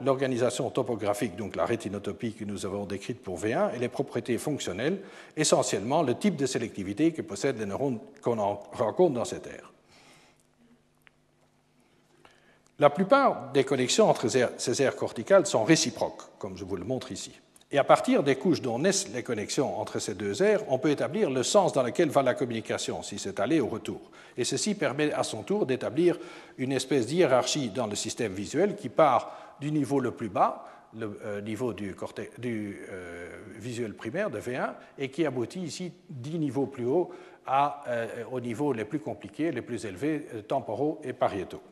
l'organisation 0.01 0.71
topographique, 0.71 1.35
donc 1.35 1.57
la 1.57 1.65
rétinotopie 1.65 2.35
que 2.35 2.45
nous 2.45 2.65
avons 2.65 2.85
décrite 2.85 3.21
pour 3.21 3.41
V1, 3.41 3.75
et 3.75 3.81
les 3.81 3.89
propriétés 3.89 4.39
fonctionnelles, 4.39 5.01
essentiellement 5.37 6.05
le 6.05 6.15
type 6.15 6.37
de 6.37 6.47
sélectivité 6.47 7.13
que 7.13 7.23
possèdent 7.23 7.59
les 7.59 7.67
neurones 7.67 7.99
qu'on 8.23 8.37
rencontre 8.37 9.15
dans 9.15 9.25
cette 9.25 9.49
aire. 9.49 9.73
La 12.79 12.91
plupart 12.91 13.51
des 13.51 13.65
connexions 13.65 14.09
entre 14.09 14.29
ces 14.29 14.83
aires 14.83 14.95
corticales 14.95 15.47
sont 15.47 15.65
réciproques, 15.65 16.23
comme 16.39 16.57
je 16.57 16.65
vous 16.65 16.77
le 16.77 16.85
montre 16.85 17.11
ici. 17.11 17.33
Et 17.73 17.79
à 17.79 17.85
partir 17.85 18.25
des 18.25 18.35
couches 18.35 18.63
dont 18.63 18.81
naissent 18.81 19.13
les 19.15 19.23
connexions 19.23 19.79
entre 19.79 20.01
ces 20.01 20.15
deux 20.15 20.43
aires, 20.43 20.61
on 20.69 20.79
peut 20.79 20.91
établir 20.91 21.31
le 21.31 21.45
sens 21.45 21.73
dans 21.73 21.85
lequel 21.85 22.09
va 22.09 22.23
la 22.23 22.35
communication, 22.35 23.03
si 23.05 23.17
c'est 23.17 23.39
aller 23.39 23.61
ou 23.61 23.69
retour. 23.69 24.01
Et 24.37 24.43
ceci 24.43 24.75
permet 24.75 25.13
à 25.13 25.23
son 25.23 25.45
tour 25.45 25.67
d'établir 25.67 26.19
une 26.59 26.73
espèce 26.73 27.07
d'hiérarchie 27.07 27.71
dans 27.71 27.87
le 27.87 27.95
système 27.95 28.33
visuel 28.33 28.75
qui 28.75 28.89
part 28.89 29.57
du 29.61 29.71
niveau 29.71 30.01
le 30.01 30.11
plus 30.11 30.29
bas, 30.29 30.67
le 30.99 31.21
euh, 31.25 31.41
niveau 31.41 31.73
du, 31.73 31.95
euh, 32.45 33.29
visuel 33.57 33.95
primaire 33.95 34.31
de 34.31 34.41
V1, 34.41 34.73
et 34.99 35.09
qui 35.09 35.25
aboutit 35.25 35.61
ici 35.61 35.93
10 36.09 36.41
niveaux 36.41 36.67
plus 36.67 36.87
haut 36.87 37.13
à, 37.47 37.85
aux 38.31 38.41
niveaux 38.41 38.73
les 38.73 38.85
plus 38.85 39.01
compliqués, 39.01 39.51
les 39.51 39.63
plus 39.63 39.87
élevés, 39.87 40.27
temporaux 40.47 41.01
et 41.03 41.13
pariétaux. 41.13 41.63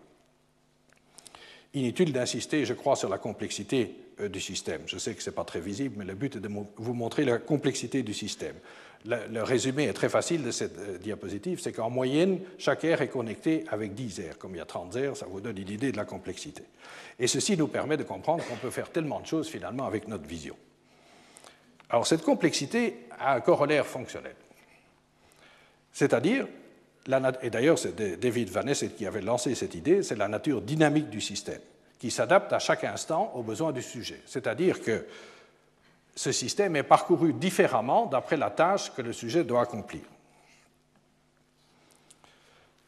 Inutile 1.74 2.12
d'insister, 2.12 2.64
je 2.64 2.74
crois, 2.74 2.96
sur 2.96 3.08
la 3.08 3.18
complexité 3.18 3.94
du 4.32 4.40
système. 4.40 4.82
Je 4.86 4.98
sais 4.98 5.14
que 5.14 5.22
ce 5.22 5.30
n'est 5.30 5.34
pas 5.34 5.44
très 5.44 5.60
visible, 5.60 5.96
mais 5.98 6.04
le 6.04 6.14
but 6.14 6.36
est 6.36 6.40
de 6.40 6.48
vous 6.76 6.94
montrer 6.94 7.24
la 7.24 7.38
complexité 7.38 8.02
du 8.02 8.14
système 8.14 8.56
le, 9.04 9.42
résumé 9.42 9.84
est 9.84 9.92
très 9.92 10.08
facile 10.08 10.42
de 10.42 10.50
cette 10.50 10.78
euh, 10.78 10.98
diapositive, 10.98 11.60
c'est 11.60 11.72
qu'en 11.72 11.90
moyenne, 11.90 12.40
chaque 12.58 12.84
aire 12.84 13.02
est 13.02 13.08
connectée 13.08 13.64
avec 13.68 13.94
10 13.94 14.20
aires. 14.20 14.38
Comme 14.38 14.54
il 14.54 14.58
y 14.58 14.60
a 14.60 14.66
30 14.66 14.96
aires, 14.96 15.16
ça 15.16 15.26
vous 15.26 15.40
donne 15.40 15.58
une 15.58 15.68
idée 15.68 15.92
de 15.92 15.96
la 15.96 16.04
complexité. 16.04 16.62
Et 17.18 17.26
ceci 17.26 17.56
nous 17.56 17.68
permet 17.68 17.96
de 17.96 18.02
comprendre 18.02 18.44
qu'on 18.44 18.56
peut 18.56 18.70
faire 18.70 18.90
tellement 18.90 19.20
de 19.20 19.26
choses 19.26 19.48
finalement 19.48 19.86
avec 19.86 20.08
notre 20.08 20.26
vision. 20.26 20.56
Alors 21.90 22.06
cette 22.06 22.22
complexité 22.22 23.06
a 23.18 23.34
un 23.34 23.40
corollaire 23.40 23.86
fonctionnel. 23.86 24.34
C'est-à-dire, 25.92 26.46
et 27.42 27.50
d'ailleurs 27.50 27.78
c'est 27.78 28.18
David 28.18 28.50
Van 28.50 28.66
Essen 28.66 28.90
qui 28.90 29.06
avait 29.06 29.20
lancé 29.20 29.54
cette 29.54 29.74
idée, 29.74 30.02
c'est 30.02 30.16
la 30.16 30.28
nature 30.28 30.60
dynamique 30.60 31.08
du 31.08 31.20
système, 31.20 31.60
qui 31.98 32.10
s'adapte 32.10 32.52
à 32.52 32.58
chaque 32.58 32.84
instant 32.84 33.32
aux 33.34 33.42
besoins 33.42 33.72
du 33.72 33.82
sujet. 33.82 34.20
C'est-à-dire 34.26 34.82
que 34.82 35.06
ce 36.14 36.32
système 36.32 36.76
est 36.76 36.82
parcouru 36.82 37.32
différemment 37.32 38.06
d'après 38.06 38.36
la 38.36 38.50
tâche 38.50 38.92
que 38.94 39.02
le 39.02 39.12
sujet 39.12 39.44
doit 39.44 39.62
accomplir. 39.62 40.02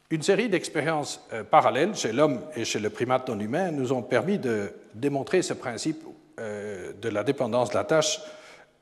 Une 0.09 0.21
série 0.21 0.49
d'expériences 0.49 1.25
euh, 1.31 1.45
parallèles 1.45 1.95
chez 1.95 2.11
l'homme 2.11 2.41
et 2.57 2.65
chez 2.65 2.79
le 2.79 2.89
primate 2.89 3.29
non 3.29 3.39
humain 3.39 3.71
nous 3.71 3.93
ont 3.93 4.01
permis 4.01 4.37
de 4.37 4.73
démontrer 4.93 5.41
ce 5.41 5.53
principe 5.53 6.03
euh, 6.39 6.91
de 7.01 7.07
la 7.07 7.23
dépendance 7.23 7.69
de 7.69 7.75
la 7.75 7.85
tâche 7.85 8.19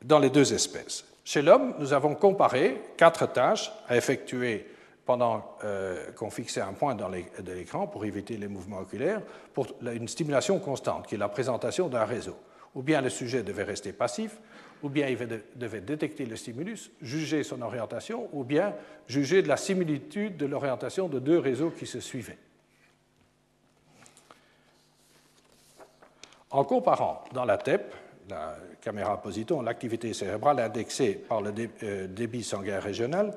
dans 0.04 0.18
les 0.18 0.32
deux 0.32 0.52
espèces. 0.54 1.06
Chez 1.24 1.44
l'homme, 1.44 1.76
nous 1.78 1.94
avons 1.94 2.16
comparé 2.16 2.82
quatre 2.98 3.32
tâches 3.32 3.72
à 3.88 3.96
effectuer 3.96 4.66
pendant 5.10 5.58
euh, 5.64 6.12
qu'on 6.12 6.30
fixait 6.30 6.62
un 6.62 6.74
point 6.74 6.94
dans 6.94 7.10
l'écran 7.10 7.88
pour 7.88 8.06
éviter 8.06 8.38
les 8.38 8.48
mouvements 8.48 8.78
oculaires, 8.78 9.24
pour 9.56 9.66
une 9.82 10.08
stimulation 10.08 10.60
constante, 10.60 11.08
qui 11.08 11.16
est 11.16 11.18
la 11.18 11.30
présentation 11.30 11.88
d'un 11.88 12.06
réseau 12.06 12.38
ou 12.76 12.84
bien 12.84 13.02
le 13.02 13.10
sujet 13.10 13.42
devait 13.42 13.64
rester 13.64 13.92
passif, 13.92 14.38
ou 14.84 14.90
bien 14.90 15.08
il 15.08 15.18
devait 15.56 15.82
détecter 15.82 16.28
le 16.28 16.36
stimulus, 16.36 16.92
juger 17.02 17.42
son 17.42 17.64
orientation, 17.64 18.30
ou 18.34 18.44
bien 18.44 18.76
juger 19.08 19.42
de 19.42 19.48
la 19.48 19.58
similitude 19.58 20.38
de 20.38 20.46
l'orientation 20.46 21.10
de 21.10 21.18
deux 21.18 21.40
réseaux 21.40 21.72
qui 21.72 21.88
se 21.88 22.00
suivaient. 22.00 22.38
En 26.52 26.64
comparant 26.64 27.24
dans 27.34 27.46
la 27.46 27.58
TEP, 27.58 27.96
la 28.30 28.58
caméra 28.80 29.20
positon, 29.20 29.64
l'activité 29.64 30.14
cérébrale 30.14 30.60
indexée 30.60 31.14
par 31.14 31.42
le 31.42 31.52
euh, 31.82 32.06
débit 32.06 32.44
sanguin 32.44 32.80
régional, 32.80 33.36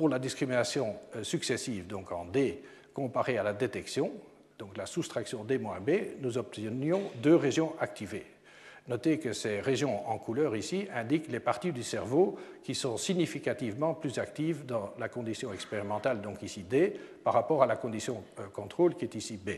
pour 0.00 0.08
la 0.08 0.18
discrimination 0.18 0.96
euh, 1.14 1.22
successive, 1.24 1.86
donc 1.86 2.10
en 2.10 2.24
D, 2.24 2.62
comparée 2.94 3.36
à 3.36 3.42
la 3.42 3.52
détection, 3.52 4.10
donc 4.58 4.78
la 4.78 4.86
soustraction 4.86 5.44
D-B, 5.44 5.90
nous 6.22 6.38
obtenions 6.38 7.02
deux 7.22 7.36
régions 7.36 7.74
activées, 7.78 8.24
Notez 8.88 9.18
que 9.18 9.34
ces 9.34 9.60
régions 9.60 10.08
en 10.08 10.16
couleur 10.16 10.56
ici 10.56 10.88
indiquent 10.94 11.30
les 11.30 11.38
parties 11.38 11.70
du 11.70 11.82
cerveau 11.82 12.38
qui 12.62 12.74
sont 12.74 12.96
significativement 12.96 13.92
plus 13.92 14.18
actives 14.18 14.64
dans 14.64 14.94
la 14.98 15.10
condition 15.10 15.52
expérimentale, 15.52 16.22
donc 16.22 16.42
ici 16.42 16.62
D, 16.62 16.98
par 17.22 17.34
rapport 17.34 17.62
à 17.62 17.66
la 17.66 17.76
condition 17.76 18.24
euh, 18.38 18.46
contrôle 18.54 18.94
qui 18.94 19.04
est 19.04 19.14
ici 19.14 19.36
B. 19.36 19.50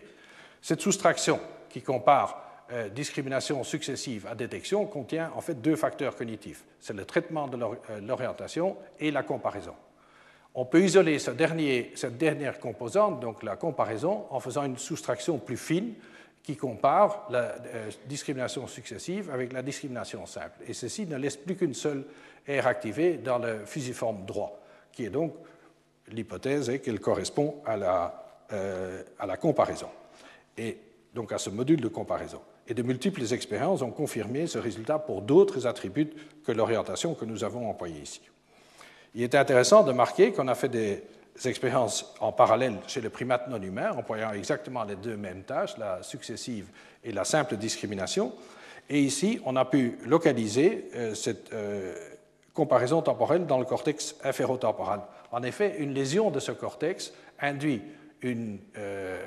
Cette 0.61 0.81
soustraction 0.81 1.39
qui 1.69 1.83
compare 1.83 2.65
euh, 2.73 2.89
discrimination 2.89 3.63
successive 3.63 4.27
à 4.27 4.35
détection 4.35 4.87
contient 4.87 5.31
en 5.37 5.41
fait 5.41 5.63
deux 5.63 5.77
facteurs 5.77 6.17
cognitifs. 6.17 6.65
C'est 6.81 6.97
le 6.97 7.05
traitement 7.05 7.47
de 7.47 7.59
l'orientation 8.01 8.77
et 8.99 9.13
la 9.13 9.23
comparaison. 9.23 9.75
On 10.55 10.67
peut 10.67 10.83
isoler 10.83 11.19
cette 11.19 11.37
dernière 11.37 12.61
composante, 12.61 13.21
donc 13.21 13.43
la 13.43 13.57
comparaison, 13.57 14.27
en 14.31 14.39
faisant 14.39 14.65
une 14.65 14.77
soustraction 14.77 15.39
plus 15.39 15.57
fine 15.57 15.95
qui 16.43 16.57
compare 16.57 17.27
la 17.31 17.55
euh, 17.67 17.91
discrimination 18.07 18.67
successive 18.67 19.31
avec 19.31 19.53
la 19.53 19.63
discrimination 19.63 20.27
simple. 20.27 20.59
Et 20.67 20.75
ceci 20.75 21.07
ne 21.07 21.17
laisse 21.17 21.37
plus 21.37 21.57
qu'une 21.57 21.75
seule 21.75 22.05
aire 22.47 22.67
activée 22.67 23.17
dans 23.17 23.39
le 23.39 23.65
fusiforme 23.65 24.27
droit, 24.27 24.61
qui 24.93 25.05
est 25.05 25.11
donc 25.11 25.35
l'hypothèse 26.09 26.81
qu'elle 26.83 27.01
correspond 27.01 27.63
à 27.65 27.77
la, 27.77 28.25
euh, 28.53 29.03
à 29.19 29.27
la 29.27 29.37
comparaison, 29.37 29.89
et 30.59 30.77
donc 31.15 31.33
à 31.33 31.39
ce 31.39 31.49
module 31.49 31.81
de 31.81 31.89
comparaison. 31.89 32.41
Et 32.69 32.75
de 32.75 32.83
multiples 32.83 33.33
expériences 33.33 33.83
ont 33.83 33.91
confirmé 33.91 34.47
ce 34.47 34.59
résultat 34.59 34.99
pour 34.99 35.23
d'autres 35.23 35.67
attributs 35.67 36.11
que 36.45 36.53
l'orientation 36.53 37.15
que 37.15 37.25
nous 37.25 37.45
avons 37.45 37.69
employée 37.69 38.01
ici. 38.01 38.21
Il 39.15 39.23
est 39.23 39.35
intéressant 39.35 39.83
de 39.83 39.93
marquer 39.93 40.33
qu'on 40.33 40.49
a 40.49 40.55
fait 40.55 40.69
des 40.69 41.03
expériences 41.45 42.15
en 42.21 42.33
parallèle 42.33 42.77
chez 42.87 43.01
les 43.01 43.11
primates 43.11 43.49
non 43.49 43.61
humains, 43.61 43.93
employant 43.93 44.33
exactement 44.33 44.85
les 44.85 44.97
deux 44.97 45.17
mêmes 45.17 45.43
tâches, 45.43 45.77
la 45.77 46.03
successive 46.03 46.69
et 47.05 47.13
la 47.13 47.25
simple 47.25 47.57
discrimination. 47.57 48.33
Et 48.89 49.01
ici, 49.01 49.41
on 49.45 49.57
a 49.57 49.65
pu 49.65 49.99
localiser 50.07 50.91
euh, 50.95 51.15
cette 51.15 51.53
euh, 51.53 51.95
comparaison 52.55 53.03
temporelle 53.03 53.47
dans 53.47 53.59
le 53.59 53.65
cortex 53.65 54.17
inférotemporal. 54.25 55.01
En 55.31 55.43
effet, 55.43 55.77
une 55.79 55.95
lésion 55.95 56.31
de 56.31 56.41
ce 56.41 56.53
cortex 56.53 57.13
induit 57.41 57.83
euh, 58.25 59.23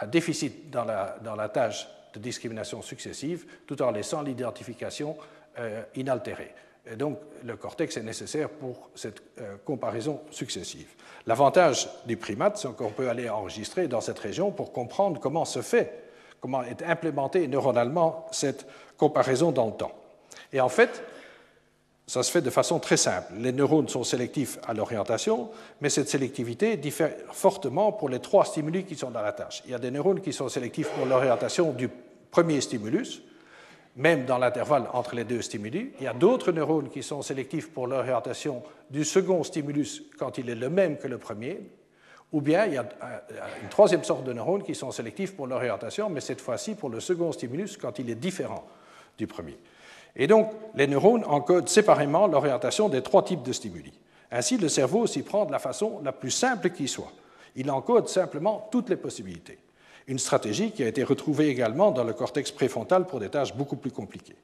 un 0.00 0.06
déficit 0.06 0.70
dans 0.70 0.84
la, 0.84 1.48
tâche 1.48 1.86
de 2.14 2.18
discrimination 2.18 2.82
successive, 2.82 3.46
tout 3.66 3.80
en 3.82 3.90
laissant 3.90 4.22
l'identification 4.22 5.16
inaltérée. 5.94 6.54
Et 6.90 6.96
donc, 6.96 7.18
le 7.44 7.56
cortex 7.56 7.96
est 7.96 8.02
nécessaire 8.02 8.48
pour 8.48 8.90
cette 8.94 9.22
euh, 9.40 9.56
comparaison 9.64 10.20
successive. 10.30 10.88
L'avantage 11.26 11.88
du 12.06 12.16
primate, 12.16 12.58
c'est 12.58 12.74
qu'on 12.74 12.90
peut 12.90 13.08
aller 13.08 13.28
enregistrer 13.28 13.86
dans 13.86 14.00
cette 14.00 14.18
région 14.18 14.50
pour 14.50 14.72
comprendre 14.72 15.20
comment 15.20 15.44
se 15.44 15.62
fait, 15.62 16.10
comment 16.40 16.64
est 16.64 16.82
implémentée 16.82 17.46
neuronalement 17.46 18.26
cette 18.32 18.66
comparaison 18.96 19.52
dans 19.52 19.66
le 19.66 19.72
temps. 19.72 19.92
Et 20.52 20.60
en 20.60 20.68
fait, 20.68 21.04
ça 22.06 22.24
se 22.24 22.30
fait 22.30 22.42
de 22.42 22.50
façon 22.50 22.80
très 22.80 22.96
simple. 22.96 23.32
Les 23.38 23.52
neurones 23.52 23.88
sont 23.88 24.02
sélectifs 24.02 24.58
à 24.66 24.74
l'orientation, 24.74 25.50
mais 25.80 25.88
cette 25.88 26.08
sélectivité 26.08 26.76
diffère 26.76 27.14
fortement 27.30 27.92
pour 27.92 28.08
les 28.08 28.18
trois 28.18 28.44
stimuli 28.44 28.84
qui 28.84 28.96
sont 28.96 29.10
dans 29.10 29.22
la 29.22 29.32
tâche. 29.32 29.62
Il 29.66 29.70
y 29.70 29.74
a 29.74 29.78
des 29.78 29.92
neurones 29.92 30.20
qui 30.20 30.32
sont 30.32 30.48
sélectifs 30.48 30.88
pour 30.90 31.06
l'orientation 31.06 31.72
du 31.72 31.88
premier 32.30 32.60
stimulus, 32.60 33.22
même 33.96 34.24
dans 34.24 34.38
l'intervalle 34.38 34.88
entre 34.92 35.14
les 35.14 35.24
deux 35.24 35.42
stimuli. 35.42 35.92
Il 36.00 36.04
y 36.04 36.08
a 36.08 36.14
d'autres 36.14 36.52
neurones 36.52 36.88
qui 36.88 37.02
sont 37.02 37.22
sélectifs 37.22 37.70
pour 37.70 37.86
l'orientation 37.86 38.62
du 38.90 39.04
second 39.04 39.44
stimulus 39.44 40.02
quand 40.18 40.38
il 40.38 40.48
est 40.48 40.54
le 40.54 40.70
même 40.70 40.96
que 40.96 41.08
le 41.08 41.18
premier, 41.18 41.60
ou 42.32 42.40
bien 42.40 42.64
il 42.64 42.74
y 42.74 42.78
a 42.78 42.88
une 43.62 43.68
troisième 43.68 44.04
sorte 44.04 44.24
de 44.24 44.32
neurones 44.32 44.62
qui 44.62 44.74
sont 44.74 44.90
sélectifs 44.90 45.36
pour 45.36 45.46
l'orientation, 45.46 46.08
mais 46.08 46.20
cette 46.20 46.40
fois-ci 46.40 46.74
pour 46.74 46.88
le 46.88 47.00
second 47.00 47.32
stimulus 47.32 47.76
quand 47.76 47.98
il 47.98 48.08
est 48.08 48.14
différent 48.14 48.64
du 49.18 49.26
premier. 49.26 49.58
Et 50.16 50.26
donc, 50.26 50.50
les 50.74 50.86
neurones 50.86 51.24
encodent 51.26 51.68
séparément 51.68 52.26
l'orientation 52.26 52.88
des 52.88 53.02
trois 53.02 53.24
types 53.24 53.42
de 53.42 53.52
stimuli. 53.52 53.92
Ainsi, 54.30 54.56
le 54.56 54.68
cerveau 54.68 55.06
s'y 55.06 55.22
prend 55.22 55.44
de 55.44 55.52
la 55.52 55.58
façon 55.58 56.00
la 56.02 56.12
plus 56.12 56.30
simple 56.30 56.70
qui 56.70 56.88
soit. 56.88 57.12
Il 57.54 57.70
encode 57.70 58.08
simplement 58.08 58.68
toutes 58.70 58.88
les 58.88 58.96
possibilités 58.96 59.58
une 60.06 60.18
stratégie 60.18 60.72
qui 60.72 60.82
a 60.82 60.88
été 60.88 61.04
retrouvée 61.04 61.48
également 61.48 61.90
dans 61.90 62.04
le 62.04 62.12
cortex 62.12 62.50
préfrontal 62.50 63.06
pour 63.06 63.20
des 63.20 63.28
tâches 63.28 63.54
beaucoup 63.54 63.76
plus 63.76 63.90
compliquées. 63.90 64.36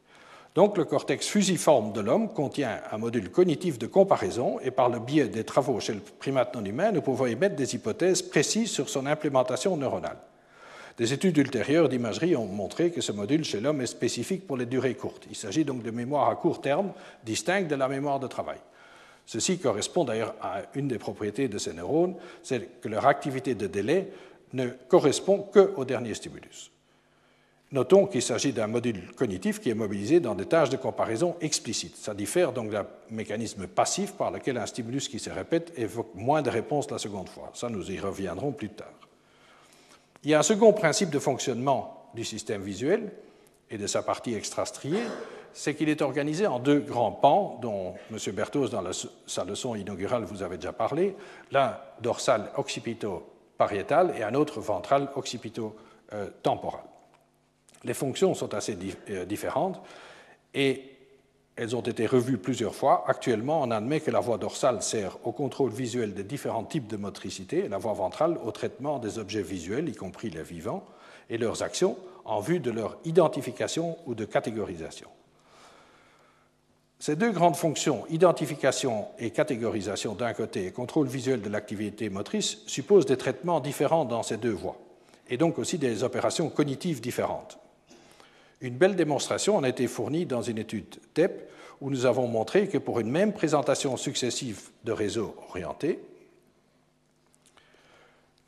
Donc 0.54 0.76
le 0.76 0.84
cortex 0.84 1.26
fusiforme 1.28 1.92
de 1.92 2.00
l'homme 2.00 2.32
contient 2.32 2.80
un 2.90 2.98
module 2.98 3.30
cognitif 3.30 3.78
de 3.78 3.86
comparaison 3.86 4.58
et 4.60 4.70
par 4.70 4.88
le 4.88 4.98
biais 4.98 5.28
des 5.28 5.44
travaux 5.44 5.78
chez 5.78 5.94
le 5.94 6.00
primate 6.00 6.54
non 6.54 6.64
humain, 6.64 6.90
nous 6.90 7.02
pouvons 7.02 7.26
émettre 7.26 7.54
des 7.54 7.74
hypothèses 7.74 8.22
précises 8.22 8.70
sur 8.70 8.88
son 8.88 9.06
implémentation 9.06 9.76
neuronale. 9.76 10.16
Des 10.96 11.12
études 11.12 11.36
ultérieures 11.36 11.88
d'imagerie 11.88 12.34
ont 12.34 12.46
montré 12.46 12.90
que 12.90 13.00
ce 13.00 13.12
module 13.12 13.44
chez 13.44 13.60
l'homme 13.60 13.80
est 13.82 13.86
spécifique 13.86 14.48
pour 14.48 14.56
les 14.56 14.66
durées 14.66 14.94
courtes. 14.94 15.26
Il 15.30 15.36
s'agit 15.36 15.64
donc 15.64 15.84
de 15.84 15.92
mémoire 15.92 16.28
à 16.28 16.34
court 16.34 16.60
terme 16.60 16.92
distincte 17.24 17.70
de 17.70 17.76
la 17.76 17.86
mémoire 17.86 18.18
de 18.18 18.26
travail. 18.26 18.58
Ceci 19.24 19.58
correspond 19.58 20.04
d'ailleurs 20.04 20.34
à 20.40 20.62
une 20.74 20.88
des 20.88 20.98
propriétés 20.98 21.46
de 21.46 21.58
ces 21.58 21.74
neurones, 21.74 22.16
c'est 22.42 22.80
que 22.80 22.88
leur 22.88 23.06
activité 23.06 23.54
de 23.54 23.66
délai 23.68 24.10
ne 24.52 24.68
correspond 24.68 25.38
qu'au 25.42 25.84
dernier 25.84 26.14
stimulus. 26.14 26.70
Notons 27.70 28.06
qu'il 28.06 28.22
s'agit 28.22 28.54
d'un 28.54 28.66
module 28.66 29.12
cognitif 29.14 29.60
qui 29.60 29.68
est 29.68 29.74
mobilisé 29.74 30.20
dans 30.20 30.34
des 30.34 30.46
tâches 30.46 30.70
de 30.70 30.78
comparaison 30.78 31.36
explicites. 31.42 31.96
Ça 31.96 32.14
diffère 32.14 32.52
donc 32.52 32.70
d'un 32.70 32.86
mécanisme 33.10 33.66
passif 33.66 34.12
par 34.12 34.30
lequel 34.30 34.56
un 34.56 34.64
stimulus 34.64 35.08
qui 35.08 35.18
se 35.18 35.28
répète 35.28 35.74
évoque 35.76 36.14
moins 36.14 36.40
de 36.40 36.48
réponses 36.48 36.90
la 36.90 36.96
seconde 36.96 37.28
fois. 37.28 37.50
Ça, 37.52 37.68
nous 37.68 37.90
y 37.90 37.98
reviendrons 38.00 38.52
plus 38.52 38.70
tard. 38.70 38.88
Il 40.24 40.30
y 40.30 40.34
a 40.34 40.38
un 40.38 40.42
second 40.42 40.72
principe 40.72 41.10
de 41.10 41.18
fonctionnement 41.18 42.10
du 42.14 42.24
système 42.24 42.62
visuel 42.62 43.12
et 43.70 43.76
de 43.76 43.86
sa 43.86 44.02
partie 44.02 44.34
extrastriée, 44.34 45.02
c'est 45.52 45.74
qu'il 45.74 45.90
est 45.90 46.00
organisé 46.00 46.46
en 46.46 46.58
deux 46.58 46.80
grands 46.80 47.12
pans, 47.12 47.58
dont 47.60 47.94
M. 48.10 48.18
Berthoz, 48.34 48.70
dans 48.70 48.82
sa 49.26 49.44
leçon 49.44 49.74
inaugurale, 49.74 50.24
vous 50.24 50.42
avez 50.42 50.56
déjà 50.56 50.72
parlé, 50.72 51.14
l'un 51.50 51.76
dorsal 52.00 52.50
occipito 52.56 53.26
pariétal 53.58 54.14
et 54.16 54.22
un 54.22 54.34
autre 54.34 54.60
ventral 54.60 55.10
occipito-temporal. 55.16 56.84
Les 57.84 57.94
fonctions 57.94 58.34
sont 58.34 58.54
assez 58.54 58.76
euh, 59.10 59.24
différentes 59.24 59.82
et 60.54 60.82
elles 61.56 61.74
ont 61.74 61.82
été 61.82 62.06
revues 62.06 62.38
plusieurs 62.38 62.74
fois. 62.74 63.04
Actuellement, 63.08 63.60
on 63.62 63.70
admet 63.72 64.00
que 64.00 64.12
la 64.12 64.20
voie 64.20 64.38
dorsale 64.38 64.80
sert 64.80 65.18
au 65.24 65.32
contrôle 65.32 65.70
visuel 65.70 66.14
des 66.14 66.22
différents 66.22 66.64
types 66.64 66.86
de 66.86 66.96
motricité 66.96 67.64
et 67.64 67.68
la 67.68 67.78
voie 67.78 67.94
ventrale 67.94 68.38
au 68.44 68.52
traitement 68.52 69.00
des 69.00 69.18
objets 69.18 69.42
visuels, 69.42 69.88
y 69.88 69.94
compris 69.94 70.30
les 70.30 70.44
vivants, 70.44 70.84
et 71.28 71.36
leurs 71.36 71.62
actions 71.62 71.96
en 72.24 72.40
vue 72.40 72.60
de 72.60 72.70
leur 72.70 72.96
identification 73.04 73.98
ou 74.06 74.14
de 74.14 74.24
catégorisation. 74.24 75.08
Ces 77.00 77.14
deux 77.14 77.30
grandes 77.30 77.56
fonctions, 77.56 78.04
identification 78.08 79.06
et 79.18 79.30
catégorisation 79.30 80.14
d'un 80.14 80.32
côté 80.32 80.66
et 80.66 80.72
contrôle 80.72 81.06
visuel 81.06 81.40
de 81.40 81.48
l'activité 81.48 82.10
motrice, 82.10 82.58
supposent 82.66 83.06
des 83.06 83.16
traitements 83.16 83.60
différents 83.60 84.04
dans 84.04 84.24
ces 84.24 84.36
deux 84.36 84.52
voies, 84.52 84.76
et 85.28 85.36
donc 85.36 85.58
aussi 85.58 85.78
des 85.78 86.02
opérations 86.02 86.50
cognitives 86.50 87.00
différentes. 87.00 87.58
Une 88.60 88.76
belle 88.76 88.96
démonstration 88.96 89.56
en 89.56 89.62
a 89.62 89.68
été 89.68 89.86
fournie 89.86 90.26
dans 90.26 90.42
une 90.42 90.58
étude 90.58 90.98
TEP 91.14 91.48
où 91.80 91.90
nous 91.90 92.06
avons 92.06 92.26
montré 92.26 92.66
que 92.66 92.78
pour 92.78 92.98
une 92.98 93.10
même 93.10 93.32
présentation 93.32 93.96
successive 93.96 94.70
de 94.82 94.90
réseaux 94.90 95.36
orientés, 95.50 96.00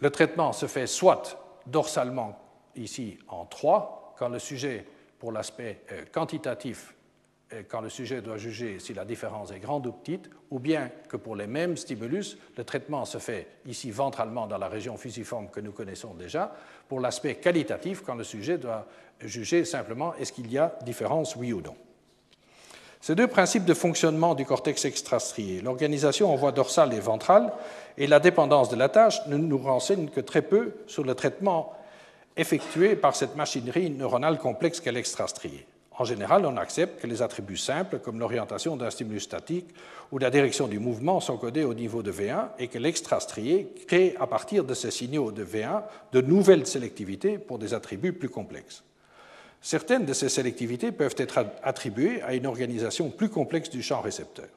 le 0.01 0.11
traitement 0.11 0.53
se 0.53 0.67
fait 0.67 0.89
soit 0.89 1.39
dorsalement, 1.67 2.37
ici 2.75 3.19
en 3.29 3.45
3, 3.45 4.15
quand 4.19 4.29
le 4.29 4.41
sujet, 4.41 4.87
pour 5.21 5.31
l'aspect 5.31 5.83
euh, 5.93 6.05
quantitatif, 6.11 6.95
quand 7.69 7.81
le 7.81 7.89
sujet 7.89 8.21
doit 8.21 8.37
juger 8.37 8.79
si 8.79 8.95
la 8.95 9.05
différence 9.05 9.51
est 9.51 9.59
grande 9.59 9.87
ou 9.87 9.93
petite, 9.93 10.31
ou 10.51 10.59
bien 10.59 10.91
que 11.09 11.17
pour 11.17 11.35
les 11.37 11.47
mêmes 11.47 11.77
stimulus, 11.77 12.39
le 12.57 12.65
traitement 12.65 13.05
se 13.05 13.19
fait 13.19 13.47
ici 13.67 13.91
ventralement 13.91 14.47
dans 14.47 14.59
la 14.59 14.69
région 14.69 14.97
fusiforme 14.97 15.49
que 15.49 15.61
nous 15.61 15.73
connaissons 15.73 16.15
déjà, 16.15 16.55
pour 16.89 17.01
l'aspect 17.01 17.37
qualitatif, 17.37 18.03
quand 18.03 18.15
le 18.15 18.25
sujet 18.25 18.59
doit 18.59 18.87
juger 19.21 19.65
simplement 19.65 20.15
est-ce 20.15 20.33
qu'il 20.33 20.51
y 20.51 20.59
a 20.59 20.79
différence, 20.85 21.37
oui 21.37 21.53
ou 21.53 21.61
non. 21.61 21.75
Ces 23.01 23.15
deux 23.15 23.27
principes 23.27 23.65
de 23.65 23.75
fonctionnement 23.75 24.35
du 24.35 24.45
cortex 24.45 24.85
extrastrié, 24.85 25.63
l'organisation 25.63 26.31
en 26.33 26.37
voie 26.37 26.53
dorsale 26.53 26.93
et 26.93 27.01
ventrale, 27.01 27.51
et 27.97 28.07
la 28.07 28.21
dépendance 28.21 28.69
de 28.69 28.77
la 28.77 28.91
tâche, 28.91 29.27
ne 29.27 29.39
nous 29.39 29.59
renseignent 29.59 30.11
que 30.11 30.21
très 30.21 30.43
peu 30.43 30.75
sur 30.87 31.03
le 31.03 31.15
traitement 31.15 31.73
effectué 32.37 32.97
par 32.97 33.17
cette 33.17 33.37
machinerie 33.37 33.91
neuronale 33.91 34.39
complexe 34.39 34.81
qu'est 34.81 34.93
l'extrastrié. 34.93 35.67
En 36.01 36.05
général, 36.05 36.47
on 36.47 36.57
accepte 36.57 37.03
que 37.03 37.07
les 37.07 37.21
attributs 37.21 37.59
simples, 37.59 37.99
comme 37.99 38.19
l'orientation 38.19 38.75
d'un 38.75 38.89
stimulus 38.89 39.25
statique 39.25 39.67
ou 40.11 40.17
la 40.17 40.31
direction 40.31 40.67
du 40.67 40.79
mouvement, 40.79 41.21
sont 41.21 41.37
codés 41.37 41.65
au 41.65 41.75
niveau 41.75 42.03
de 42.03 42.11
V1 42.11 42.49
et 42.59 42.69
que 42.69 42.79
l'extrastrié 42.79 43.71
crée 43.87 44.15
à 44.19 44.27
partir 44.27 44.65
de 44.65 44.73
ces 44.73 44.91
signaux 44.91 45.31
de 45.31 45.45
V1 45.45 45.83
de 46.13 46.23
nouvelles 46.23 46.67
sélectivités 46.67 47.37
pour 47.37 47.59
des 47.59 47.75
attributs 47.75 48.15
plus 48.15 48.31
complexes. 48.31 48.83
Certaines 49.61 50.07
de 50.07 50.15
ces 50.15 50.31
sélectivités 50.31 50.91
peuvent 50.91 51.17
être 51.19 51.45
attribuées 51.63 52.23
à 52.23 52.33
une 52.33 52.47
organisation 52.47 53.11
plus 53.11 53.29
complexe 53.29 53.69
du 53.69 53.83
champ 53.83 54.01
récepteur. 54.01 54.49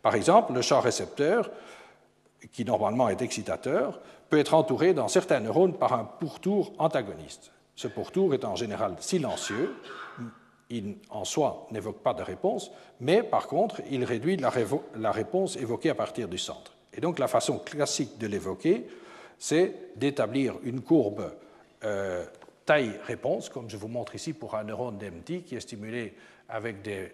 Par 0.00 0.14
exemple, 0.14 0.54
le 0.54 0.62
champ 0.62 0.80
récepteur, 0.80 1.50
qui 2.50 2.64
normalement 2.64 3.10
est 3.10 3.20
excitateur, 3.20 4.00
peut 4.30 4.38
être 4.38 4.54
entouré 4.54 4.94
dans 4.94 5.08
certains 5.08 5.40
neurones 5.40 5.74
par 5.74 5.92
un 5.92 6.04
pourtour 6.04 6.72
antagoniste. 6.78 7.52
Ce 7.76 7.88
pourtour 7.88 8.32
est 8.32 8.46
en 8.46 8.56
général 8.56 8.94
silencieux, 9.00 9.74
il 10.70 10.96
en 11.10 11.24
soi 11.24 11.66
n'évoque 11.70 12.02
pas 12.02 12.14
de 12.14 12.22
réponse, 12.22 12.70
mais 13.00 13.22
par 13.22 13.46
contre, 13.46 13.80
il 13.90 14.04
réduit 14.04 14.36
la, 14.36 14.50
réponse 15.10 15.56
évoquée 15.56 15.90
à 15.90 15.94
partir 15.94 16.28
du 16.28 16.38
centre. 16.38 16.74
Et 16.92 17.00
donc 17.00 17.18
la 17.18 17.28
façon 17.28 17.58
classique 17.58 18.18
de 18.18 18.26
l'évoquer, 18.26 18.86
c'est 19.38 19.96
d'établir 19.96 20.54
une 20.62 20.80
courbe 20.80 21.32
euh, 21.84 22.24
taille-réponse, 22.66 23.48
comme 23.48 23.70
je 23.70 23.76
vous 23.76 23.88
montre 23.88 24.14
ici 24.14 24.32
pour 24.32 24.54
un 24.54 24.64
neurone 24.64 24.98
DMT 24.98 25.44
qui 25.44 25.54
est 25.54 25.60
stimulé 25.60 26.14
avec 26.48 26.86
euh, 26.86 27.08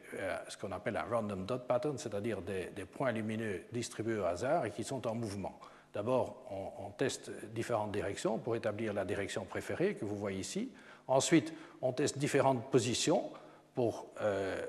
ce 0.48 0.56
qu'on 0.56 0.72
appelle 0.72 0.96
un 0.96 1.04
random 1.04 1.44
dot 1.44 1.66
pattern, 1.66 1.98
c'est-à-dire 1.98 2.40
des, 2.42 2.84
points 2.84 3.12
lumineux 3.12 3.62
distribués 3.72 4.18
au 4.18 4.24
hasard 4.24 4.64
et 4.66 4.70
qui 4.70 4.84
sont 4.84 5.06
en 5.06 5.14
mouvement. 5.14 5.58
D'abord, 5.92 6.44
on, 6.50 6.90
teste 6.90 7.30
différentes 7.52 7.92
directions 7.92 8.38
pour 8.38 8.56
établir 8.56 8.92
la 8.92 9.04
direction 9.04 9.44
préférée 9.44 9.94
que 9.94 10.04
vous 10.04 10.16
voyez 10.16 10.40
ici. 10.40 10.70
Ensuite, 11.06 11.52
on 11.82 11.92
teste 11.92 12.18
différentes 12.18 12.68
positions 12.70 13.30
pour 13.74 14.06
euh, 14.20 14.60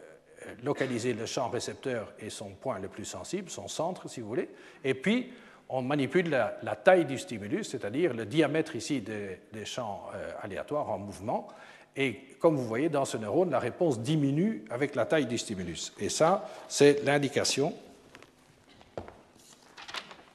localiser 0.64 1.14
le 1.14 1.26
champ 1.26 1.50
récepteur 1.50 2.14
et 2.20 2.30
son 2.30 2.50
point 2.52 2.80
le 2.80 2.88
plus 2.88 3.06
sensible, 3.06 3.50
son 3.50 3.68
centre, 3.68 4.10
si 4.10 4.22
vous 4.22 4.28
voulez. 4.28 4.50
Et 4.84 4.94
puis, 4.94 5.32
on 5.70 5.82
manipule 5.82 6.30
la, 6.30 6.76
taille 6.76 7.06
du 7.06 7.18
stimulus, 7.18 7.70
c'est-à-dire 7.70 8.14
le 8.14 8.26
diamètre 8.26 8.76
ici 8.76 9.02
des, 9.02 9.66
champs 9.66 10.10
euh, 10.14 10.32
aléatoires 10.42 10.90
en 10.90 11.00
mouvement. 11.00 11.48
Et 11.96 12.20
comme 12.40 12.56
vous 12.56 12.68
voyez, 12.68 12.90
dans 12.90 13.06
ce 13.06 13.18
neurone, 13.18 13.50
la 13.50 13.60
réponse 13.60 14.00
diminue 14.00 14.66
avec 14.70 14.96
la 14.96 15.06
taille 15.06 15.26
du 15.26 15.38
stimulus. 15.38 15.94
Et 16.00 16.10
ça, 16.10 16.50
c'est 16.68 17.04
l'indication. 17.04 17.74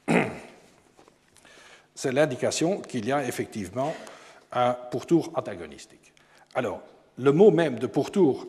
C'est 1.95 2.12
l'indication 2.12 2.81
qu'il 2.81 3.05
y 3.05 3.12
a 3.12 3.23
effectivement 3.27 3.95
un 4.53 4.73
pourtour 4.73 5.31
antagonistique. 5.35 6.14
Alors, 6.55 6.81
le 7.18 7.33
mot 7.33 7.51
même 7.51 7.79
de 7.79 7.87
pourtour 7.87 8.47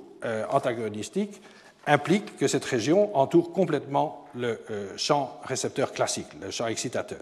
antagonistique 0.49 1.41
implique 1.87 2.37
que 2.37 2.47
cette 2.47 2.65
région 2.65 3.15
entoure 3.17 3.51
complètement 3.51 4.27
le 4.35 4.59
euh, 4.69 4.97
champ 4.97 5.39
récepteur 5.43 5.91
classique, 5.93 6.27
le 6.41 6.51
champ 6.51 6.67
excitateur. 6.67 7.21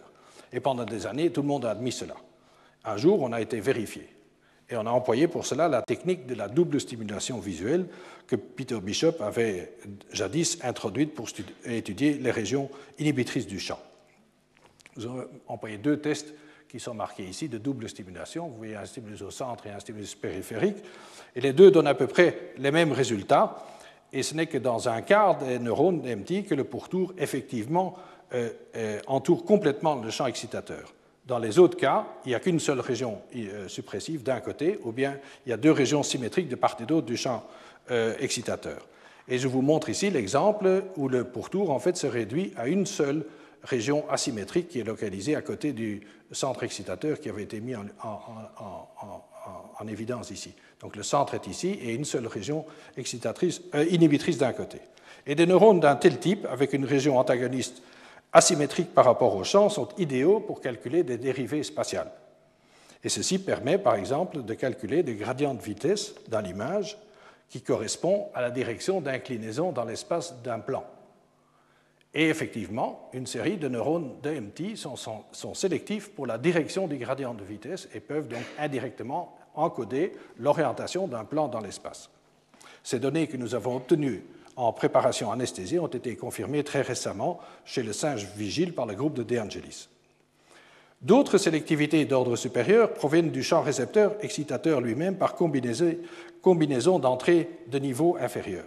Et 0.51 0.59
pendant 0.59 0.85
des 0.85 1.05
années, 1.05 1.31
tout 1.31 1.41
le 1.41 1.47
monde 1.47 1.65
a 1.65 1.71
admis 1.71 1.91
cela. 1.91 2.15
Un 2.85 2.97
jour, 2.97 3.21
on 3.21 3.31
a 3.31 3.41
été 3.41 3.59
vérifié. 3.59 4.07
Et 4.69 4.75
on 4.75 4.85
a 4.85 4.91
employé 4.91 5.27
pour 5.27 5.45
cela 5.45 5.67
la 5.67 5.81
technique 5.81 6.27
de 6.27 6.35
la 6.35 6.47
double 6.47 6.79
stimulation 6.79 7.39
visuelle 7.39 7.87
que 8.27 8.35
Peter 8.35 8.79
Bishop 8.79 9.15
avait 9.21 9.73
jadis 10.11 10.59
introduite 10.63 11.15
pour 11.15 11.27
étudier 11.65 12.13
les 12.13 12.31
régions 12.31 12.69
inhibitrices 12.99 13.47
du 13.47 13.59
champ. 13.59 13.79
Nous 14.95 15.05
avons 15.05 15.25
employé 15.47 15.77
deux 15.77 15.97
tests 15.97 16.33
qui 16.69 16.79
sont 16.79 16.93
marqués 16.93 17.23
ici 17.23 17.49
de 17.49 17.57
double 17.57 17.89
stimulation. 17.89 18.47
Vous 18.47 18.57
voyez 18.57 18.75
un 18.75 18.85
stimulus 18.85 19.23
au 19.23 19.31
centre 19.31 19.65
et 19.65 19.71
un 19.71 19.79
stimulus 19.79 20.13
périphérique. 20.15 20.77
Et 21.35 21.41
les 21.41 21.51
deux 21.51 21.71
donnent 21.71 21.87
à 21.87 21.95
peu 21.95 22.07
près 22.07 22.53
les 22.57 22.71
mêmes 22.71 22.91
résultats. 22.91 23.65
Et 24.13 24.23
ce 24.23 24.35
n'est 24.35 24.45
que 24.45 24.57
dans 24.57 24.87
un 24.87 25.01
quart 25.01 25.39
des 25.39 25.59
neurones 25.59 26.01
MT 26.01 26.45
que 26.45 26.55
le 26.55 26.63
pourtour, 26.63 27.13
effectivement, 27.17 27.97
euh, 28.33 28.49
euh, 28.75 28.99
entoure 29.07 29.45
complètement 29.45 29.95
le 29.95 30.11
champ 30.11 30.27
excitateur. 30.27 30.93
Dans 31.25 31.39
les 31.39 31.57
autres 31.57 31.77
cas, 31.77 32.05
il 32.25 32.29
n'y 32.29 32.35
a 32.35 32.39
qu'une 32.39 32.59
seule 32.59 32.79
région 32.79 33.21
euh, 33.35 33.67
suppressive 33.67 34.23
d'un 34.23 34.39
côté, 34.39 34.79
ou 34.83 34.91
bien 34.91 35.17
il 35.45 35.49
y 35.49 35.53
a 35.53 35.57
deux 35.57 35.71
régions 35.71 36.03
symétriques 36.03 36.49
de 36.49 36.55
part 36.55 36.77
et 36.79 36.85
d'autre 36.85 37.07
du 37.07 37.17
champ 37.17 37.43
excitateur. 38.19 38.85
Et 39.27 39.39
je 39.39 39.47
vous 39.47 39.63
montre 39.63 39.89
ici 39.89 40.11
l'exemple 40.11 40.83
où 40.95 41.09
le 41.09 41.23
pourtour, 41.23 41.71
en 41.71 41.79
fait, 41.79 41.97
se 41.97 42.05
réduit 42.05 42.53
à 42.55 42.67
une 42.67 42.85
seule 42.85 43.25
région 43.63 44.09
asymétrique 44.09 44.69
qui 44.69 44.79
est 44.79 44.83
localisée 44.83 45.35
à 45.35 45.41
côté 45.41 45.73
du 45.73 46.01
centre 46.31 46.63
excitateur 46.63 47.19
qui 47.19 47.29
avait 47.29 47.43
été 47.43 47.59
mis 47.59 47.75
en, 47.75 47.85
en 49.79 49.87
évidence 49.87 50.31
ici. 50.31 50.53
Donc 50.81 50.95
le 50.95 51.03
centre 51.03 51.33
est 51.33 51.47
ici 51.47 51.69
et 51.81 51.93
une 51.93 52.05
seule 52.05 52.27
région 52.27 52.65
excitatrice, 52.97 53.61
euh, 53.75 53.85
inhibitrice 53.89 54.37
d'un 54.37 54.53
côté. 54.53 54.79
Et 55.25 55.35
des 55.35 55.45
neurones 55.45 55.79
d'un 55.79 55.95
tel 55.95 56.19
type, 56.19 56.45
avec 56.49 56.73
une 56.73 56.85
région 56.85 57.17
antagoniste 57.17 57.81
asymétrique 58.31 58.93
par 58.93 59.05
rapport 59.05 59.35
au 59.35 59.43
champ, 59.43 59.69
sont 59.69 59.89
idéaux 59.97 60.39
pour 60.39 60.61
calculer 60.61 61.03
des 61.03 61.17
dérivées 61.17 61.63
spatiales. 61.63 62.11
Et 63.03 63.09
ceci 63.09 63.39
permet, 63.39 63.77
par 63.77 63.95
exemple, 63.95 64.43
de 64.43 64.53
calculer 64.53 65.03
des 65.03 65.15
gradients 65.15 65.53
de 65.53 65.61
vitesse 65.61 66.13
dans 66.27 66.41
l'image 66.41 66.97
qui 67.49 67.61
correspond 67.61 68.27
à 68.33 68.41
la 68.41 68.51
direction 68.51 69.01
d'inclinaison 69.01 69.71
dans 69.71 69.85
l'espace 69.85 70.41
d'un 70.43 70.59
plan. 70.59 70.83
Et 72.13 72.29
effectivement, 72.29 73.09
une 73.13 73.27
série 73.27 73.57
de 73.57 73.67
neurones 73.67 74.15
DMT 74.23 74.75
sont, 74.75 75.53
sélectifs 75.53 76.09
pour 76.09 76.25
la 76.25 76.37
direction 76.37 76.87
du 76.87 76.97
gradient 76.97 77.35
de 77.35 77.43
vitesse 77.43 77.87
et 77.93 77.99
peuvent 77.99 78.27
donc 78.27 78.43
indirectement 78.57 79.37
encoder 79.53 80.13
l'orientation 80.37 81.07
d'un 81.07 81.23
plan 81.23 81.47
dans 81.47 81.59
l'espace. 81.59 82.09
Ces 82.81 82.99
données 82.99 83.27
que 83.27 83.37
nous 83.37 83.53
avons 83.53 83.75
obtenues 83.75 84.23
en 84.55 84.73
préparation 84.73 85.31
anesthésie 85.31 85.79
ont 85.79 85.87
été 85.87 86.15
confirmées 86.15 86.63
très 86.63 86.81
récemment 86.81 87.39
chez 87.63 87.83
le 87.83 87.93
singe 87.93 88.27
vigile 88.35 88.73
par 88.73 88.87
le 88.87 88.95
groupe 88.95 89.13
de 89.13 89.23
De 89.23 89.37
Angelis. 89.37 89.87
D'autres 91.01 91.37
sélectivités 91.37 92.03
d'ordre 92.05 92.35
supérieur 92.35 92.93
proviennent 92.93 93.31
du 93.31 93.43
champ 93.43 93.61
récepteur 93.61 94.15
excitateur 94.21 94.81
lui-même 94.81 95.17
par 95.17 95.35
combinaison 95.35 96.99
d'entrées 96.99 97.49
de 97.67 97.79
niveau 97.79 98.17
inférieur, 98.19 98.65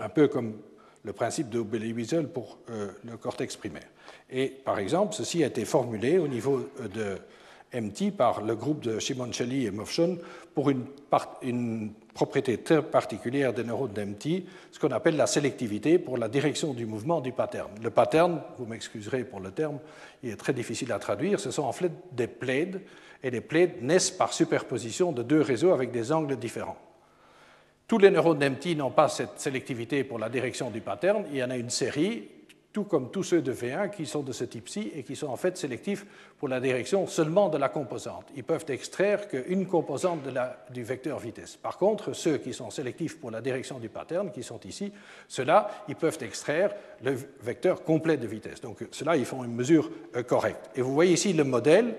un 0.00 0.10
peu 0.10 0.28
comme 0.28 0.58
le 1.04 1.12
principe 1.12 1.50
de 1.50 1.60
Hubble-Wiesel 1.60 2.28
pour 2.28 2.58
euh, 2.70 2.88
le 3.04 3.16
cortex 3.16 3.56
primaire. 3.56 3.88
Et 4.30 4.48
par 4.48 4.78
exemple, 4.78 5.14
ceci 5.14 5.44
a 5.44 5.46
été 5.46 5.64
formulé 5.64 6.18
au 6.18 6.28
niveau 6.28 6.68
de 6.92 7.18
MT 7.74 8.12
par 8.16 8.42
le 8.42 8.54
groupe 8.54 8.80
de 8.80 9.00
Simoncelli 9.00 9.66
et 9.66 9.70
Mofshon 9.70 10.18
pour 10.54 10.70
une, 10.70 10.84
propriété 12.14 12.58
très 12.58 12.80
particulière 12.80 13.52
des 13.52 13.64
neurones 13.64 13.92
d'MT, 13.92 14.44
ce 14.70 14.78
qu'on 14.78 14.92
appelle 14.92 15.16
la 15.16 15.26
sélectivité 15.26 15.98
pour 15.98 16.16
la 16.16 16.28
direction 16.28 16.72
du 16.72 16.86
mouvement 16.86 17.20
du 17.20 17.32
pattern. 17.32 17.70
Le 17.82 17.90
pattern, 17.90 18.40
vous 18.56 18.66
m'excuserez 18.66 19.24
pour 19.24 19.40
le 19.40 19.50
terme, 19.50 19.80
il 20.22 20.30
est 20.30 20.36
très 20.36 20.52
difficile 20.52 20.92
à 20.92 21.00
traduire, 21.00 21.40
ce 21.40 21.50
sont 21.50 21.64
en 21.64 21.72
fait 21.72 21.90
des 22.12 22.28
plaids, 22.28 22.70
et 23.24 23.30
les 23.30 23.40
plaids 23.40 23.76
naissent 23.80 24.12
par 24.12 24.32
superposition 24.32 25.10
de 25.10 25.22
deux 25.22 25.40
réseaux 25.40 25.72
avec 25.72 25.90
des 25.90 26.12
angles 26.12 26.36
différents. 26.36 26.78
Tous 27.86 27.98
les 27.98 28.10
neurones 28.10 28.38
d'MT 28.38 28.76
n'ont 28.76 28.90
pas 28.90 29.08
cette 29.08 29.38
sélectivité 29.38 30.04
pour 30.04 30.18
la 30.18 30.28
direction 30.28 30.70
du 30.70 30.80
pattern, 30.80 31.24
il 31.30 31.36
y 31.36 31.44
en 31.44 31.50
a 31.50 31.56
une 31.56 31.70
série 31.70 32.28
tout 32.74 32.84
comme 32.84 33.12
tous 33.12 33.22
ceux 33.22 33.40
de 33.40 33.52
V1 33.52 33.90
qui 33.90 34.04
sont 34.04 34.22
de 34.24 34.32
ce 34.32 34.42
type-ci 34.42 34.90
et 34.96 35.04
qui 35.04 35.14
sont 35.14 35.28
en 35.28 35.36
fait 35.36 35.56
sélectifs 35.56 36.04
pour 36.38 36.48
la 36.48 36.58
direction 36.58 37.06
seulement 37.06 37.48
de 37.48 37.56
la 37.56 37.68
composante. 37.68 38.26
Ils 38.34 38.42
peuvent 38.42 38.64
extraire 38.68 39.28
qu'une 39.28 39.66
composante 39.66 40.22
du 40.70 40.82
vecteur 40.82 41.20
vitesse. 41.20 41.56
Par 41.56 41.78
contre, 41.78 42.14
ceux 42.14 42.38
qui 42.38 42.52
sont 42.52 42.70
sélectifs 42.70 43.20
pour 43.20 43.30
la 43.30 43.40
direction 43.40 43.78
du 43.78 43.88
pattern, 43.88 44.32
qui 44.32 44.42
sont 44.42 44.58
ici, 44.64 44.92
ceux-là, 45.28 45.70
ils 45.86 45.94
peuvent 45.94 46.18
extraire 46.20 46.74
le 47.04 47.16
vecteur 47.42 47.84
complet 47.84 48.16
de 48.16 48.26
vitesse. 48.26 48.60
Donc, 48.60 48.78
ceux-là, 48.90 49.16
ils 49.16 49.24
font 49.24 49.44
une 49.44 49.54
mesure 49.54 49.88
euh, 50.16 50.24
correcte. 50.24 50.70
Et 50.74 50.82
vous 50.82 50.94
voyez 50.94 51.12
ici 51.12 51.32
le 51.32 51.44
modèle 51.44 51.94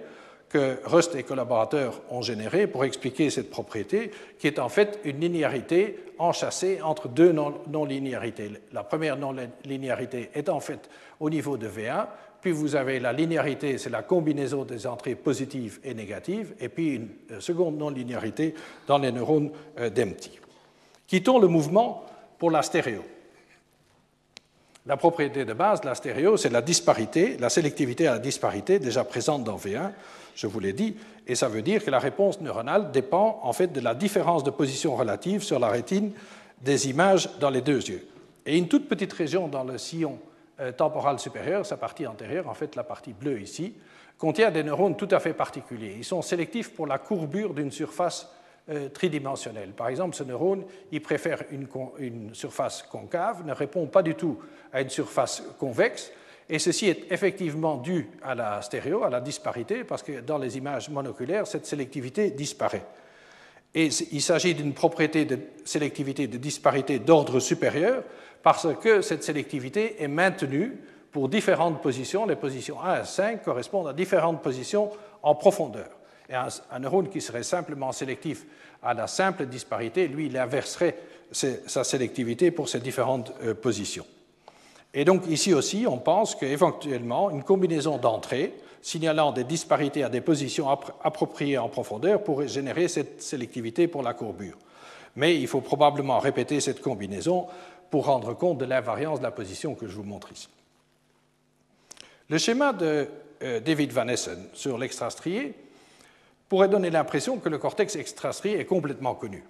que 0.55 0.77
Rust 0.85 1.13
et 1.15 1.23
collaborateurs 1.23 1.99
ont 2.09 2.21
généré 2.21 2.65
pour 2.65 2.85
expliquer 2.85 3.29
cette 3.29 3.49
propriété, 3.49 4.09
qui 4.39 4.47
est 4.47 4.57
en 4.57 4.69
fait 4.69 5.01
une 5.03 5.19
linéarité 5.19 5.99
enchâssée 6.17 6.81
entre 6.81 7.09
deux 7.09 7.33
non-linéarités. 7.33 8.51
La 8.71 8.85
première 8.85 9.17
non-linéarité 9.17 10.29
est 10.33 10.47
en 10.47 10.61
fait 10.61 10.89
au 11.19 11.29
niveau 11.29 11.57
de 11.57 11.67
V1, 11.67 12.07
puis 12.39 12.53
vous 12.53 12.77
avez 12.77 13.01
la 13.01 13.11
linéarité, 13.11 13.77
c'est 13.77 13.89
la 13.89 14.03
combinaison 14.03 14.63
des 14.63 14.87
entrées 14.87 15.15
positives 15.15 15.81
et 15.83 15.93
négatives, 15.93 16.53
et 16.61 16.69
puis 16.69 16.95
une 16.95 17.09
euh, 17.31 17.41
seconde 17.41 17.77
non-linéarité 17.77 18.53
dans 18.87 18.97
les 18.97 19.11
neurones 19.11 19.51
euh, 19.77 19.89
d'Empty. 19.89 20.39
Quittons 21.05 21.37
le 21.39 21.49
mouvement 21.49 22.05
pour 22.39 22.49
la 22.49 22.61
stéréo. 22.61 23.03
La 24.85 24.97
propriété 24.97 25.45
de 25.45 25.53
base 25.53 25.81
de 25.81 25.87
la 25.87 25.95
stéréo, 25.95 26.37
c'est 26.37 26.49
la 26.49 26.61
disparité, 26.61 27.37
la 27.37 27.49
sélectivité 27.49 28.07
à 28.07 28.13
la 28.13 28.19
disparité 28.19 28.77
déjà 28.79 29.03
présente 29.03 29.43
dans 29.43 29.57
V1 29.57 29.91
je 30.35 30.47
vous 30.47 30.59
l'ai 30.59 30.73
dit, 30.73 30.95
et 31.25 31.33
ça 31.33 31.47
veut 31.47 31.61
dire 31.61 31.83
que 31.83 31.89
la 31.89 31.99
réponse 31.99 32.41
neuronale 32.41 32.91
dépend 32.91 33.39
en 33.41 33.53
fait 33.53 33.67
de 33.67 33.79
la 33.79 33.95
différence 33.95 34.43
de 34.43 34.51
position 34.51 34.95
relative 34.95 35.41
sur 35.41 35.59
la 35.59 35.69
rétine 35.69 36.11
des 36.61 36.89
images 36.89 37.29
dans 37.39 37.49
les 37.49 37.61
deux 37.61 37.81
yeux. 37.89 38.05
Et 38.45 38.57
une 38.57 38.67
toute 38.67 38.87
petite 38.87 39.13
région 39.13 39.47
dans 39.47 39.63
le 39.63 39.77
sillon 39.77 40.19
euh, 40.59 40.71
temporal 40.71 41.19
supérieur, 41.19 41.65
sa 41.65 41.77
partie 41.77 42.05
antérieure, 42.05 42.49
en 42.49 42.53
fait 42.53 42.75
la 42.75 42.83
partie 42.83 43.13
bleue 43.13 43.41
ici, 43.41 43.73
contient 44.17 44.51
des 44.51 44.63
neurones 44.63 44.95
tout 44.95 45.07
à 45.11 45.19
fait 45.19 45.33
particuliers. 45.33 45.95
Ils 45.97 46.05
sont 46.05 46.21
sélectifs 46.21 46.73
pour 46.73 46.87
la 46.87 46.97
courbure 46.97 47.53
d'une 47.53 47.71
surface 47.71 48.29
euh, 48.69 48.89
tridimensionnelle. 48.89 49.71
Par 49.71 49.89
exemple, 49.89 50.15
ce 50.15 50.23
neurone, 50.23 50.63
il 50.91 51.01
préfère 51.01 51.43
une, 51.51 51.67
une, 51.99 52.33
surface 52.33 52.81
concave, 52.83 53.45
ne 53.45 53.53
répond 53.53 53.85
pas 53.87 54.01
du 54.01 54.15
tout 54.15 54.39
à 54.73 54.81
une 54.81 54.89
surface 54.89 55.43
convexe, 55.59 56.11
et 56.49 56.59
ceci 56.59 56.87
est 56.87 57.11
effectivement 57.11 57.77
dû 57.77 58.09
à 58.23 58.35
la 58.35 58.61
stéréo, 58.61 59.03
à 59.03 59.09
la 59.09 59.21
disparité, 59.21 59.83
parce 59.83 60.03
que 60.03 60.21
dans 60.21 60.37
les 60.37 60.57
images 60.57 60.89
monoculaires, 60.89 61.47
cette 61.47 61.65
sélectivité 61.65 62.31
disparaît. 62.31 62.85
Et 63.73 63.89
il 64.11 64.21
s'agit 64.21 64.55
d'une 64.55 64.73
propriété 64.73 65.25
de 65.25 65.37
sélectivité 65.65 66.27
de 66.27 66.37
disparité 66.37 66.99
d'ordre 66.99 67.39
supérieur, 67.39 68.03
parce 68.41 68.67
que 68.81 69.01
cette 69.01 69.23
sélectivité 69.23 70.01
est 70.01 70.07
maintenue 70.07 70.79
pour 71.11 71.29
différentes 71.29 71.81
positions. 71.81 72.25
Les 72.25 72.35
positions 72.35 72.81
1 72.81 72.89
à 72.89 73.03
5 73.03 73.43
correspondent 73.43 73.87
à 73.87 73.93
différentes 73.93 74.41
positions 74.41 74.89
en 75.23 75.35
profondeur. 75.35 75.89
Et 76.29 76.33
un, 76.33 76.79
neurone 76.79 77.09
qui 77.09 77.21
serait 77.21 77.43
simplement 77.43 77.91
sélectif 77.91 78.45
à 78.81 78.93
la 78.93 79.07
simple 79.07 79.45
disparité, 79.45 80.07
lui, 80.07 80.27
il 80.27 80.37
inverserait 80.37 80.97
sa 81.31 81.83
sélectivité 81.83 82.51
pour 82.51 82.69
ces 82.69 82.79
différentes 82.79 83.31
euh, 83.43 83.53
positions. 83.53 84.05
Et 84.93 85.03
donc 85.03 85.27
ici 85.27 85.53
aussi, 85.53 85.85
on 85.87 85.97
pense 85.97 86.35
qu'éventuellement, 86.35 87.29
une 87.29 87.43
combinaison 87.43 87.97
d'entrées 87.97 88.53
signalant 88.81 89.31
des 89.31 89.43
disparités 89.43 90.03
à 90.03 90.09
des 90.09 90.21
positions 90.21 90.69
appropriées 91.03 91.57
en 91.57 91.69
profondeur 91.69 92.23
pourrait 92.23 92.47
générer 92.47 92.87
cette 92.87 93.21
sélectivité 93.21 93.87
pour 93.87 94.03
la 94.03 94.13
courbure. 94.13 94.57
Mais 95.15 95.35
il 95.35 95.47
faut 95.47 95.61
probablement 95.61 96.19
répéter 96.19 96.59
cette 96.59 96.81
combinaison 96.81 97.47
pour 97.89 98.05
rendre 98.05 98.33
compte 98.35 98.57
de 98.57 98.65
l'invariance 98.65 99.19
de 99.19 99.23
la 99.23 99.31
position 99.31 99.75
que 99.75 99.87
je 99.87 99.95
vous 99.95 100.03
montre 100.03 100.31
ici. 100.31 100.49
Le 102.29 102.37
schéma 102.37 102.73
de 102.73 103.07
euh, 103.43 103.59
David 103.59 103.91
Van 103.91 104.07
Essen 104.07 104.47
sur 104.53 104.77
l'extrastrié 104.77 105.53
pourrait 106.49 106.69
donner 106.69 106.89
l'impression 106.89 107.37
que 107.37 107.49
le 107.49 107.57
cortex 107.57 107.95
extrastrié 107.95 108.59
est 108.59 108.65
complètement 108.65 109.15
connu. 109.15 109.43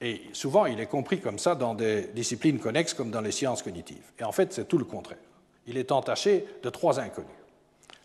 Et 0.00 0.22
souvent, 0.32 0.66
il 0.66 0.80
est 0.80 0.86
compris 0.86 1.20
comme 1.20 1.38
ça 1.38 1.54
dans 1.54 1.74
des 1.74 2.08
disciplines 2.08 2.58
connexes 2.58 2.92
comme 2.92 3.10
dans 3.10 3.20
les 3.20 3.30
sciences 3.30 3.62
cognitives. 3.62 4.10
Et 4.18 4.24
en 4.24 4.32
fait, 4.32 4.52
c'est 4.52 4.66
tout 4.66 4.78
le 4.78 4.84
contraire. 4.84 5.18
Il 5.66 5.78
est 5.78 5.92
entaché 5.92 6.44
de 6.62 6.70
trois 6.70 6.98
inconnus. 6.98 7.30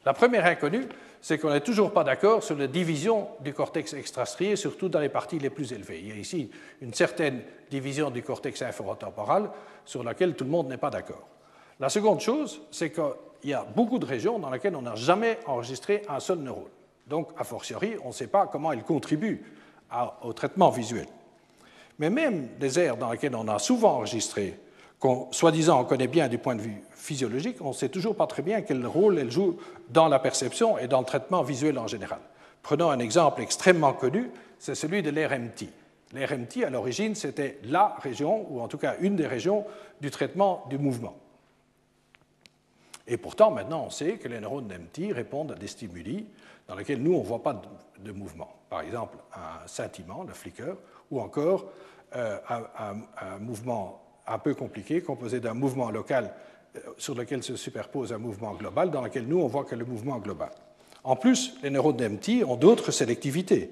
La 0.05 0.13
première 0.13 0.45
inconnue, 0.45 0.85
c'est 1.21 1.39
qu'on 1.39 1.49
n'est 1.49 1.61
toujours 1.61 1.91
pas 1.91 2.03
d'accord 2.03 2.43
sur 2.43 2.55
la 2.55 2.67
division 2.67 3.27
du 3.41 3.53
cortex 3.53 3.93
extrastrié, 3.93 4.55
surtout 4.55 4.89
dans 4.89 4.99
les 4.99 5.09
parties 5.09 5.39
les 5.39 5.49
plus 5.49 5.73
élevées. 5.73 5.99
Il 5.99 6.07
y 6.07 6.11
a 6.11 6.15
ici 6.15 6.51
une 6.81 6.93
certaine 6.93 7.41
division 7.69 8.11
du 8.11 8.21
cortex 8.21 8.61
inférotemporal 8.61 9.49
sur 9.83 10.03
laquelle 10.03 10.35
tout 10.35 10.45
le 10.45 10.51
monde 10.51 10.69
n'est 10.69 10.77
pas 10.77 10.91
d'accord. 10.91 11.27
La 11.79 11.89
seconde 11.89 12.21
chose, 12.21 12.61
c'est 12.71 12.91
qu'il 12.91 13.49
y 13.49 13.53
a 13.53 13.65
beaucoup 13.75 13.99
de 13.99 14.05
régions 14.05 14.39
dans 14.39 14.49
lesquelles 14.49 14.75
on 14.75 14.83
n'a 14.83 14.95
jamais 14.95 15.39
enregistré 15.47 16.03
un 16.07 16.19
seul 16.19 16.37
neurone. 16.37 16.69
Donc, 17.07 17.29
a 17.37 17.43
fortiori, 17.43 17.95
on 18.03 18.09
ne 18.09 18.13
sait 18.13 18.27
pas 18.27 18.47
comment 18.47 18.71
il 18.71 18.83
contribue 18.83 19.43
au 20.23 20.33
traitement 20.33 20.69
visuel. 20.69 21.07
Mais 21.99 22.09
même 22.09 22.49
des 22.59 22.79
aires 22.79 22.97
dans 22.97 23.11
lesquelles 23.11 23.35
on 23.35 23.47
a 23.47 23.59
souvent 23.59 23.95
enregistré, 23.95 24.59
qu'on 24.99 25.31
soi-disant 25.31 25.81
on 25.81 25.85
connaît 25.85 26.07
bien 26.07 26.27
du 26.27 26.37
point 26.37 26.55
de 26.55 26.61
vue 26.61 26.81
physiologique, 26.91 27.57
on 27.61 27.69
ne 27.69 27.73
sait 27.73 27.89
toujours 27.89 28.15
pas 28.15 28.27
très 28.27 28.41
bien 28.41 28.61
quel 28.61 28.85
rôle 28.85 29.17
elles 29.17 29.31
jouent 29.31 29.57
dans 29.89 30.07
la 30.07 30.19
perception 30.19 30.77
et 30.77 30.87
dans 30.87 30.99
le 30.99 31.05
traitement 31.05 31.43
visuel 31.43 31.79
en 31.79 31.87
général. 31.87 32.19
Prenons 32.61 32.89
un 32.89 32.99
exemple 32.99 33.41
extrêmement 33.41 33.93
connu, 33.93 34.29
c'est 34.59 34.75
celui 34.75 35.01
de 35.01 35.09
l'RMT. 35.09 35.69
L'RMT, 36.13 36.63
à 36.65 36.69
l'origine, 36.69 37.15
c'était 37.15 37.59
la 37.63 37.95
région, 38.01 38.45
ou 38.49 38.61
en 38.61 38.67
tout 38.67 38.77
cas 38.77 38.95
une 38.99 39.15
des 39.15 39.27
régions, 39.27 39.65
du 40.01 40.11
traitement 40.11 40.65
du 40.69 40.77
mouvement. 40.77 41.15
Et 43.07 43.17
pourtant, 43.17 43.51
maintenant, 43.51 43.85
on 43.85 43.89
sait 43.89 44.13
que 44.13 44.27
les 44.27 44.39
neurones 44.39 44.67
d'MT 44.67 45.13
répondent 45.13 45.53
à 45.53 45.55
des 45.55 45.67
stimuli 45.67 46.25
dans 46.67 46.75
lesquels 46.75 47.01
nous, 47.01 47.13
on 47.13 47.21
ne 47.21 47.25
voit 47.25 47.41
pas 47.41 47.61
de, 48.03 48.11
mouvement. 48.11 48.49
Par 48.69 48.81
exemple, 48.81 49.17
un 49.33 49.65
scintillement, 49.67 50.23
le 50.23 50.33
flicker, 50.33 50.75
ou 51.09 51.19
encore 51.21 51.65
euh, 52.15 52.37
un, 52.47 53.39
mouvement 53.39 54.01
un 54.27 54.37
peu 54.39 54.53
compliqué, 54.53 55.01
composé 55.01 55.39
d'un 55.39 55.53
mouvement 55.53 55.89
local 55.89 56.33
euh, 56.75 56.79
sur 56.97 57.15
lequel 57.15 57.43
se 57.43 57.55
superpose 57.55 58.11
un 58.11 58.17
mouvement 58.17 58.53
global, 58.53 58.91
dans 58.91 59.01
lequel 59.01 59.25
nous, 59.27 59.39
on 59.39 59.47
voit 59.47 59.63
que 59.63 59.75
le 59.75 59.85
mouvement 59.85 60.17
global. 60.17 60.51
En 61.03 61.15
plus, 61.15 61.55
les 61.63 61.69
neurones 61.69 61.95
d'MT 61.95 62.43
ont 62.45 62.57
d'autres 62.57 62.91
sélectivités. 62.91 63.71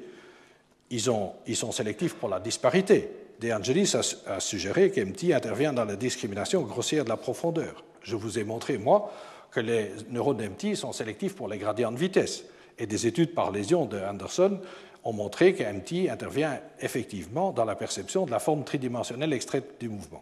Ils, 0.89 1.01
sont 1.01 1.71
sélectifs 1.71 2.15
pour 2.15 2.29
la 2.29 2.39
disparité. 2.39 3.09
De 3.41 3.51
Angelis 3.51 3.93
a, 3.95 4.35
a 4.35 4.39
suggéré 4.39 4.91
qu'MT 4.91 5.33
intervient 5.33 5.73
dans 5.73 5.83
la 5.83 5.97
discrimination 5.97 6.61
grossière 6.61 7.03
de 7.03 7.09
la 7.09 7.17
profondeur. 7.17 7.83
Je 8.01 8.15
vous 8.15 8.39
ai 8.39 8.45
montré, 8.45 8.77
moi, 8.77 9.11
que 9.51 9.59
les 9.59 9.91
neurones 10.09 10.37
d'MT 10.37 10.75
sont 10.75 10.93
sélectifs 10.93 11.35
pour 11.35 11.49
les 11.49 11.57
gradients 11.57 11.91
de 11.91 11.97
vitesse. 11.97 12.45
Et 12.77 12.87
des 12.87 13.07
études 13.07 13.33
par 13.33 13.51
lésion 13.51 13.85
de 13.85 13.99
Anderson 13.99 14.59
ont 15.03 15.13
montré 15.13 15.53
qu'MT 15.53 16.09
intervient 16.09 16.59
effectivement 16.79 17.51
dans 17.51 17.65
la 17.65 17.75
perception 17.75 18.25
de 18.25 18.31
la 18.31 18.39
forme 18.39 18.63
tridimensionnelle 18.63 19.33
extraite 19.33 19.75
du 19.79 19.87
mouvement. 19.87 20.21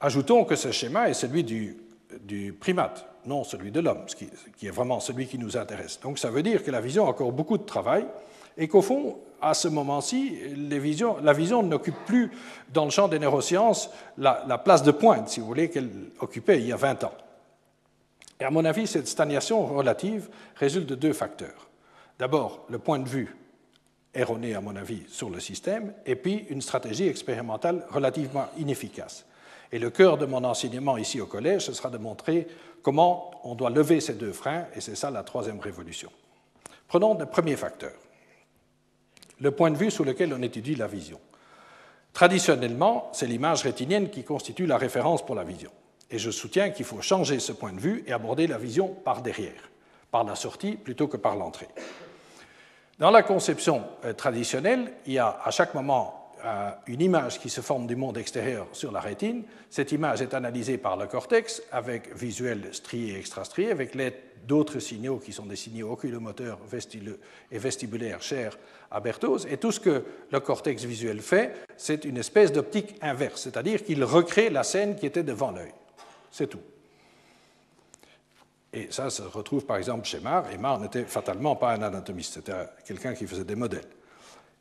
Ajoutons 0.00 0.44
que 0.44 0.56
ce 0.56 0.72
schéma 0.72 1.08
est 1.08 1.14
celui 1.14 1.44
du, 1.44 1.76
primate, 2.60 3.06
non 3.24 3.44
celui 3.44 3.70
de 3.70 3.80
l'homme, 3.80 4.04
qui, 4.06 4.28
qui 4.58 4.66
est 4.66 4.70
vraiment 4.70 5.00
celui 5.00 5.26
qui 5.26 5.38
nous 5.38 5.56
intéresse. 5.56 6.00
Donc 6.00 6.18
ça 6.18 6.28
veut 6.28 6.42
dire 6.42 6.62
que 6.62 6.70
la 6.70 6.80
vision 6.80 7.06
a 7.06 7.10
encore 7.10 7.32
beaucoup 7.32 7.56
de 7.56 7.64
travail 7.64 8.04
et 8.58 8.68
qu'au 8.68 8.82
fond, 8.82 9.16
à 9.40 9.54
ce 9.54 9.68
moment-ci, 9.68 10.38
la 10.70 11.32
vision 11.32 11.62
n'occupe 11.62 12.04
plus 12.06 12.30
dans 12.72 12.84
le 12.84 12.90
champ 12.90 13.08
des 13.08 13.18
neurosciences 13.18 13.90
la, 14.18 14.44
la 14.48 14.58
place 14.58 14.82
de 14.82 14.90
pointe, 14.90 15.28
si 15.28 15.40
vous 15.40 15.46
voulez, 15.46 15.70
qu'elle 15.70 15.90
occupait 16.20 16.58
il 16.58 16.66
y 16.66 16.72
a 16.72 16.76
20 16.76 17.04
ans. 17.04 17.12
Et 18.40 18.44
à 18.44 18.50
mon 18.50 18.64
avis, 18.64 18.86
cette 18.86 19.08
stagnation 19.08 19.66
relative 19.66 20.28
résulte 20.56 20.88
de 20.88 20.94
deux 20.94 21.12
facteurs. 21.12 21.68
D'abord, 22.18 22.66
le 22.68 22.78
point 22.78 22.98
de 22.98 23.08
vue 23.08 23.36
erroné, 24.14 24.54
à 24.54 24.60
mon 24.60 24.76
avis, 24.76 25.02
sur 25.08 25.30
le 25.30 25.40
système, 25.40 25.92
et 26.06 26.16
puis 26.16 26.46
une 26.48 26.62
stratégie 26.62 27.08
expérimentale 27.08 27.86
relativement 27.90 28.46
inefficace. 28.58 29.26
Et 29.72 29.78
le 29.78 29.90
cœur 29.90 30.16
de 30.16 30.26
mon 30.26 30.44
enseignement 30.44 30.96
ici 30.96 31.20
au 31.20 31.26
collège, 31.26 31.66
ce 31.66 31.72
sera 31.72 31.90
de 31.90 31.98
montrer 31.98 32.46
comment 32.82 33.30
on 33.44 33.54
doit 33.54 33.70
lever 33.70 34.00
ces 34.00 34.14
deux 34.14 34.32
freins, 34.32 34.66
et 34.74 34.80
c'est 34.80 34.94
ça 34.94 35.10
la 35.10 35.22
troisième 35.22 35.60
révolution. 35.60 36.10
Prenons 36.88 37.18
le 37.18 37.26
premier 37.26 37.56
facteur, 37.56 37.92
le 39.40 39.50
point 39.50 39.70
de 39.70 39.76
vue 39.76 39.90
sur 39.90 40.04
lequel 40.04 40.32
on 40.32 40.42
étudie 40.42 40.76
la 40.76 40.86
vision. 40.86 41.20
Traditionnellement, 42.12 43.10
c'est 43.12 43.26
l'image 43.26 43.62
rétinienne 43.62 44.08
qui 44.08 44.24
constitue 44.24 44.66
la 44.66 44.78
référence 44.78 45.24
pour 45.24 45.34
la 45.34 45.44
vision. 45.44 45.70
Et 46.10 46.18
je 46.18 46.30
soutiens 46.30 46.70
qu'il 46.70 46.84
faut 46.84 47.02
changer 47.02 47.38
ce 47.40 47.52
point 47.52 47.72
de 47.72 47.80
vue 47.80 48.04
et 48.06 48.12
aborder 48.12 48.46
la 48.46 48.58
vision 48.58 48.88
par 48.88 49.22
derrière 49.22 49.70
par 50.10 50.24
la 50.24 50.34
sortie 50.34 50.76
plutôt 50.76 51.08
que 51.08 51.16
par 51.18 51.36
l'entrée. 51.36 51.68
Dans 52.98 53.10
la 53.10 53.22
conception 53.22 53.84
euh, 54.04 54.14
traditionnelle, 54.14 54.92
il 55.06 55.14
y 55.14 55.18
a 55.18 55.38
à 55.44 55.50
chaque 55.50 55.74
moment 55.74 56.32
euh, 56.42 56.70
une 56.86 57.02
image 57.02 57.38
qui 57.38 57.50
se 57.50 57.60
forme 57.60 57.86
du 57.86 57.96
monde 57.96 58.16
extérieur 58.16 58.66
sur 58.72 58.92
la 58.92 59.00
rétine. 59.00 59.42
Cette 59.68 59.92
image 59.92 60.22
est 60.22 60.32
analysée 60.32 60.78
par 60.78 60.96
le 60.96 61.06
cortex 61.06 61.62
avec 61.70 62.16
visuel 62.16 62.68
strié 62.72 63.14
et 63.14 63.18
extrastrié, 63.18 63.70
avec 63.70 63.94
l'aide 63.94 64.14
d'autres 64.46 64.78
signaux 64.78 65.18
qui 65.18 65.32
sont 65.32 65.44
des 65.44 65.56
signaux 65.56 65.92
oculomoteurs 65.92 66.58
et 67.50 67.58
vestibulaires 67.58 68.22
chers 68.22 68.56
à 68.90 69.00
Berthoz. 69.00 69.46
Et 69.50 69.58
tout 69.58 69.72
ce 69.72 69.80
que 69.80 70.04
le 70.30 70.40
cortex 70.40 70.84
visuel 70.84 71.20
fait, 71.20 71.52
c'est 71.76 72.04
une 72.04 72.16
espèce 72.16 72.52
d'optique 72.52 72.94
inverse, 73.02 73.42
c'est-à-dire 73.42 73.84
qu'il 73.84 74.04
recrée 74.04 74.48
la 74.48 74.62
scène 74.62 74.96
qui 74.96 75.04
était 75.04 75.24
devant 75.24 75.50
l'œil. 75.50 75.72
C'est 76.30 76.48
tout. 76.48 76.60
Et 78.72 78.88
ça 78.90 79.08
se 79.10 79.22
retrouve 79.22 79.64
par 79.64 79.78
exemple 79.78 80.06
chez 80.06 80.20
Marr, 80.20 80.50
et 80.52 80.58
Marr 80.58 80.80
n'était 80.80 81.04
fatalement 81.04 81.56
pas 81.56 81.72
un 81.72 81.82
anatomiste, 81.82 82.34
c'était 82.34 82.52
quelqu'un 82.84 83.14
qui 83.14 83.26
faisait 83.26 83.44
des 83.44 83.54
modèles. 83.54 83.88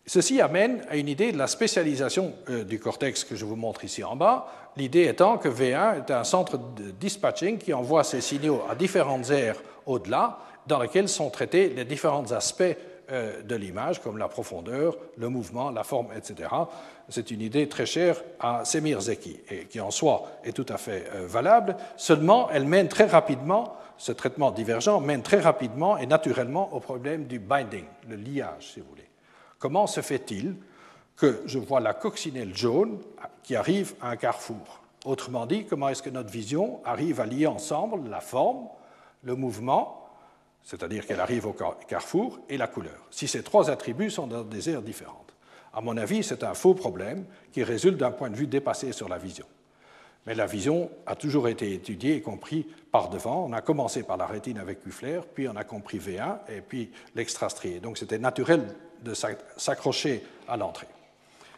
Ceci 0.07 0.39
amène 0.39 0.85
à 0.87 0.97
une 0.97 1.09
idée 1.09 1.31
de 1.31 1.37
la 1.37 1.47
spécialisation 1.47 2.35
euh, 2.49 2.63
du 2.63 2.79
cortex 2.79 3.23
que 3.23 3.35
je 3.35 3.43
vous 3.43 3.55
montre 3.55 3.83
ici 3.83 4.03
en 4.03 4.15
bas, 4.15 4.47
l'idée 4.77 5.05
étant 5.05 5.39
que 5.39 5.49
V1 5.49 5.97
est 5.97 6.11
un 6.11 6.23
centre 6.23 6.57
de 6.57 6.91
dispatching 6.91 7.57
qui 7.57 7.73
envoie 7.73 8.03
ses 8.03 8.21
signaux 8.21 8.61
à 8.69 8.75
différentes 8.75 9.31
aires 9.31 9.61
au-delà, 9.87 10.39
dans 10.67 10.79
lesquelles 10.79 11.09
sont 11.09 11.29
traités 11.29 11.69
les 11.69 11.85
différents 11.85 12.31
aspects 12.31 12.75
de 13.09 13.55
l'image, 13.55 14.01
comme 14.01 14.17
la 14.17 14.27
profondeur, 14.27 14.97
le 15.17 15.29
mouvement, 15.29 15.69
la 15.71 15.83
forme, 15.83 16.07
etc. 16.15 16.49
C'est 17.09 17.31
une 17.31 17.41
idée 17.41 17.69
très 17.69 17.85
chère 17.85 18.23
à 18.39 18.65
Semir 18.65 18.99
Zeki, 19.01 19.39
et 19.49 19.65
qui 19.65 19.79
en 19.79 19.91
soi 19.91 20.27
est 20.43 20.53
tout 20.53 20.65
à 20.69 20.77
fait 20.77 21.05
euh, 21.13 21.27
valable, 21.27 21.77
seulement 21.97 22.49
elle 22.51 22.65
mène 22.65 22.87
très 22.87 23.05
rapidement, 23.05 23.75
ce 23.97 24.11
traitement 24.11 24.51
divergent 24.51 24.99
mène 24.99 25.21
très 25.21 25.39
rapidement 25.39 25.97
et 25.97 26.07
naturellement 26.07 26.73
au 26.73 26.79
problème 26.79 27.25
du 27.25 27.39
binding, 27.39 27.85
le 28.09 28.15
liage, 28.15 28.73
si 28.73 28.79
vous 28.79 28.87
voulez. 28.89 29.07
Comment 29.59 29.87
se 29.87 30.01
fait-il 30.01 30.55
que 31.15 31.41
je 31.45 31.59
vois 31.59 31.79
la 31.79 31.93
coccinelle 31.93 32.55
jaune 32.55 32.99
qui 33.43 33.55
arrive 33.55 33.93
à 34.01 34.09
un 34.09 34.15
carrefour? 34.15 34.81
Autrement 35.05 35.45
dit, 35.45 35.65
comment 35.65 35.89
est-ce 35.89 36.03
que 36.03 36.09
notre 36.09 36.31
vision 36.31 36.79
arrive 36.83 37.21
à 37.21 37.25
lier 37.25 37.47
ensemble 37.47 38.09
la 38.09 38.19
forme, 38.19 38.67
le 39.23 39.35
mouvement, 39.35 40.04
c'est-à-dire 40.65 41.05
qu'elle 41.05 41.19
arrive 41.19 41.45
au 41.45 41.55
carrefour, 41.87 42.39
et 42.49 42.57
la 42.57 42.67
couleur, 42.67 43.07
si 43.11 43.27
ces 43.27 43.43
trois 43.43 43.69
attributs 43.69 44.09
sont 44.09 44.27
dans 44.27 44.43
des 44.43 44.69
aires 44.69 44.81
différentes 44.81 45.33
À 45.73 45.79
mon 45.79 45.95
avis, 45.95 46.23
c'est 46.23 46.43
un 46.43 46.55
faux 46.55 46.73
problème 46.73 47.25
qui 47.53 47.63
résulte 47.63 47.97
d'un 47.97 48.11
point 48.11 48.31
de 48.31 48.35
vue 48.35 48.47
dépassé 48.47 48.91
sur 48.91 49.07
la 49.07 49.19
vision. 49.19 49.45
Mais 50.25 50.33
la 50.33 50.47
vision 50.47 50.89
a 51.05 51.15
toujours 51.15 51.47
été 51.47 51.71
étudiée 51.71 52.15
et 52.15 52.21
compris 52.21 52.65
par 52.91 53.09
devant. 53.09 53.45
On 53.45 53.53
a 53.53 53.61
commencé 53.61 54.01
par 54.01 54.17
la 54.17 54.25
rétine 54.25 54.57
avec 54.57 54.81
Kuffler, 54.81 55.21
puis 55.35 55.47
on 55.47 55.55
a 55.55 55.63
compris 55.63 55.99
V1 55.99 56.39
et 56.49 56.61
puis 56.61 56.89
l'extrastrié. 57.13 57.79
Donc 57.79 57.99
c'était 57.99 58.17
naturel 58.17 58.65
de 59.03 59.13
s'accrocher 59.13 60.23
à 60.47 60.57
l'entrée. 60.57 60.87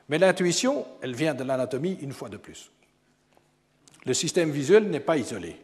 Mais 0.09 0.17
l'intuition, 0.17 0.85
elle 1.01 1.15
vient 1.15 1.33
de 1.33 1.45
l'anatomie 1.45 1.97
une 2.01 2.11
fois 2.11 2.27
de 2.27 2.35
plus. 2.35 2.71
Le 4.05 4.13
système 4.13 4.51
visuel 4.51 4.89
n'est 4.89 4.99
pas 4.99 5.17
isolé. 5.17 5.55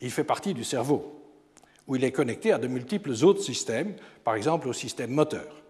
Il 0.00 0.12
fait 0.12 0.24
partie 0.24 0.54
du 0.54 0.62
cerveau, 0.62 1.23
où 1.86 1.96
il 1.96 2.04
est 2.04 2.12
connecté 2.12 2.52
à 2.52 2.58
de 2.58 2.66
multiples 2.66 3.12
autres 3.24 3.42
systèmes, 3.42 3.94
par 4.22 4.34
exemple 4.34 4.68
au 4.68 4.72
système 4.72 5.10
moteur. 5.10 5.62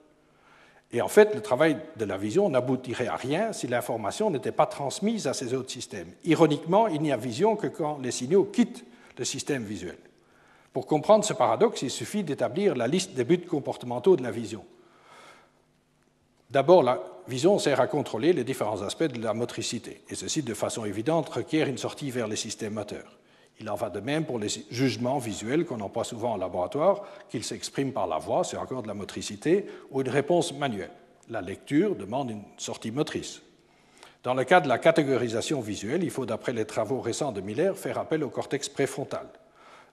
Et 0.93 1.01
en 1.01 1.09
fait, 1.09 1.35
le 1.35 1.41
travail 1.41 1.77
de 1.97 2.05
la 2.05 2.17
vision 2.17 2.49
n'aboutirait 2.49 3.09
à 3.09 3.17
rien 3.17 3.53
si 3.53 3.67
l'information 3.67 4.31
n'était 4.31 4.53
pas 4.53 4.67
transmise 4.67 5.27
à 5.27 5.35
ces 5.35 5.53
autres 5.53 5.73
systèmes. 5.73 6.13
Ironiquement, 6.25 6.87
il 6.87 7.03
n'y 7.03 7.11
a 7.11 7.17
vision 7.17 7.57
que 7.57 7.67
quand 7.67 7.99
les 7.99 8.13
signaux 8.13 8.45
quittent 8.45 8.85
le 9.19 9.25
système 9.25 9.65
visuel. 9.65 9.99
Pour 10.73 10.87
comprendre 10.87 11.25
ce 11.25 11.33
paradoxe, 11.33 11.83
il 11.83 11.91
suffit 11.91 12.23
d'établir 12.23 12.77
la 12.77 12.87
liste 12.87 13.15
des 13.15 13.25
buts 13.25 13.41
comportementaux 13.41 14.17
de 14.17 14.23
la 14.23 14.31
vision. 14.31 14.65
D'abord, 16.51 16.85
la 16.85 17.03
vision 17.27 17.59
sert 17.59 17.81
à 17.81 17.89
contrôler 17.89 18.33
les 18.33 18.45
différents 18.45 18.83
aspects 18.83 19.05
de 19.05 19.21
la 19.21 19.35
motricité, 19.35 20.03
et 20.09 20.15
ceci, 20.15 20.43
de 20.43 20.55
façon 20.55 20.85
évidente, 20.85 21.29
requiert 21.29 21.67
une 21.67 21.79
sortie 21.79 22.11
vers 22.11 22.29
les 22.29 22.37
systèmes 22.37 22.75
moteurs. 22.75 23.19
Il 23.61 23.71
en 23.71 23.77
va 23.77 23.89
de 23.89 24.01
même 24.01 24.25
pour 24.25 24.39
les 24.39 24.49
jugements 24.71 25.19
visuels 25.19 25.65
qu'on 25.65 25.81
emploie 25.81 26.05
souvent 26.05 26.33
en 26.33 26.37
laboratoire, 26.37 27.05
qu'ils 27.29 27.45
s'expriment 27.45 27.93
par 27.93 28.07
la 28.07 28.19
voix, 28.19 28.43
c'est 28.43 28.57
encore 28.57 28.83
de 28.83 28.89
la 28.89 28.95
motricité, 28.95 29.67
ou 29.91 30.01
une 30.01 30.09
réponse 30.09 30.53
manuelle. 30.53 30.91
La 31.31 31.41
lecture 31.41 31.95
demande 31.95 32.31
une 32.31 32.43
sortie 32.57 32.91
motrice. 32.91 33.43
Dans 34.25 34.35
le 34.35 34.45
cas 34.45 34.61
de 34.61 34.69
la 34.69 34.79
catégorisation 34.79 35.61
visuelle, 35.61 36.03
il 36.03 36.11
faut, 36.11 36.27
d'après 36.27 36.53
les 36.53 36.65
travaux 36.65 37.01
récents 37.01 37.31
de 37.31 37.41
Miller, 37.41 37.77
faire 37.77 37.99
appel 37.99 38.25
au 38.25 38.31
cortex 38.31 38.69
préfrontal. 38.69 39.27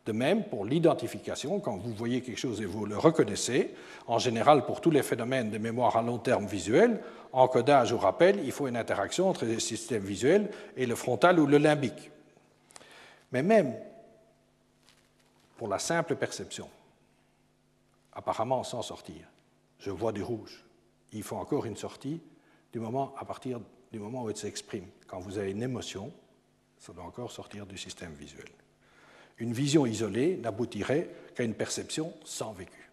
De 0.05 0.13
même, 0.13 0.45
pour 0.45 0.65
l'identification, 0.65 1.59
quand 1.59 1.77
vous 1.77 1.93
voyez 1.93 2.21
quelque 2.21 2.39
chose 2.39 2.59
et 2.61 2.65
vous 2.65 2.85
le 2.85 2.97
reconnaissez, 2.97 3.75
en 4.07 4.17
général 4.17 4.65
pour 4.65 4.81
tous 4.81 4.89
les 4.89 5.03
phénomènes 5.03 5.51
de 5.51 5.59
mémoire 5.59 5.95
à 5.95 6.01
long 6.01 6.17
terme 6.17 6.47
visuel, 6.47 7.01
encodage 7.33 7.91
ou 7.91 7.97
rappel, 7.97 8.39
il 8.43 8.51
faut 8.51 8.67
une 8.67 8.77
interaction 8.77 9.29
entre 9.29 9.45
le 9.45 9.59
système 9.59 10.01
visuel 10.01 10.49
et 10.75 10.87
le 10.87 10.95
frontal 10.95 11.39
ou 11.39 11.45
le 11.45 11.59
limbique. 11.59 12.09
Mais 13.31 13.43
même 13.43 13.75
pour 15.57 15.67
la 15.67 15.79
simple 15.79 16.15
perception, 16.15 16.69
apparemment 18.13 18.63
sans 18.63 18.81
sortir, 18.81 19.27
je 19.79 19.91
vois 19.91 20.11
du 20.11 20.23
rouge, 20.23 20.63
il 21.11 21.23
faut 21.23 21.37
encore 21.37 21.65
une 21.65 21.77
sortie 21.77 22.21
du 22.71 22.79
moment, 22.79 23.13
à 23.17 23.25
partir 23.25 23.59
du 23.91 23.99
moment 23.99 24.23
où 24.23 24.29
elle 24.29 24.37
s'exprime. 24.37 24.87
Quand 25.07 25.19
vous 25.19 25.37
avez 25.37 25.51
une 25.51 25.63
émotion, 25.63 26.11
ça 26.79 26.93
doit 26.93 27.03
encore 27.03 27.31
sortir 27.31 27.65
du 27.65 27.77
système 27.77 28.13
visuel. 28.13 28.47
Une 29.37 29.53
vision 29.53 29.85
isolée 29.85 30.37
n'aboutirait 30.37 31.09
qu'à 31.35 31.43
une 31.43 31.53
perception 31.53 32.13
sans 32.23 32.53
vécu. 32.53 32.91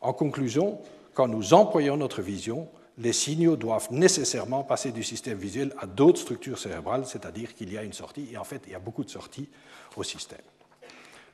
En 0.00 0.12
conclusion, 0.12 0.80
quand 1.14 1.28
nous 1.28 1.54
employons 1.54 1.96
notre 1.96 2.22
vision, 2.22 2.68
les 3.02 3.12
signaux 3.12 3.56
doivent 3.56 3.88
nécessairement 3.90 4.62
passer 4.62 4.92
du 4.92 5.02
système 5.02 5.38
visuel 5.38 5.74
à 5.78 5.86
d'autres 5.86 6.20
structures 6.20 6.58
cérébrales, 6.58 7.04
c'est-à-dire 7.06 7.54
qu'il 7.54 7.72
y 7.72 7.76
a 7.76 7.82
une 7.82 7.92
sortie, 7.92 8.28
et 8.32 8.36
en 8.36 8.44
fait, 8.44 8.62
il 8.66 8.72
y 8.72 8.76
a 8.76 8.78
beaucoup 8.78 9.04
de 9.04 9.10
sorties 9.10 9.48
au 9.96 10.02
système. 10.02 10.38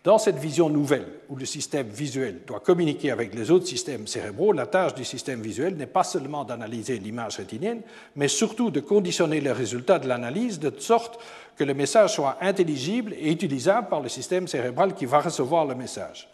Dans 0.05 0.17
cette 0.17 0.39
vision 0.39 0.71
nouvelle, 0.71 1.07
où 1.29 1.37
le 1.37 1.45
système 1.45 1.89
visuel 1.89 2.41
doit 2.47 2.61
communiquer 2.61 3.11
avec 3.11 3.35
les 3.35 3.51
autres 3.51 3.67
systèmes 3.67 4.07
cérébraux, 4.07 4.53
la 4.53 4.67
tâche 4.67 4.95
du 4.95 5.05
système 5.05 5.43
visuel 5.43 5.77
n'est 5.77 5.87
pas 5.87 6.05
seulement 6.05 6.45
d'analyser 6.45 6.99
l'image 6.99 7.37
rétinienne, 7.37 7.83
mais 8.17 8.29
surtout 8.29 8.71
de 8.71 8.81
conditionner 8.81 9.41
les 9.41 9.53
résultats 9.53 9.99
de 9.99 10.09
l'analyse 10.09 10.61
de 10.61 10.73
sorte 10.79 11.21
que 11.57 11.65
le 11.65 11.75
message 11.75 12.15
soit 12.15 12.39
intelligible 12.41 13.13
et 13.19 13.31
utilisable 13.31 13.89
par 13.89 14.01
le 14.01 14.09
système 14.09 14.49
cérébral 14.49 14.95
qui 14.95 15.05
va 15.05 15.21
recevoir 15.21 15.67
le 15.67 15.75
message. 15.75 16.29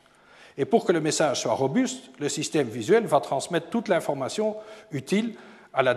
Et 0.57 0.65
pour 0.65 0.85
que 0.85 0.93
le 0.93 1.01
message 1.01 1.43
soit 1.43 1.55
robuste, 1.55 2.11
le 2.19 2.29
système 2.29 2.69
visuel 2.69 3.07
va 3.07 3.21
transmettre 3.21 3.71
toute 3.71 3.89
l'information 3.89 4.57
utile 4.93 5.35
à 5.73 5.83
la 5.83 5.97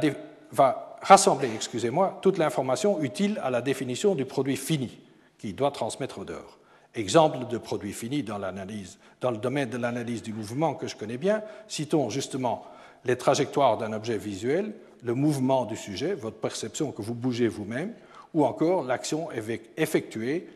va 0.51 0.97
rassembler, 1.01 1.49
excusez-moi, 1.53 2.19
toute 2.21 2.37
l'information 2.37 3.01
utile 3.01 3.39
à 3.43 3.49
la 3.49 3.61
définition 3.61 4.15
du 4.15 4.25
produit 4.25 4.57
fini 4.57 4.97
qu'il 5.37 5.55
doit 5.55 5.71
transmettre 5.71 6.19
au 6.19 6.25
dehors. 6.25 6.57
Exemple 6.95 7.45
de 7.47 7.57
produit 7.57 7.93
fini 7.93 8.23
dans 8.23 8.39
le 8.39 9.37
domaine 9.37 9.69
de 9.69 9.77
l'analyse 9.77 10.23
du 10.23 10.33
mouvement 10.33 10.73
que 10.73 10.87
je 10.87 10.95
connais 10.95 11.17
bien, 11.17 11.43
citons 11.67 12.09
justement 12.09 12.65
les 13.05 13.17
trajectoires 13.17 13.77
d'un 13.77 13.93
objet 13.93 14.17
visuel, 14.17 14.73
le 15.03 15.13
mouvement 15.13 15.65
du 15.65 15.75
sujet, 15.75 16.15
votre 16.15 16.37
perception 16.37 16.91
que 16.91 17.03
vous 17.03 17.13
bougez 17.13 17.47
vous-même, 17.47 17.93
ou 18.33 18.45
encore 18.45 18.83
l'action 18.83 19.29
effectuée 19.77 20.47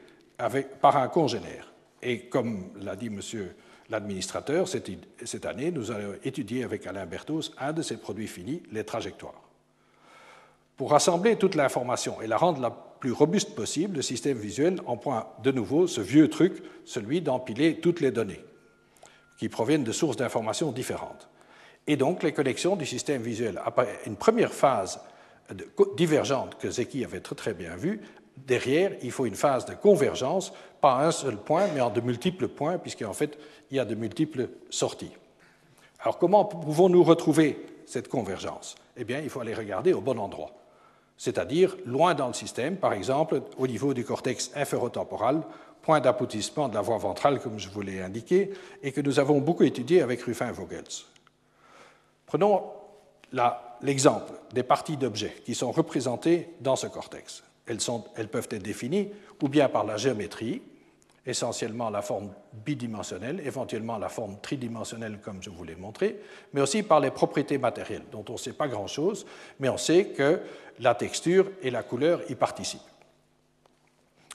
par 0.81 0.97
un 0.97 1.07
congénère. 1.07 1.71
Et 2.01 2.21
comme 2.21 2.71
l'a 2.81 2.95
dit 2.95 3.11
Monsieur 3.11 3.55
l'administrateur, 3.91 4.67
cette, 4.67 5.45
année, 5.45 5.69
nous 5.69 5.91
allons 5.91 6.15
étudier 6.23 6.63
avec 6.63 6.87
Alain 6.87 7.05
Berthos 7.05 7.51
un 7.59 7.73
de 7.73 7.81
ces 7.81 7.97
produits 7.97 8.27
finis, 8.27 8.63
les 8.71 8.85
trajectoires. 8.85 9.41
Pour 10.77 10.91
rassembler 10.91 11.35
toute 11.35 11.55
l'information 11.55 12.21
et 12.21 12.27
la 12.27 12.37
rendre 12.37 12.61
la 12.61 12.71
plus 12.71 13.11
robuste 13.11 13.53
possible, 13.53 13.97
le 13.97 14.01
système 14.01 14.37
visuel 14.37 14.79
emploie 14.85 15.37
de 15.43 15.51
nouveau 15.51 15.87
ce 15.87 16.01
vieux 16.01 16.29
truc, 16.29 16.63
celui 16.85 17.21
d'empiler 17.21 17.79
toutes 17.79 17.99
les 17.99 18.11
données 18.11 18.43
qui 19.37 19.49
proviennent 19.49 19.83
de 19.83 19.91
sources 19.91 20.17
d'informations 20.17 20.71
différentes. 20.71 21.27
Et 21.87 21.97
donc, 21.97 22.23
les 22.23 22.31
connexions 22.31 22.75
du 22.75 22.85
système 22.85 23.21
visuel, 23.21 23.59
après 23.65 23.99
une 24.05 24.15
première 24.15 24.53
phase 24.53 25.01
divergente 25.97 26.57
que 26.59 26.69
Zeki 26.69 27.03
avait 27.03 27.19
très, 27.19 27.35
très 27.35 27.53
bien 27.53 27.75
vue, 27.75 27.99
derrière, 28.37 28.91
il 29.01 29.11
faut 29.11 29.25
une 29.25 29.35
phase 29.35 29.65
de 29.65 29.73
convergence, 29.73 30.53
pas 30.79 31.05
un 31.05 31.11
seul 31.11 31.37
point, 31.37 31.67
mais 31.73 31.81
en 31.81 31.89
de 31.89 32.01
multiples 32.01 32.47
points, 32.47 32.77
puisqu'en 32.77 33.13
fait, 33.13 33.37
il 33.71 33.77
y 33.77 33.79
a 33.79 33.85
de 33.85 33.95
multiples 33.95 34.49
sorties. 34.69 35.11
Alors, 36.01 36.17
comment 36.17 36.45
pouvons-nous 36.45 37.03
retrouver 37.03 37.65
cette 37.85 38.07
convergence? 38.07 38.75
Eh 38.97 39.03
bien, 39.03 39.19
il 39.19 39.29
faut 39.29 39.39
aller 39.39 39.53
regarder 39.53 39.93
au 39.93 40.01
bon 40.01 40.19
endroit, 40.19 40.51
c'est-à-dire 41.17 41.77
loin 41.85 42.13
dans 42.13 42.27
le 42.27 42.33
système, 42.33 42.77
par 42.77 42.93
exemple, 42.93 43.41
au 43.57 43.67
niveau 43.67 43.93
du 43.93 44.03
cortex 44.03 44.51
inférotemporal, 44.55 45.41
point 45.81 45.99
d'aboutissement 45.99 46.69
de 46.69 46.75
la 46.75 46.81
voie 46.81 46.97
ventrale, 46.97 47.39
comme 47.39 47.59
je 47.59 47.69
vous 47.69 47.81
l'ai 47.81 48.01
indiqué, 48.01 48.51
et 48.83 48.91
que 48.91 49.01
nous 49.01 49.19
avons 49.19 49.39
beaucoup 49.39 49.63
étudié 49.63 50.01
avec 50.01 50.21
Ruffin-Vogels. 50.21 51.05
Prenons 52.25 52.63
l'exemple 53.81 54.33
des 54.53 54.63
parties 54.63 54.97
d'objets 54.97 55.35
qui 55.45 55.55
sont 55.55 55.71
représentées 55.71 56.49
dans 56.59 56.75
ce 56.75 56.87
cortex. 56.87 57.43
Elles, 57.65 57.79
elles, 58.15 58.27
peuvent 58.27 58.47
être 58.51 58.63
définies 58.63 59.09
ou 59.41 59.47
bien 59.47 59.69
par 59.69 59.85
la 59.85 59.97
géométrie, 59.97 60.61
essentiellement 61.25 61.89
la 61.89 62.01
forme 62.01 62.31
bidimensionnelle, 62.53 63.41
éventuellement 63.45 63.97
la 63.97 64.09
forme 64.09 64.39
tridimensionnelle 64.41 65.19
comme 65.21 65.41
je 65.41 65.49
vous 65.49 65.63
l'ai 65.63 65.75
montré, 65.75 66.19
mais 66.53 66.61
aussi 66.61 66.81
par 66.83 66.99
les 66.99 67.11
propriétés 67.11 67.57
matérielles, 67.57 68.03
dont 68.11 68.25
on 68.29 68.33
ne 68.33 68.37
sait 68.37 68.53
pas 68.53 68.67
grand-chose, 68.67 69.25
mais 69.59 69.69
on 69.69 69.77
sait 69.77 70.05
que 70.05 70.41
la 70.79 70.95
texture 70.95 71.51
et 71.61 71.69
la 71.69 71.83
couleur 71.83 72.21
y 72.29 72.35
participent. 72.35 72.81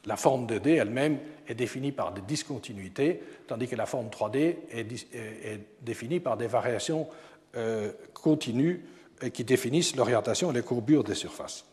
La 0.07 0.17
forme 0.17 0.47
2D 0.47 0.77
elle-même 0.77 1.19
est 1.49 1.57
définie 1.57 1.91
par 1.91 2.13
des 2.13 2.21
discontinuités, 2.21 3.21
tandis 3.49 3.67
que 3.67 3.75
la 3.75 3.87
forme 3.87 4.07
3D 4.07 4.57
est, 4.71 5.61
définie 5.83 6.21
par 6.21 6.37
des 6.37 6.47
variations 6.47 7.09
euh, 7.57 7.91
continues 8.15 8.85
euh, 9.25 9.31
qui 9.31 9.43
définissent 9.43 9.97
l'orientation 9.97 10.53
et 10.53 10.55
les 10.55 10.63
courbures 10.63 11.03
des 11.03 11.17
surfaces. 11.17 11.65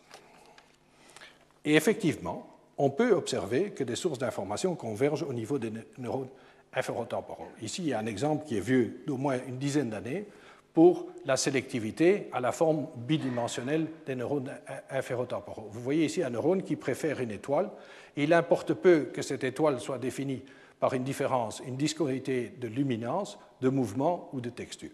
Et 1.63 1.75
effectivement, 1.75 2.52
on 2.77 2.89
peut 2.89 3.11
observer 3.11 3.71
que 3.71 3.83
des 3.83 3.95
sources 3.95 4.19
d'information 4.19 4.75
convergent 4.75 5.23
au 5.23 5.33
niveau 5.33 5.59
des 5.59 5.71
neurones 5.97 6.29
inférotemporaux. 6.73 7.47
Ici, 7.61 7.83
il 7.83 7.89
y 7.89 7.93
a 7.93 7.99
un 7.99 8.05
exemple 8.05 8.45
qui 8.45 8.57
est 8.57 8.61
vieux 8.61 9.03
d'au 9.05 9.17
moins 9.17 9.37
une 9.47 9.57
dizaine 9.57 9.89
d'années 9.89 10.25
pour 10.73 11.05
la 11.25 11.37
sélectivité 11.37 12.29
à 12.33 12.39
la 12.39 12.51
forme 12.51 12.87
bidimensionnelle 12.95 13.85
des 14.05 14.15
neurones 14.15 14.51
inférotemporaux. 14.89 15.69
Vous 15.71 15.81
voyez 15.81 16.05
ici 16.05 16.23
un 16.23 16.31
neurone 16.31 16.63
qui 16.63 16.75
préfère 16.75 17.19
une 17.19 17.31
étoile. 17.31 17.69
il 18.17 18.33
importe 18.33 18.73
peu 18.73 19.09
que 19.13 19.21
cette 19.21 19.43
étoile 19.43 19.79
soit 19.79 19.99
définie 19.99 20.41
par 20.79 20.93
une 20.93 21.03
différence, 21.03 21.61
une 21.65 21.77
discontinuité 21.77 22.53
de 22.59 22.67
luminance, 22.67 23.37
de 23.61 23.69
mouvement 23.69 24.29
ou 24.33 24.41
de 24.41 24.49
texture. 24.49 24.89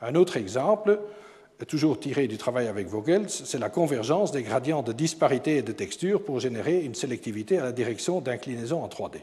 Un 0.00 0.14
autre 0.16 0.36
exemple 0.36 1.00
toujours 1.64 1.98
tiré 1.98 2.28
du 2.28 2.36
travail 2.36 2.66
avec 2.66 2.86
Vogels, 2.86 3.30
c'est 3.30 3.58
la 3.58 3.70
convergence 3.70 4.30
des 4.30 4.42
gradients 4.42 4.82
de 4.82 4.92
disparité 4.92 5.56
et 5.56 5.62
de 5.62 5.72
texture 5.72 6.22
pour 6.22 6.38
générer 6.38 6.84
une 6.84 6.94
sélectivité 6.94 7.58
à 7.58 7.64
la 7.64 7.72
direction 7.72 8.20
d'inclinaison 8.20 8.82
en 8.82 8.88
3D. 8.88 9.20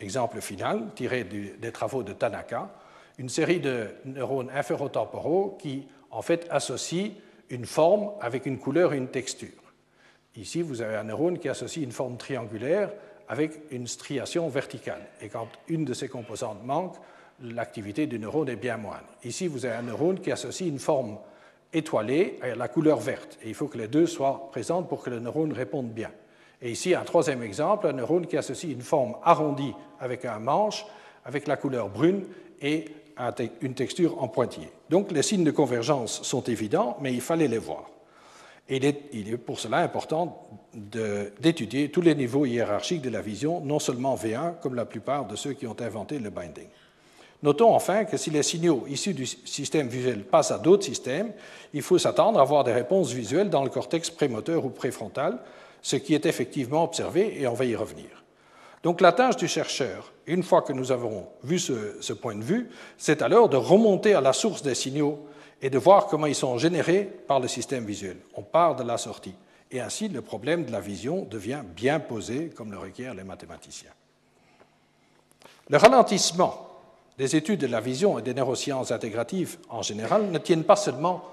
Exemple 0.00 0.40
final, 0.40 0.88
tiré 0.96 1.24
des 1.24 1.72
travaux 1.72 2.02
de 2.02 2.12
Tanaka, 2.12 2.70
une 3.18 3.28
série 3.28 3.60
de 3.60 3.86
neurones 4.04 4.50
inférotemporaux 4.52 5.56
qui, 5.60 5.86
en 6.10 6.22
fait, 6.22 6.46
associent 6.50 7.12
une 7.48 7.64
forme 7.64 8.10
avec 8.20 8.46
une 8.46 8.58
couleur 8.58 8.92
et 8.92 8.98
une 8.98 9.08
texture. 9.08 9.48
Ici, 10.36 10.60
vous 10.60 10.82
avez 10.82 10.96
un 10.96 11.04
neurone 11.04 11.38
qui 11.38 11.48
associe 11.48 11.84
une 11.84 11.92
forme 11.92 12.16
triangulaire 12.16 12.90
avec 13.28 13.52
une 13.70 13.86
striation 13.86 14.48
verticale. 14.48 15.06
Et 15.22 15.28
quand 15.28 15.48
une 15.68 15.84
de 15.84 15.94
ces 15.94 16.08
composantes 16.08 16.62
manque, 16.64 16.96
l'activité 17.42 18.06
du 18.06 18.18
neurone 18.18 18.48
est 18.48 18.56
bien 18.56 18.76
moindre. 18.76 19.06
Ici, 19.24 19.46
vous 19.46 19.66
avez 19.66 19.76
un 19.76 19.82
neurone 19.82 20.20
qui 20.20 20.32
associe 20.32 20.68
une 20.68 20.78
forme 20.78 21.18
étoilée 21.72 22.38
à 22.42 22.54
la 22.54 22.68
couleur 22.68 22.98
verte. 22.98 23.38
Et 23.42 23.48
il 23.48 23.54
faut 23.54 23.66
que 23.66 23.78
les 23.78 23.88
deux 23.88 24.06
soient 24.06 24.48
présentes 24.50 24.88
pour 24.88 25.02
que 25.02 25.10
le 25.10 25.20
neurone 25.20 25.52
réponde 25.52 25.88
bien. 25.88 26.10
Et 26.62 26.70
ici, 26.70 26.94
un 26.94 27.04
troisième 27.04 27.42
exemple, 27.42 27.86
un 27.86 27.92
neurone 27.92 28.26
qui 28.26 28.36
associe 28.36 28.72
une 28.72 28.82
forme 28.82 29.16
arrondie 29.22 29.74
avec 30.00 30.24
un 30.24 30.38
manche, 30.38 30.86
avec 31.24 31.46
la 31.46 31.56
couleur 31.56 31.88
brune 31.88 32.24
et 32.62 32.86
une 33.60 33.74
texture 33.74 34.22
en 34.22 34.28
pointillé. 34.28 34.68
Donc 34.90 35.10
les 35.10 35.22
signes 35.22 35.44
de 35.44 35.50
convergence 35.50 36.22
sont 36.22 36.42
évidents, 36.42 36.96
mais 37.00 37.12
il 37.12 37.20
fallait 37.20 37.48
les 37.48 37.58
voir. 37.58 37.90
Et 38.68 38.78
il 39.12 39.32
est, 39.32 39.36
pour 39.36 39.60
cela 39.60 39.78
important 39.78 40.48
d'étudier 40.74 41.90
tous 41.90 42.00
les 42.00 42.14
niveaux 42.14 42.46
hiérarchiques 42.46 43.02
de 43.02 43.10
la 43.10 43.20
vision, 43.20 43.60
non 43.60 43.78
seulement 43.78 44.16
V1, 44.16 44.58
comme 44.60 44.74
la 44.74 44.84
plupart 44.84 45.26
de 45.26 45.36
ceux 45.36 45.52
qui 45.52 45.66
ont 45.66 45.76
inventé 45.80 46.18
le 46.18 46.30
binding. 46.30 46.66
Notons 47.42 47.74
enfin 47.74 48.04
que 48.04 48.16
si 48.16 48.30
les 48.30 48.42
signaux 48.42 48.84
issus 48.88 49.12
du 49.12 49.26
système 49.26 49.88
visuel 49.88 50.24
passent 50.24 50.50
à 50.50 50.58
d'autres 50.58 50.84
systèmes, 50.84 51.32
il 51.74 51.82
faut 51.82 51.98
s'attendre 51.98 52.38
à 52.38 52.42
avoir 52.42 52.64
des 52.64 52.72
réponses 52.72 53.12
visuelles 53.12 53.50
dans 53.50 53.62
le 53.62 53.70
cortex 53.70 54.10
prémoteur 54.10 54.64
ou 54.64 54.70
préfrontal, 54.70 55.38
ce 55.82 55.96
qui 55.96 56.14
est 56.14 56.26
effectivement 56.26 56.84
observé 56.84 57.40
et 57.40 57.46
on 57.46 57.54
va 57.54 57.66
y 57.66 57.76
revenir. 57.76 58.24
Donc 58.82 59.00
la 59.00 59.12
tâche 59.12 59.36
du 59.36 59.48
chercheur, 59.48 60.12
une 60.26 60.42
fois 60.42 60.62
que 60.62 60.72
nous 60.72 60.92
avons 60.92 61.26
vu 61.42 61.58
ce, 61.58 61.96
ce 62.00 62.12
point 62.12 62.36
de 62.36 62.42
vue, 62.42 62.70
c'est 62.96 63.20
alors 63.20 63.48
de 63.48 63.56
remonter 63.56 64.14
à 64.14 64.20
la 64.20 64.32
source 64.32 64.62
des 64.62 64.74
signaux 64.74 65.26
et 65.60 65.70
de 65.70 65.78
voir 65.78 66.06
comment 66.06 66.26
ils 66.26 66.34
sont 66.34 66.58
générés 66.58 67.04
par 67.26 67.40
le 67.40 67.48
système 67.48 67.84
visuel. 67.84 68.16
On 68.34 68.42
part 68.42 68.76
de 68.76 68.82
la 68.82 68.98
sortie. 68.98 69.34
Et 69.70 69.80
ainsi, 69.80 70.08
le 70.08 70.22
problème 70.22 70.64
de 70.64 70.72
la 70.72 70.80
vision 70.80 71.26
devient 71.28 71.62
bien 71.74 71.98
posé, 71.98 72.50
comme 72.50 72.70
le 72.70 72.78
requièrent 72.78 73.14
les 73.14 73.24
mathématiciens. 73.24 73.90
Le 75.68 75.76
ralentissement 75.76 76.68
des 77.18 77.36
études 77.36 77.60
de 77.60 77.66
la 77.66 77.80
vision 77.80 78.18
et 78.18 78.22
des 78.22 78.34
neurosciences 78.34 78.90
intégratives 78.90 79.58
en 79.68 79.82
général 79.82 80.30
ne 80.30 80.38
tiennent 80.38 80.64
pas 80.64 80.76
seulement 80.76 81.24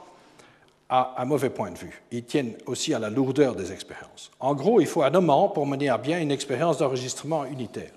à 0.89 1.21
un 1.21 1.25
mauvais 1.25 1.49
point 1.49 1.71
de 1.71 1.77
vue, 1.77 2.03
ils 2.11 2.23
tiennent 2.23 2.55
aussi 2.67 2.93
à 2.93 2.99
la 2.99 3.09
lourdeur 3.09 3.55
des 3.55 3.71
expériences. 3.71 4.31
En 4.39 4.53
gros, 4.53 4.79
il 4.79 4.88
faut 4.88 5.01
un 5.01 5.09
moment 5.09 5.49
pour 5.49 5.65
mener 5.65 5.89
à 5.89 5.97
bien 5.97 6.19
une 6.19 6.31
expérience 6.31 6.77
d'enregistrement 6.77 7.45
unitaire. 7.45 7.91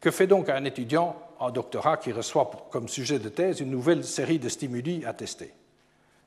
Que 0.00 0.10
fait 0.10 0.26
donc 0.26 0.48
un 0.48 0.64
étudiant 0.64 1.16
en 1.38 1.50
doctorat 1.50 1.96
qui 1.96 2.12
reçoit 2.12 2.50
comme 2.70 2.88
sujet 2.88 3.18
de 3.18 3.28
thèse 3.28 3.60
une 3.60 3.70
nouvelle 3.70 4.04
série 4.04 4.38
de 4.38 4.48
stimuli 4.48 5.04
à 5.06 5.14
tester? 5.14 5.54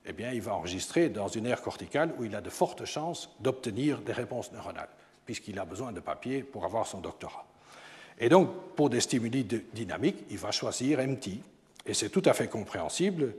Eh 0.07 0.13
bien, 0.13 0.31
il 0.31 0.41
va 0.41 0.55
enregistrer 0.55 1.09
dans 1.09 1.27
une 1.27 1.45
aire 1.45 1.61
corticale 1.61 2.13
où 2.17 2.23
il 2.23 2.35
a 2.35 2.41
de 2.41 2.49
fortes 2.49 2.85
chances 2.85 3.29
d'obtenir 3.39 3.99
des 3.99 4.13
réponses 4.13 4.51
neuronales, 4.51 4.89
puisqu'il 5.25 5.59
a 5.59 5.65
besoin 5.65 5.91
de 5.91 5.99
papier 5.99 6.41
pour 6.41 6.63
avoir 6.63 6.87
son 6.87 6.99
doctorat. 6.99 7.45
Et 8.19 8.29
donc, 8.29 8.49
pour 8.75 8.89
des 8.89 9.01
stimuli 9.01 9.45
dynamiques, 9.73 10.23
il 10.29 10.37
va 10.37 10.51
choisir 10.51 10.99
MT. 10.99 11.27
Et 11.85 11.93
c'est 11.93 12.09
tout 12.09 12.23
à 12.25 12.33
fait 12.33 12.47
compréhensible, 12.47 13.33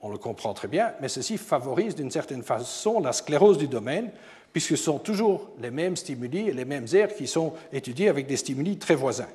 on 0.00 0.10
le 0.10 0.18
comprend 0.18 0.52
très 0.52 0.68
bien, 0.68 0.92
mais 1.00 1.08
ceci 1.08 1.38
favorise 1.38 1.94
d'une 1.94 2.10
certaine 2.10 2.42
façon 2.42 3.00
la 3.00 3.12
sclérose 3.12 3.58
du 3.58 3.68
domaine, 3.68 4.10
puisque 4.52 4.76
ce 4.76 4.84
sont 4.84 4.98
toujours 4.98 5.50
les 5.60 5.70
mêmes 5.70 5.96
stimuli 5.96 6.48
et 6.48 6.52
les 6.52 6.64
mêmes 6.64 6.86
aires 6.92 7.14
qui 7.14 7.26
sont 7.26 7.54
étudiés 7.72 8.08
avec 8.08 8.26
des 8.26 8.36
stimuli 8.36 8.78
très 8.78 8.96
voisins. 8.96 9.28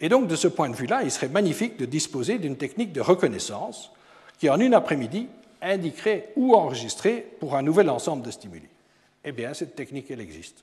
Et 0.00 0.08
donc, 0.08 0.28
de 0.28 0.36
ce 0.36 0.46
point 0.46 0.68
de 0.68 0.76
vue-là, 0.76 1.02
il 1.02 1.10
serait 1.10 1.28
magnifique 1.28 1.76
de 1.76 1.86
disposer 1.86 2.38
d'une 2.38 2.56
technique 2.56 2.92
de 2.92 3.00
reconnaissance 3.00 3.90
qui, 4.38 4.48
en 4.48 4.60
une 4.60 4.74
après-midi, 4.74 5.28
indiquerait 5.60 6.28
où 6.36 6.54
enregistrer 6.54 7.26
pour 7.40 7.56
un 7.56 7.62
nouvel 7.62 7.90
ensemble 7.90 8.22
de 8.22 8.30
stimuli. 8.30 8.68
Eh 9.24 9.32
bien, 9.32 9.54
cette 9.54 9.74
technique, 9.74 10.10
elle 10.10 10.20
existe. 10.20 10.62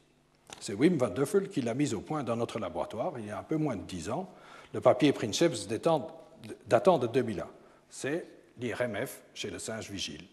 C'est 0.60 0.74
Wim 0.74 0.98
van 0.98 1.10
Duffel 1.10 1.50
qui 1.50 1.62
l'a 1.62 1.74
mise 1.74 1.94
au 1.94 2.02
point 2.02 2.24
dans 2.24 2.36
notre 2.36 2.60
laboratoire 2.60 3.14
il 3.20 3.28
y 3.28 3.32
a 3.32 3.40
un 3.40 3.44
peu 3.44 3.58
moins 3.58 3.76
de 3.76 3.84
dix 3.84 4.10
ans. 4.10 4.30
Le 4.74 4.82
papier 4.82 5.14
Princeps 5.14 5.68
datant 5.68 6.98
de 6.98 7.08
2001. 7.08 7.48
C'est 7.90 8.26
l'IRMF 8.60 9.22
chez 9.34 9.50
le 9.50 9.60
singe 9.60 9.90
vigile. 9.90 10.24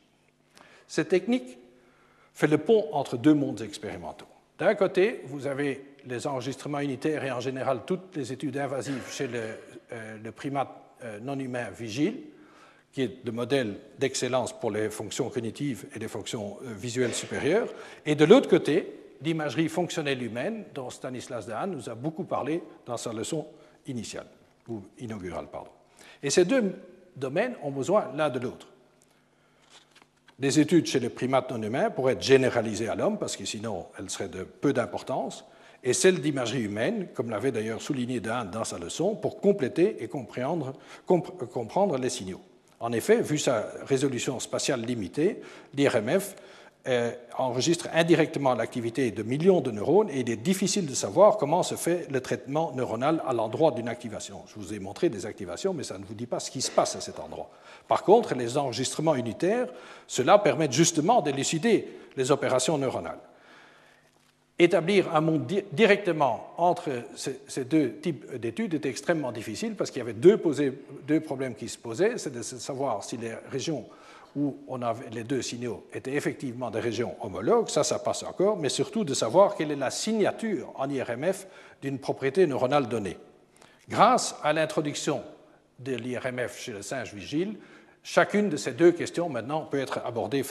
Cette 0.87 1.09
technique 1.09 1.59
fait 2.35 2.47
le 2.47 2.59
pont 2.59 2.89
entre 2.93 3.17
deux 3.17 3.35
mondes 3.35 3.63
expérimentaux. 3.63 4.27
D'un 4.59 4.75
côté, 4.75 5.23
vous 5.27 5.47
avez 5.47 5.85
les 6.07 6.27
enregistrements 6.27 6.81
unitaires 6.81 7.25
et 7.25 7.31
en 7.31 7.41
général 7.41 7.83
toutes 7.87 8.17
les 8.17 8.33
études 8.33 8.57
invasives 8.59 9.05
chez 9.11 9.27
le, 9.27 9.41
euh, 9.93 10.33
primate 10.35 10.69
euh, 11.05 11.19
non 11.21 11.39
humain 11.39 11.71
vigile, 11.71 12.21
qui 12.93 13.03
est 13.03 13.25
le 13.25 13.33
modèle 13.33 13.77
d'excellence 13.99 14.53
pour 14.59 14.71
les 14.71 14.91
fonctions 14.91 15.31
cognitives 15.31 15.87
et 15.95 15.99
les 15.99 16.09
fonctions 16.09 16.59
euh, 16.63 16.75
visuelles 16.75 17.15
supérieures. 17.15 17.69
Et 18.05 18.15
de 18.15 18.25
l'autre 18.25 18.49
côté, 18.49 19.02
d'imagerie 19.23 19.68
fonctionnelle 19.68 20.23
humaine, 20.23 20.64
dont 20.75 20.91
Stanislas 20.91 21.47
Dehaene 21.47 21.73
nous 21.73 21.89
a 21.89 21.95
beaucoup 21.95 22.25
parlé 22.25 22.62
dans 22.87 22.97
sa 22.97 23.12
leçon 23.12 23.47
initiale, 23.87 24.27
ou 24.68 24.83
inaugurale. 24.99 25.47
Pardon. 25.51 25.70
Et 26.23 26.31
ces 26.31 26.45
deux 26.45 26.75
domaines 27.16 27.55
ont 27.62 27.70
besoin 27.70 28.11
l'un 28.14 28.31
de 28.31 28.39
l'autre. 28.39 28.68
Des 30.39 30.59
études 30.59 30.87
chez 30.87 30.99
les 30.99 31.09
primates 31.09 31.51
non 31.51 31.62
humains 31.62 31.91
pourraient 31.91 32.14
être 32.14 32.23
généralisées 32.23 32.89
à 32.89 32.95
l'homme, 32.95 33.18
parce 33.18 33.37
que 33.37 33.45
sinon 33.45 33.87
elles 33.99 34.11
seraient 34.11 34.29
de 34.29 34.45
peu 34.45 34.73
d'importance, 34.73 35.45
et 35.85 35.93
celles 35.93 36.20
d'imagerie 36.20 36.62
humaine, 36.62 37.09
comme 37.14 37.31
l'avait 37.31 37.53
d'ailleurs 37.53 37.83
souligné 37.83 38.20
Dehaene 38.20 38.51
dans 38.51 38.64
sa 38.64 38.79
leçon, 38.79 39.14
pour 39.14 39.41
compléter 39.41 40.03
et 40.03 40.09
comprendre, 40.09 40.75
comprendre 41.07 41.99
les 41.99 42.11
signaux. 42.11 42.41
En 42.81 42.93
effet, 42.93 43.20
vu 43.20 43.39
sa 43.39 43.66
résolution 43.87 44.41
spatiale 44.41 44.81
limitée, 44.81 45.41
l'IRMF 45.75 46.35
enregistre 47.39 47.89
indirectement 47.95 48.55
l'activité 48.55 49.12
de 49.12 49.22
millions 49.22 49.61
de 49.61 49.70
neurones 49.70 50.11
et 50.11 50.20
il 50.20 50.30
est 50.30 50.37
difficile 50.37 50.87
de 50.87 50.95
savoir 50.95 51.37
comment 51.37 51.62
se 51.62 51.76
fait 51.76 52.09
le 52.11 52.20
traitement 52.20 52.72
neuronal 52.74 53.22
à 53.24 53.33
l'endroit 53.33 53.70
d'une 53.70 53.89
activation. 53.89 54.43
Je 54.49 54.55
vous 54.57 54.74
ai 54.74 54.80
montré 54.80 55.09
des 55.09 55.24
activations, 55.24 55.74
mais 55.74 55.85
ça 55.85 55.97
ne 55.97 56.05
vous 56.05 56.14
dit 56.14 56.26
pas 56.26 56.41
ce 56.41 56.51
qui 56.51 56.61
se 56.61 56.72
passe 56.72 56.97
à 56.97 57.01
cet 57.01 57.20
endroit. 57.20 57.51
Par 57.87 58.03
contre, 58.03 58.35
les 58.35 58.59
enregistrements 58.59 59.14
unitaires, 59.14 59.68
cela 60.09 60.39
permet 60.39 60.70
justement 60.70 61.22
d'élucider 61.22 61.87
les 62.16 62.33
opérations 62.33 62.78
neuronales. 62.78 63.20
Établir 64.59 65.14
un 65.14 65.20
monde 65.20 65.51
directement 65.72 66.53
entre 66.57 66.91
ces 67.14 67.64
deux 67.64 67.95
types 67.95 68.37
d'études 68.37 68.74
est 68.74 68.87
extrêmement 68.87 69.33
difficile 69.33 69.74
parce 69.76 69.91
qu'il 69.91 70.01
y 70.01 70.03
avait 70.03 70.12
deux 70.12 71.20
problèmes 71.20 71.55
qui 71.55 71.68
se 71.68 71.78
posaient, 71.78 72.18
c'est 72.18 72.33
de 72.33 72.43
savoir 72.43 73.03
si 73.03 73.16
les 73.16 73.35
régions 73.51 73.87
où 74.37 74.57
on 74.66 74.80
avait, 74.83 75.11
les 75.11 75.24
deux 75.24 75.43
signaux 75.43 75.87
étaient 75.93 76.14
effectivement 76.14 76.70
des 76.70 76.80
régions 76.80 77.14
homologues, 77.20 77.68
ça, 77.68 77.85
ça 77.85 77.99
passe 77.99 78.22
encore, 78.22 78.57
mais 78.57 78.68
surtout 78.68 79.05
de 79.05 79.14
savoir 79.14 79.55
quelle 79.55 79.70
est 79.70 79.76
la 79.76 79.91
signature 79.91 80.72
en 80.76 80.89
IRMF 80.89 81.47
d'une 81.83 81.99
propriété 81.99 82.47
neuronale 82.47 82.89
donnée. 82.89 83.18
Grâce 83.89 84.37
à 84.43 84.53
l'introduction 84.53 85.22
de 85.78 85.95
l'IRMF 85.95 86.59
chez 86.59 86.72
le 86.72 86.83
singe 86.83 87.12
vigile, 87.12 87.59
chacune 88.03 88.49
de 88.49 88.57
ces 88.57 88.72
deux 88.72 88.93
questions 88.93 89.28
maintenant 89.28 89.62
peut 89.62 89.80
être 89.80 90.01
abordée 90.05 90.43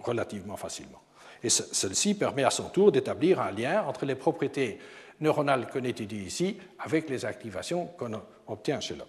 relativement 0.00 0.56
facilement. 0.56 1.00
Et 1.42 1.50
celle-ci 1.50 2.14
permet 2.14 2.44
à 2.44 2.50
son 2.50 2.70
tour 2.70 2.90
d'établir 2.90 3.40
un 3.40 3.50
lien 3.50 3.84
entre 3.84 4.06
les 4.06 4.14
propriétés 4.14 4.78
neuronales 5.20 5.68
qu'on 5.68 5.84
étudie 5.84 6.24
ici 6.24 6.58
avec 6.78 7.08
les 7.08 7.24
activations 7.24 7.86
qu'on 7.98 8.20
obtient 8.46 8.80
chez 8.80 8.96
l'homme. 8.96 9.06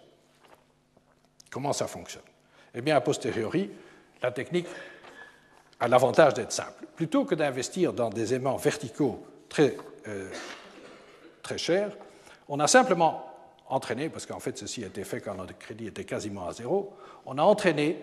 Comment 1.49 1.73
ça 1.73 1.87
fonctionne? 1.87 2.23
Eh 2.73 2.81
bien, 2.81 2.97
a 2.97 3.01
posteriori, 3.01 3.71
la 4.21 4.31
technique 4.31 4.67
a 5.79 5.87
l'avantage 5.87 6.33
d'être 6.33 6.51
simple. 6.51 6.85
Plutôt 6.95 7.25
que 7.25 7.35
d'investir 7.35 7.93
dans 7.93 8.09
des 8.09 8.33
aimants 8.33 8.57
verticaux 8.57 9.23
très, 9.49 9.75
euh, 10.07 10.29
très 11.41 11.57
chers, 11.57 11.91
on 12.47 12.59
a 12.59 12.67
simplement 12.67 13.31
entraîné, 13.67 14.09
parce 14.09 14.25
qu'en 14.25 14.39
fait 14.39 14.57
ceci 14.57 14.83
a 14.83 14.87
été 14.87 15.03
fait 15.03 15.21
quand 15.21 15.35
notre 15.35 15.57
crédit 15.57 15.87
était 15.87 16.05
quasiment 16.05 16.47
à 16.47 16.53
zéro, 16.53 16.93
on 17.25 17.37
a 17.37 17.43
entraîné 17.43 17.97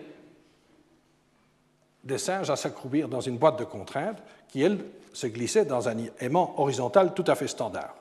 des 2.03 2.17
singes 2.17 2.49
à 2.49 2.55
s'accroupir 2.55 3.07
dans 3.07 3.21
une 3.21 3.37
boîte 3.37 3.57
de 3.59 3.63
contraintes 3.63 4.21
qui, 4.49 4.61
elle, 4.61 4.79
se 5.13 5.27
glissait 5.27 5.65
dans 5.65 5.87
un 5.87 5.95
aimant 6.19 6.55
horizontal 6.57 7.13
tout 7.13 7.23
à 7.27 7.35
fait 7.35 7.47
standard. 7.47 7.95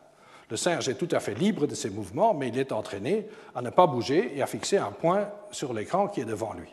Le 0.50 0.56
singe 0.56 0.88
est 0.88 0.94
tout 0.94 1.08
à 1.12 1.20
fait 1.20 1.34
libre 1.34 1.66
de 1.66 1.74
ses 1.74 1.88
mouvements, 1.88 2.34
mais 2.34 2.48
il 2.48 2.58
est 2.58 2.72
entraîné 2.72 3.26
à 3.54 3.62
ne 3.62 3.70
pas 3.70 3.86
bouger 3.86 4.36
et 4.36 4.42
à 4.42 4.46
fixer 4.46 4.76
un 4.76 4.90
point 4.90 5.28
sur 5.50 5.72
l'écran 5.72 6.08
qui 6.08 6.20
est 6.20 6.26
devant 6.26 6.52
lui. 6.52 6.68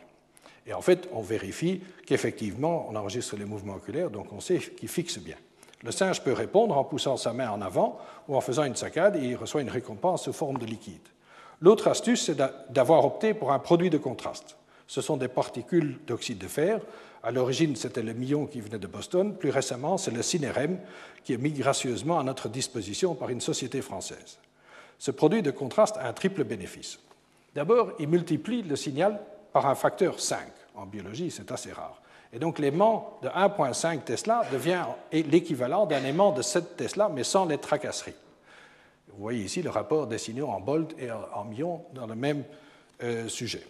Et 0.66 0.74
en 0.74 0.82
fait, 0.82 1.08
on 1.12 1.20
vérifie 1.20 1.80
qu'effectivement, 2.06 2.86
on 2.90 2.96
enregistre 2.96 3.36
les 3.36 3.44
mouvements 3.44 3.74
oculaires, 3.74 4.10
donc 4.10 4.32
on 4.32 4.40
sait 4.40 4.58
qu'il 4.58 4.88
fixe 4.88 5.18
bien. 5.18 5.36
Le 5.82 5.92
singe 5.92 6.22
peut 6.22 6.32
répondre 6.32 6.76
en 6.76 6.84
poussant 6.84 7.16
sa 7.16 7.32
main 7.32 7.50
en 7.50 7.62
avant 7.62 7.98
ou 8.28 8.36
en 8.36 8.40
faisant 8.40 8.64
une 8.64 8.76
saccade 8.76 9.16
et 9.16 9.28
il 9.28 9.36
reçoit 9.36 9.62
une 9.62 9.70
récompense 9.70 10.24
sous 10.24 10.32
forme 10.32 10.58
de 10.58 10.66
liquide. 10.66 11.00
L'autre 11.62 11.88
astuce, 11.88 12.24
c'est 12.24 12.36
d'avoir 12.70 13.04
opté 13.04 13.34
pour 13.34 13.52
un 13.52 13.58
produit 13.58 13.90
de 13.90 13.98
contraste. 13.98 14.56
Ce 14.86 15.00
sont 15.00 15.16
des 15.16 15.28
particules 15.28 15.98
d'oxyde 16.06 16.38
de 16.38 16.48
fer. 16.48 16.80
À 17.22 17.30
l'origine, 17.30 17.76
c'était 17.76 18.02
le 18.02 18.12
million 18.12 18.46
qui 18.46 18.60
venait 18.60 18.78
de 18.78 18.86
Boston. 18.86 19.34
Plus 19.36 19.50
récemment, 19.50 19.98
c'est 19.98 20.10
le 20.10 20.22
cinérème 20.22 20.78
qui 21.22 21.32
est 21.32 21.38
mis 21.38 21.52
gracieusement 21.52 22.18
à 22.18 22.24
notre 22.24 22.48
disposition 22.48 23.14
par 23.14 23.30
une 23.30 23.40
société 23.40 23.82
française. 23.82 24.38
Ce 24.98 25.10
produit 25.10 25.42
de 25.42 25.50
contraste 25.50 25.96
a 25.98 26.08
un 26.08 26.12
triple 26.12 26.44
bénéfice. 26.44 26.98
D'abord, 27.54 27.92
il 27.98 28.08
multiplie 28.08 28.62
le 28.62 28.76
signal 28.76 29.20
par 29.52 29.66
un 29.66 29.74
facteur 29.74 30.20
5. 30.20 30.38
En 30.74 30.86
biologie, 30.86 31.30
c'est 31.30 31.50
assez 31.52 31.72
rare. 31.72 32.00
Et 32.32 32.38
donc 32.38 32.58
l'aimant 32.58 33.18
de 33.22 33.28
1,5 33.28 34.02
Tesla 34.02 34.42
devient 34.52 34.84
l'équivalent 35.12 35.86
d'un 35.86 36.04
aimant 36.04 36.32
de 36.32 36.42
7 36.42 36.76
Tesla, 36.76 37.10
mais 37.12 37.24
sans 37.24 37.44
les 37.44 37.58
tracasseries. 37.58 38.14
Vous 39.08 39.22
voyez 39.22 39.44
ici 39.44 39.62
le 39.62 39.70
rapport 39.70 40.06
des 40.06 40.18
signaux 40.18 40.48
en 40.48 40.60
bolt 40.60 40.94
et 40.98 41.10
en 41.10 41.44
millions 41.44 41.84
dans 41.92 42.06
le 42.06 42.14
même 42.14 42.44
euh, 43.02 43.28
sujet. 43.28 43.66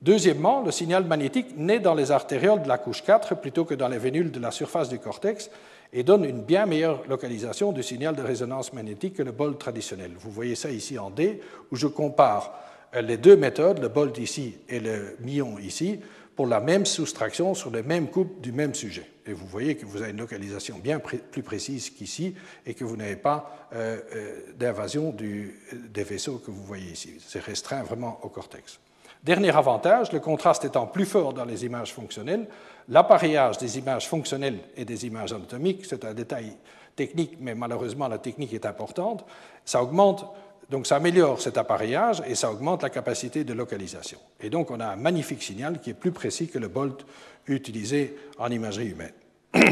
Deuxièmement, 0.00 0.62
le 0.62 0.70
signal 0.70 1.04
magnétique 1.04 1.56
naît 1.56 1.80
dans 1.80 1.94
les 1.94 2.12
artérioles 2.12 2.62
de 2.62 2.68
la 2.68 2.78
couche 2.78 3.02
4 3.02 3.36
plutôt 3.36 3.64
que 3.64 3.74
dans 3.74 3.88
les 3.88 3.98
vénules 3.98 4.30
de 4.30 4.40
la 4.40 4.50
surface 4.50 4.88
du 4.88 4.98
cortex 4.98 5.50
et 5.92 6.02
donne 6.02 6.24
une 6.24 6.42
bien 6.42 6.66
meilleure 6.66 7.02
localisation 7.08 7.72
du 7.72 7.82
signal 7.82 8.14
de 8.14 8.22
résonance 8.22 8.72
magnétique 8.72 9.14
que 9.14 9.22
le 9.22 9.32
bolt 9.32 9.58
traditionnel. 9.58 10.12
Vous 10.18 10.30
voyez 10.30 10.54
ça 10.54 10.70
ici 10.70 10.98
en 10.98 11.10
D, 11.10 11.40
où 11.72 11.76
je 11.76 11.86
compare 11.86 12.52
les 12.94 13.16
deux 13.16 13.36
méthodes, 13.36 13.80
le 13.80 13.88
bolt 13.88 14.18
ici 14.18 14.56
et 14.68 14.80
le 14.80 15.16
million 15.20 15.58
ici, 15.58 16.00
pour 16.38 16.46
la 16.46 16.60
même 16.60 16.86
soustraction 16.86 17.54
sur 17.54 17.70
les 17.70 17.82
mêmes 17.82 18.08
coupes 18.08 18.40
du 18.40 18.52
même 18.52 18.72
sujet. 18.74 19.10
Et 19.26 19.32
vous 19.32 19.46
voyez 19.46 19.76
que 19.76 19.84
vous 19.84 20.00
avez 20.00 20.12
une 20.12 20.18
localisation 20.18 20.78
bien 20.78 21.00
plus 21.00 21.42
précise 21.42 21.90
qu'ici 21.90 22.34
et 22.64 22.74
que 22.74 22.84
vous 22.84 22.96
n'avez 22.96 23.16
pas 23.16 23.68
euh, 23.74 23.98
euh, 24.14 24.40
d'invasion 24.56 25.12
des 25.12 26.04
vaisseaux 26.04 26.38
que 26.38 26.52
vous 26.52 26.62
voyez 26.62 26.92
ici. 26.92 27.16
C'est 27.18 27.42
restreint 27.42 27.82
vraiment 27.82 28.20
au 28.22 28.28
cortex. 28.28 28.78
Dernier 29.22 29.50
avantage, 29.50 30.12
le 30.12 30.20
contraste 30.20 30.64
étant 30.64 30.86
plus 30.86 31.06
fort 31.06 31.32
dans 31.32 31.44
les 31.44 31.64
images 31.64 31.92
fonctionnelles, 31.92 32.46
l'appareillage 32.88 33.58
des 33.58 33.76
images 33.76 34.06
fonctionnelles 34.08 34.60
et 34.76 34.84
des 34.84 35.06
images 35.06 35.32
anatomiques, 35.32 35.86
c'est 35.86 36.04
un 36.04 36.14
détail 36.14 36.52
technique, 36.94 37.36
mais 37.40 37.56
malheureusement 37.56 38.06
la 38.06 38.18
technique 38.18 38.54
est 38.54 38.64
importante, 38.64 39.26
ça 39.64 39.82
augmente 39.82 40.24
donc 40.70 40.86
ça 40.86 40.96
améliore 40.96 41.40
cet 41.40 41.56
appareillage 41.56 42.22
et 42.26 42.34
ça 42.34 42.50
augmente 42.50 42.82
la 42.82 42.90
capacité 42.90 43.44
de 43.44 43.52
localisation. 43.54 44.18
Et 44.40 44.50
donc 44.50 44.70
on 44.70 44.80
a 44.80 44.86
un 44.86 44.96
magnifique 44.96 45.42
signal 45.42 45.80
qui 45.80 45.90
est 45.90 45.94
plus 45.94 46.12
précis 46.12 46.48
que 46.48 46.58
le 46.58 46.68
bolt 46.68 47.06
utilisé 47.46 48.16
en 48.38 48.50
imagerie 48.50 48.88
humaine. 48.88 49.14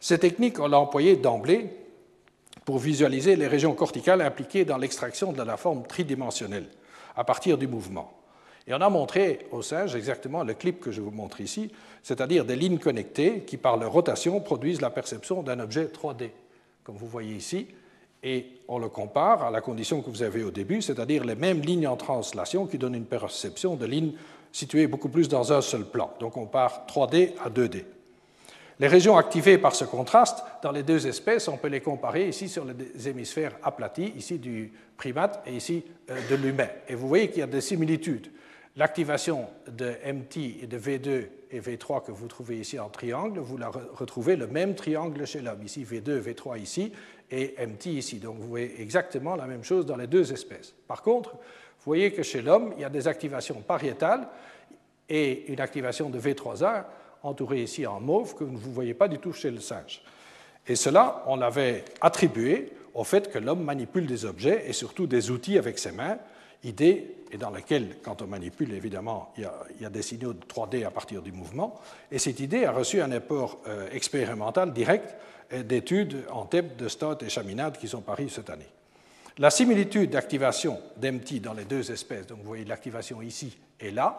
Ces 0.00 0.18
techniques, 0.18 0.60
on 0.60 0.68
l'a 0.68 0.78
employé 0.78 1.16
d'emblée 1.16 1.70
pour 2.64 2.78
visualiser 2.78 3.36
les 3.36 3.46
régions 3.46 3.74
corticales 3.74 4.22
impliquées 4.22 4.64
dans 4.64 4.78
l'extraction 4.78 5.32
de 5.32 5.42
la 5.42 5.56
forme 5.56 5.86
tridimensionnelle 5.86 6.66
à 7.16 7.24
partir 7.24 7.58
du 7.58 7.66
mouvement. 7.66 8.12
Et 8.66 8.72
on 8.72 8.80
a 8.80 8.88
montré 8.88 9.46
au 9.52 9.60
singe 9.60 9.94
exactement 9.94 10.42
le 10.42 10.54
clip 10.54 10.80
que 10.80 10.90
je 10.90 11.02
vous 11.02 11.10
montre 11.10 11.42
ici, 11.42 11.70
c'est-à-dire 12.02 12.46
des 12.46 12.56
lignes 12.56 12.78
connectées 12.78 13.40
qui, 13.40 13.58
par 13.58 13.76
leur 13.76 13.92
rotation, 13.92 14.40
produisent 14.40 14.80
la 14.80 14.88
perception 14.88 15.42
d'un 15.42 15.60
objet 15.60 15.84
3D, 15.84 16.30
comme 16.82 16.96
vous 16.96 17.06
voyez 17.06 17.34
ici, 17.34 17.68
et 18.24 18.46
on 18.66 18.78
le 18.78 18.88
compare 18.88 19.44
à 19.44 19.50
la 19.50 19.60
condition 19.60 20.00
que 20.00 20.08
vous 20.08 20.22
avez 20.22 20.42
au 20.42 20.50
début, 20.50 20.80
c'est-à-dire 20.80 21.24
les 21.24 21.34
mêmes 21.34 21.60
lignes 21.60 21.86
en 21.86 21.96
translation 21.96 22.66
qui 22.66 22.78
donnent 22.78 22.94
une 22.94 23.04
perception 23.04 23.76
de 23.76 23.84
lignes 23.84 24.14
situées 24.50 24.86
beaucoup 24.86 25.10
plus 25.10 25.28
dans 25.28 25.52
un 25.52 25.60
seul 25.60 25.84
plan. 25.84 26.10
Donc 26.18 26.38
on 26.38 26.46
part 26.46 26.86
3D 26.88 27.32
à 27.44 27.50
2D. 27.50 27.84
Les 28.80 28.88
régions 28.88 29.16
activées 29.16 29.58
par 29.58 29.74
ce 29.74 29.84
contraste, 29.84 30.42
dans 30.62 30.72
les 30.72 30.82
deux 30.82 31.06
espèces, 31.06 31.46
on 31.46 31.58
peut 31.58 31.68
les 31.68 31.80
comparer 31.80 32.28
ici 32.28 32.48
sur 32.48 32.64
les 32.64 33.08
hémisphères 33.08 33.56
aplatis, 33.62 34.12
ici 34.16 34.38
du 34.38 34.72
primate 34.96 35.42
et 35.46 35.54
ici 35.54 35.84
euh, 36.10 36.18
de 36.28 36.34
l'humain. 36.34 36.68
Et 36.88 36.94
vous 36.94 37.06
voyez 37.06 37.28
qu'il 37.28 37.38
y 37.38 37.42
a 37.42 37.46
des 37.46 37.60
similitudes. 37.60 38.32
L'activation 38.76 39.46
de 39.68 39.92
MT 40.04 40.62
et 40.62 40.66
de 40.66 40.76
V2 40.76 41.26
et 41.52 41.60
V3 41.60 42.04
que 42.04 42.10
vous 42.10 42.26
trouvez 42.26 42.58
ici 42.58 42.80
en 42.80 42.88
triangle, 42.88 43.38
vous 43.38 43.56
la 43.56 43.68
retrouvez 43.68 44.34
le 44.34 44.48
même 44.48 44.74
triangle 44.74 45.24
chez 45.24 45.40
l'homme, 45.40 45.62
ici 45.62 45.84
V2, 45.84 46.20
V3 46.20 46.60
ici, 46.60 46.92
et 47.30 47.54
MT 47.66 47.86
ici. 47.86 48.18
Donc 48.18 48.38
vous 48.38 48.48
voyez 48.48 48.80
exactement 48.80 49.36
la 49.36 49.46
même 49.46 49.64
chose 49.64 49.86
dans 49.86 49.96
les 49.96 50.06
deux 50.06 50.32
espèces. 50.32 50.74
Par 50.86 51.02
contre, 51.02 51.32
vous 51.32 51.90
voyez 51.90 52.12
que 52.12 52.22
chez 52.22 52.42
l'homme, 52.42 52.72
il 52.76 52.82
y 52.82 52.84
a 52.84 52.90
des 52.90 53.08
activations 53.08 53.60
pariétales 53.60 54.28
et 55.08 55.52
une 55.52 55.60
activation 55.60 56.10
de 56.10 56.18
V3A 56.18 56.84
entourée 57.22 57.62
ici 57.62 57.86
en 57.86 58.00
mauve 58.00 58.34
que 58.34 58.44
vous 58.44 58.52
ne 58.52 58.74
voyez 58.74 58.94
pas 58.94 59.08
du 59.08 59.18
tout 59.18 59.32
chez 59.32 59.50
le 59.50 59.60
singe. 59.60 60.02
Et 60.66 60.76
cela, 60.76 61.24
on 61.26 61.36
l'avait 61.36 61.84
attribué 62.00 62.72
au 62.94 63.04
fait 63.04 63.30
que 63.30 63.38
l'homme 63.38 63.62
manipule 63.62 64.06
des 64.06 64.24
objets 64.24 64.64
et 64.66 64.72
surtout 64.72 65.06
des 65.06 65.30
outils 65.30 65.58
avec 65.58 65.78
ses 65.78 65.92
mains, 65.92 66.18
idée 66.62 67.16
et 67.30 67.36
dans 67.36 67.50
laquelle, 67.50 67.96
quand 68.02 68.22
on 68.22 68.26
manipule, 68.26 68.72
évidemment, 68.72 69.32
il 69.36 69.48
y, 69.80 69.84
a, 69.84 69.90
des 69.90 70.02
signaux 70.02 70.32
de 70.32 70.44
3D 70.46 70.86
à 70.86 70.90
partir 70.90 71.20
du 71.20 71.32
mouvement. 71.32 71.80
Et 72.12 72.18
cette 72.18 72.40
idée 72.40 72.64
a 72.64 72.72
reçu 72.72 73.00
un 73.02 73.10
apport 73.10 73.58
euh, 73.66 73.88
expérimental 73.90 74.72
direct 74.72 75.16
d'études 75.62 76.24
en 76.30 76.46
TEP 76.46 76.76
de 76.76 76.88
Stott 76.88 77.22
et 77.22 77.28
Chaminade 77.28 77.78
qui 77.78 77.88
sont 77.88 78.00
parues 78.00 78.28
cette 78.28 78.50
année. 78.50 78.68
La 79.38 79.50
similitude 79.50 80.10
d'activation 80.10 80.78
d'MT 80.96 81.40
dans 81.40 81.54
les 81.54 81.64
deux 81.64 81.90
espèces, 81.90 82.26
donc 82.26 82.38
vous 82.38 82.48
voyez 82.48 82.64
l'activation 82.64 83.20
ici 83.20 83.56
et 83.80 83.90
là, 83.90 84.18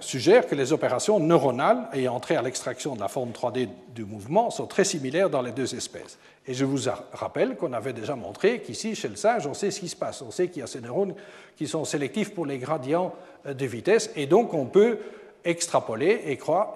suggère 0.00 0.46
que 0.46 0.54
les 0.54 0.72
opérations 0.72 1.18
neuronales 1.18 1.88
ayant 1.92 2.20
trait 2.20 2.36
à 2.36 2.42
l'extraction 2.42 2.94
de 2.94 3.00
la 3.00 3.08
forme 3.08 3.30
3D 3.30 3.68
du 3.94 4.04
mouvement 4.04 4.50
sont 4.50 4.66
très 4.66 4.84
similaires 4.84 5.30
dans 5.30 5.42
les 5.42 5.52
deux 5.52 5.74
espèces. 5.74 6.18
Et 6.46 6.54
je 6.54 6.64
vous 6.64 6.88
rappelle 7.12 7.56
qu'on 7.56 7.72
avait 7.72 7.92
déjà 7.92 8.14
montré 8.14 8.60
qu'ici, 8.60 8.94
chez 8.94 9.08
le 9.08 9.16
singe, 9.16 9.46
on 9.46 9.54
sait 9.54 9.70
ce 9.70 9.80
qui 9.80 9.88
se 9.88 9.96
passe. 9.96 10.22
On 10.22 10.30
sait 10.30 10.48
qu'il 10.48 10.60
y 10.60 10.62
a 10.62 10.66
ces 10.66 10.80
neurones 10.80 11.14
qui 11.56 11.66
sont 11.66 11.84
sélectifs 11.84 12.34
pour 12.34 12.46
les 12.46 12.58
gradients 12.58 13.14
de 13.46 13.66
vitesse, 13.66 14.10
et 14.14 14.26
donc 14.26 14.54
on 14.54 14.66
peut 14.66 14.98
extrapoler 15.44 16.22
et, 16.26 16.36
croire, 16.36 16.74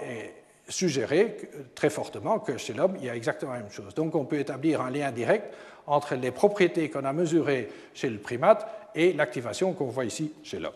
suggérer 0.69 1.51
très 1.75 1.91
fortement 1.91 2.39
que 2.39 2.57
chez 2.59 2.75
l'homme, 2.75 2.97
il 2.99 3.07
y 3.07 3.11
a 3.11 3.16
exactement 3.16 3.53
la 3.53 3.61
même 3.61 3.71
chose. 3.71 3.95
Donc 3.95 4.14
on 4.14 4.25
peut 4.25 4.39
établir 4.39 4.81
un 4.81 4.91
lien 4.91 5.11
direct 5.11 5.55
entre 5.87 6.14
les 6.14 6.31
propriétés 6.31 6.91
qu'on 6.91 7.05
a 7.05 7.12
mesurées 7.12 7.69
chez 7.95 8.11
le 8.11 8.19
primate 8.19 8.66
et 8.95 9.12
l'activation 9.12 9.73
qu'on 9.73 9.87
voit 9.87 10.05
ici 10.05 10.33
chez 10.43 10.59
l'homme. 10.59 10.73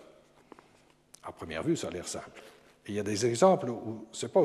À 1.25 1.33
première 1.33 1.63
vue, 1.63 1.77
ça 1.77 1.89
a 1.89 1.91
l'air 1.91 2.09
simple. 2.09 2.43
il 2.89 2.95
y 2.95 3.01
a 3.01 3.05
des 3.05 3.27
exemples 3.27 3.69
où 3.69 4.07
ce 4.11 4.27
n'est 4.27 4.33
pas 4.33 4.43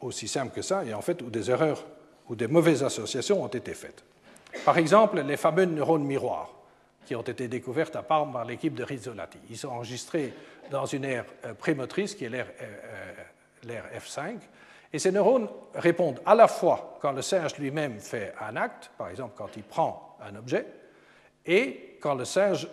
aussi 0.00 0.26
simple 0.26 0.54
que 0.54 0.62
ça, 0.62 0.84
et 0.84 0.94
en 0.94 1.02
fait 1.02 1.20
où 1.22 1.30
des 1.30 1.50
erreurs 1.50 1.84
ou 2.28 2.34
des 2.34 2.46
mauvaises 2.46 2.82
associations 2.82 3.42
ont 3.42 3.48
été 3.48 3.74
faites. 3.74 4.02
Par 4.64 4.78
exemple, 4.78 5.20
les 5.20 5.36
fameux 5.36 5.66
neurones 5.66 6.04
miroirs 6.04 6.50
qui 7.06 7.14
ont 7.14 7.22
été 7.22 7.48
découvertes 7.48 7.96
à 7.96 8.02
Parme 8.02 8.32
par 8.32 8.44
l'équipe 8.44 8.74
de 8.74 8.84
Rizzolatti. 8.84 9.38
Ils 9.50 9.58
sont 9.58 9.68
enregistrés 9.68 10.32
dans 10.70 10.86
une 10.86 11.04
aire 11.04 11.24
euh, 11.44 11.54
prémotrice 11.54 12.14
qui 12.14 12.24
est 12.24 12.28
l'aire 12.28 12.46
euh, 13.66 13.98
F5, 13.98 14.36
et 14.92 14.98
ces 14.98 15.12
neurones 15.12 15.48
répondent 15.74 16.20
à 16.26 16.34
la 16.34 16.48
fois 16.48 16.98
quand 17.00 17.12
le 17.12 17.22
singe 17.22 17.56
lui-même 17.58 18.00
fait 18.00 18.34
un 18.40 18.56
acte, 18.56 18.90
par 18.98 19.08
exemple 19.08 19.34
quand 19.36 19.56
il 19.56 19.62
prend 19.62 20.16
un 20.22 20.36
objet, 20.36 20.66
et 21.46 21.96
quand 22.00 22.14
le 22.14 22.24
singe 22.24 22.68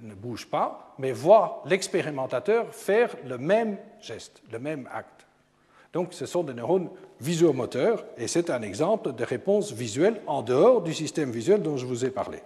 ne 0.00 0.14
bouge 0.14 0.48
pas, 0.48 0.94
mais 0.98 1.12
voit 1.12 1.62
l'expérimentateur 1.66 2.74
faire 2.74 3.14
le 3.26 3.38
même 3.38 3.76
geste, 4.00 4.42
le 4.50 4.58
même 4.58 4.88
acte. 4.92 5.26
Donc 5.92 6.14
ce 6.14 6.24
sont 6.24 6.42
des 6.42 6.54
neurones 6.54 6.88
visuomoteurs, 7.20 8.04
et 8.16 8.26
c'est 8.26 8.50
un 8.50 8.62
exemple 8.62 9.12
de 9.12 9.24
réponse 9.24 9.72
visuelle 9.72 10.20
en 10.26 10.42
dehors 10.42 10.82
du 10.82 10.94
système 10.94 11.30
visuel 11.30 11.62
dont 11.62 11.76
je 11.76 11.86
vous 11.86 12.04
ai 12.04 12.10
parlé. 12.10 12.38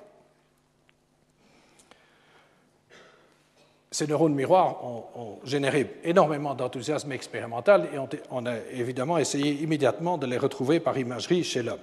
Ces 3.96 4.06
neurones 4.06 4.34
miroirs 4.34 4.84
ont, 4.84 5.38
généré 5.42 5.90
énormément 6.04 6.54
d'enthousiasme 6.54 7.12
expérimental 7.12 7.88
et 7.94 7.98
on 8.30 8.44
a 8.44 8.58
évidemment 8.70 9.16
essayé 9.16 9.52
immédiatement 9.62 10.18
de 10.18 10.26
les 10.26 10.36
retrouver 10.36 10.80
par 10.80 10.98
imagerie 10.98 11.42
chez 11.42 11.62
l'homme. 11.62 11.80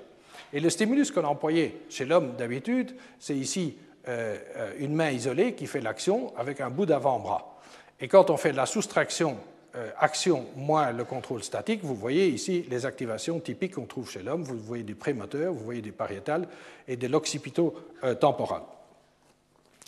Et 0.53 0.59
le 0.59 0.69
stimulus 0.69 1.09
qu'on 1.09 1.23
a 1.23 1.27
employé 1.27 1.81
chez 1.89 2.05
l'homme 2.05 2.35
d'habitude, 2.37 2.95
c'est 3.17 3.35
ici 3.35 3.77
euh, 4.07 4.37
euh, 4.57 4.73
une 4.77 4.93
main 4.93 5.09
isolée 5.09 5.55
qui 5.55 5.65
fait 5.65 5.81
l'action 5.81 6.31
avec 6.37 6.61
un 6.61 6.69
bout 6.69 6.85
d'avant-bras. 6.85 7.59
Et 7.99 8.07
quand 8.07 8.29
on 8.29 8.37
fait 8.37 8.51
la 8.51 8.67
soustraction 8.67 9.35
euh, 9.75 9.89
action 9.97 10.45
moins 10.55 10.91
le 10.91 11.05
contrôle 11.05 11.43
statique, 11.43 11.83
vous 11.83 11.95
voyez 11.95 12.27
ici 12.27 12.63
les 12.69 12.85
activations 12.85 13.39
typiques 13.39 13.73
qu'on 13.73 13.87
trouve 13.87 14.11
chez 14.11 14.21
l'homme. 14.21 14.43
Vous 14.43 14.59
voyez 14.59 14.83
du 14.83 14.93
prémoteur, 14.93 15.51
vous 15.51 15.65
voyez 15.65 15.81
du 15.81 15.91
pariétal 15.91 16.47
et 16.87 16.95
de 16.95 17.07
l'occipito 17.07 17.73
temporal. 18.19 18.61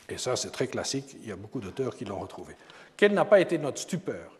Et 0.09 0.17
ça, 0.17 0.35
c'est 0.35 0.51
très 0.51 0.67
classique. 0.67 1.17
Il 1.21 1.29
y 1.29 1.31
a 1.31 1.35
beaucoup 1.35 1.59
d'auteurs 1.59 1.95
qui 1.95 2.05
l'ont 2.05 2.19
retrouvé. 2.19 2.55
Quelle 2.95 3.13
n'a 3.13 3.25
pas 3.25 3.39
été 3.39 3.57
notre 3.57 3.79
stupeur 3.79 4.37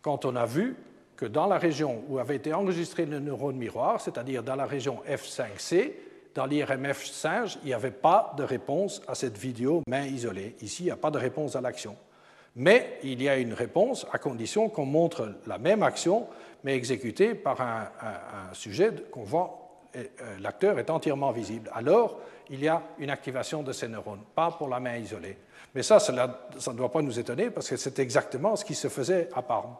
quand 0.00 0.24
on 0.24 0.34
a 0.34 0.46
vu 0.46 0.76
que 1.16 1.26
dans 1.26 1.46
la 1.46 1.58
région 1.58 2.02
où 2.08 2.18
avait 2.18 2.36
été 2.36 2.52
enregistré 2.52 3.06
le 3.06 3.20
neurone 3.20 3.56
miroir, 3.56 4.00
c'est-à-dire 4.00 4.42
dans 4.42 4.56
la 4.56 4.66
région 4.66 5.00
F5C, 5.08 5.92
dans 6.34 6.46
l'IRMF 6.46 7.04
singe, 7.04 7.58
il 7.62 7.66
n'y 7.66 7.74
avait 7.74 7.90
pas 7.90 8.34
de 8.36 8.42
réponse 8.42 9.02
à 9.06 9.14
cette 9.14 9.38
vidéo 9.38 9.82
main 9.86 10.04
isolée. 10.04 10.56
Ici, 10.62 10.82
il 10.82 10.86
n'y 10.86 10.92
a 10.92 10.96
pas 10.96 11.10
de 11.10 11.18
réponse 11.18 11.54
à 11.56 11.60
l'action. 11.60 11.96
Mais 12.56 12.98
il 13.02 13.22
y 13.22 13.28
a 13.28 13.36
une 13.36 13.54
réponse 13.54 14.06
à 14.12 14.18
condition 14.18 14.68
qu'on 14.68 14.84
montre 14.84 15.36
la 15.46 15.58
même 15.58 15.82
action, 15.82 16.26
mais 16.64 16.74
exécutée 16.74 17.34
par 17.34 17.60
un, 17.60 17.86
sujet 18.52 18.92
qu'on 19.10 19.22
voit, 19.22 19.78
euh, 19.96 20.04
l'acteur 20.40 20.78
est 20.78 20.90
entièrement 20.90 21.32
visible. 21.32 21.70
Alors, 21.74 22.18
il 22.52 22.62
y 22.62 22.68
a 22.68 22.82
une 22.98 23.10
activation 23.10 23.62
de 23.62 23.72
ces 23.72 23.88
neurones, 23.88 24.22
pas 24.34 24.50
pour 24.50 24.68
la 24.68 24.78
main 24.78 24.96
isolée. 24.98 25.38
Mais 25.74 25.82
ça, 25.82 25.98
ça 25.98 26.12
ne 26.12 26.76
doit 26.76 26.92
pas 26.92 27.00
nous 27.00 27.18
étonner 27.18 27.50
parce 27.50 27.68
que 27.68 27.76
c'est 27.76 27.98
exactement 27.98 28.54
ce 28.56 28.64
qui 28.64 28.74
se 28.74 28.88
faisait 28.88 29.30
à 29.34 29.40
Parme. 29.40 29.74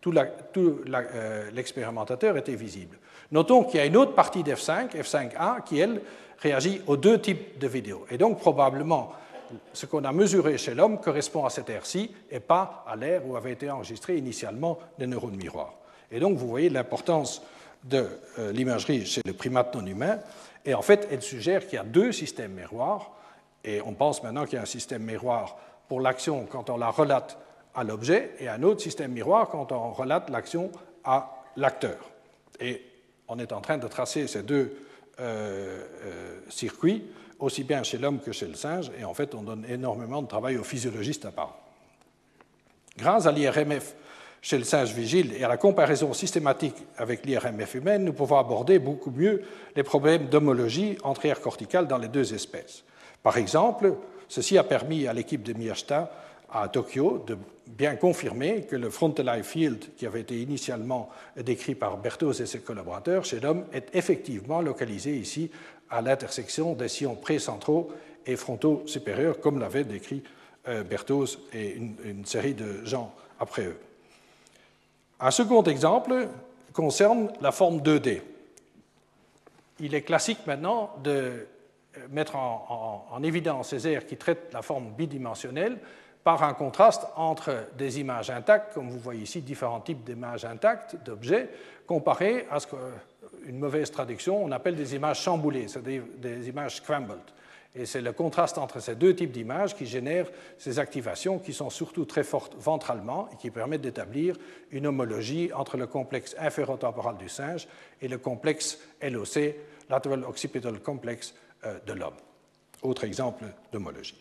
Tout 0.00 0.12
euh, 0.12 1.50
l'expérimentateur 1.52 2.36
était 2.36 2.56
visible. 2.56 2.98
Notons 3.30 3.64
qu'il 3.64 3.78
y 3.78 3.82
a 3.82 3.86
une 3.86 3.96
autre 3.96 4.14
partie 4.14 4.42
d'F5, 4.42 4.90
F5A, 4.90 5.62
qui, 5.64 5.78
elle, 5.78 6.00
réagit 6.38 6.82
aux 6.86 6.96
deux 6.96 7.20
types 7.20 7.58
de 7.58 7.66
vidéos. 7.68 8.06
Et 8.10 8.18
donc, 8.18 8.38
probablement, 8.38 9.12
ce 9.72 9.86
qu'on 9.86 10.04
a 10.04 10.12
mesuré 10.12 10.58
chez 10.58 10.74
l'homme 10.74 11.00
correspond 11.00 11.44
à 11.44 11.50
cette 11.50 11.70
aire-ci 11.70 12.12
et 12.30 12.40
pas 12.40 12.84
à 12.86 12.96
l'aire 12.96 13.26
où 13.26 13.36
avaient 13.36 13.52
été 13.52 13.70
enregistrés 13.70 14.18
initialement 14.18 14.78
les 14.98 15.06
neurones 15.06 15.36
miroirs. 15.36 15.74
Et 16.10 16.20
donc, 16.20 16.36
vous 16.36 16.48
voyez 16.48 16.70
l'importance 16.70 17.42
de 17.86 18.06
euh, 18.38 18.52
l'imagerie 18.52 19.06
chez 19.06 19.22
le 19.24 19.32
primate 19.32 19.74
non 19.74 19.86
humain. 19.86 20.18
Et 20.64 20.74
en 20.74 20.82
fait, 20.82 21.08
elle 21.10 21.22
suggère 21.22 21.64
qu'il 21.66 21.74
y 21.74 21.78
a 21.78 21.84
deux 21.84 22.12
systèmes 22.12 22.52
miroirs. 22.52 23.12
Et 23.64 23.80
on 23.80 23.94
pense 23.94 24.22
maintenant 24.22 24.44
qu'il 24.44 24.54
y 24.54 24.58
a 24.58 24.62
un 24.62 24.66
système 24.66 25.02
miroir 25.02 25.56
pour 25.88 26.00
l'action 26.00 26.46
quand 26.46 26.70
on 26.70 26.76
la 26.76 26.90
relate 26.90 27.38
à 27.74 27.84
l'objet 27.84 28.32
et 28.40 28.48
un 28.48 28.62
autre 28.62 28.80
système 28.80 29.12
miroir 29.12 29.48
quand 29.48 29.70
on 29.72 29.92
relate 29.92 30.30
l'action 30.30 30.70
à 31.04 31.44
l'acteur. 31.56 31.98
Et 32.60 32.82
on 33.28 33.38
est 33.38 33.52
en 33.52 33.60
train 33.60 33.78
de 33.78 33.86
tracer 33.86 34.26
ces 34.26 34.42
deux 34.42 34.76
euh, 35.20 35.84
euh, 36.04 36.40
circuits, 36.48 37.04
aussi 37.38 37.64
bien 37.64 37.82
chez 37.82 37.98
l'homme 37.98 38.20
que 38.20 38.32
chez 38.32 38.46
le 38.46 38.54
singe, 38.54 38.90
et 38.98 39.04
en 39.04 39.14
fait, 39.14 39.34
on 39.34 39.42
donne 39.42 39.64
énormément 39.68 40.22
de 40.22 40.26
travail 40.26 40.56
aux 40.56 40.64
physiologistes 40.64 41.26
à 41.26 41.30
part. 41.30 41.58
Grâce 42.96 43.26
à 43.26 43.32
l'IRMF 43.32 43.94
chez 44.46 44.58
le 44.58 44.64
singe 44.64 44.94
vigile 44.94 45.32
et 45.36 45.42
à 45.42 45.48
la 45.48 45.56
comparaison 45.56 46.12
systématique 46.12 46.76
avec 46.98 47.26
l'IRMF 47.26 47.74
humaine, 47.74 48.04
nous 48.04 48.12
pouvons 48.12 48.38
aborder 48.38 48.78
beaucoup 48.78 49.10
mieux 49.10 49.42
les 49.74 49.82
problèmes 49.82 50.26
d'homologie 50.26 50.96
entre 51.02 51.26
aires 51.26 51.40
corticales 51.40 51.88
dans 51.88 51.98
les 51.98 52.06
deux 52.06 52.32
espèces. 52.32 52.84
Par 53.24 53.38
exemple, 53.38 53.94
ceci 54.28 54.56
a 54.56 54.62
permis 54.62 55.08
à 55.08 55.12
l'équipe 55.12 55.42
de 55.42 55.52
Miyashita 55.52 56.12
à 56.48 56.68
Tokyo 56.68 57.24
de 57.26 57.36
bien 57.66 57.96
confirmer 57.96 58.62
que 58.62 58.76
le 58.76 58.88
frontal 58.88 59.28
eye 59.36 59.42
field 59.42 59.84
qui 59.96 60.06
avait 60.06 60.20
été 60.20 60.40
initialement 60.40 61.10
décrit 61.36 61.74
par 61.74 61.96
Berthoz 61.96 62.40
et 62.40 62.46
ses 62.46 62.60
collaborateurs 62.60 63.24
chez 63.24 63.40
l'homme 63.40 63.64
est 63.72 63.96
effectivement 63.96 64.60
localisé 64.60 65.16
ici 65.16 65.50
à 65.90 66.00
l'intersection 66.00 66.74
des 66.74 66.86
sillons 66.86 67.16
précentraux 67.16 67.90
et 68.24 68.36
frontaux 68.36 68.84
supérieurs, 68.86 69.40
comme 69.40 69.58
l'avait 69.58 69.82
décrit 69.82 70.22
euh, 70.68 70.84
Berthoz 70.84 71.36
et 71.52 71.74
une, 71.74 72.24
série 72.24 72.54
de 72.54 72.84
gens 72.84 73.12
après 73.40 73.64
eux. 73.64 73.76
Un 75.20 75.30
second 75.30 75.62
exemple 75.62 76.28
concerne 76.72 77.30
la 77.40 77.52
forme 77.52 77.78
2D. 77.78 78.20
Il 79.80 79.94
est 79.94 80.02
classique 80.02 80.46
maintenant 80.46 80.90
de 81.02 81.46
mettre 82.10 82.36
en, 82.36 83.06
en 83.10 83.22
évidence 83.22 83.70
ces 83.70 83.88
aires 83.88 84.06
qui 84.06 84.16
traitent 84.16 84.52
la 84.52 84.62
forme 84.62 84.92
bidimensionnelle 84.92 85.78
par 86.26 86.42
un 86.42 86.54
contraste 86.54 87.06
entre 87.14 87.68
des 87.78 88.00
images 88.00 88.30
intactes, 88.30 88.74
comme 88.74 88.90
vous 88.90 88.98
voyez 88.98 89.22
ici, 89.22 89.42
différents 89.42 89.80
types 89.80 90.02
d'images 90.02 90.44
intactes, 90.44 90.96
d'objets, 91.04 91.48
comparés 91.86 92.48
à 92.50 92.58
ce 92.58 92.66
qu'une 92.66 93.58
mauvaise 93.58 93.92
traduction, 93.92 94.42
on 94.42 94.50
appelle 94.50 94.74
des 94.74 94.96
images 94.96 95.22
chamboulées, 95.22 95.68
c'est-à-dire 95.68 96.02
des 96.18 96.48
images 96.48 96.76
scrambled. 96.76 97.20
Et 97.78 97.84
c'est 97.84 98.00
le 98.00 98.12
contraste 98.12 98.56
entre 98.56 98.80
ces 98.80 98.94
deux 98.94 99.14
types 99.14 99.32
d'images 99.32 99.76
qui 99.76 99.84
génère 99.84 100.26
ces 100.56 100.78
activations 100.78 101.38
qui 101.38 101.52
sont 101.52 101.68
surtout 101.68 102.06
très 102.06 102.24
fortes 102.24 102.56
ventralement 102.58 103.28
et 103.32 103.36
qui 103.36 103.50
permettent 103.50 103.82
d'établir 103.82 104.36
une 104.70 104.86
homologie 104.86 105.50
entre 105.52 105.76
le 105.76 105.86
complexe 105.86 106.34
inférotemporal 106.38 107.18
du 107.18 107.28
singe 107.28 107.68
et 108.00 108.08
le 108.08 108.16
complexe 108.16 108.78
LOC, 109.02 109.56
lateral 109.90 110.24
occipital 110.24 110.80
complex, 110.80 111.34
euh, 111.64 111.78
de 111.86 111.92
l'homme. 111.92 112.16
Autre 112.82 113.04
exemple 113.04 113.44
d'homologie. 113.72 114.16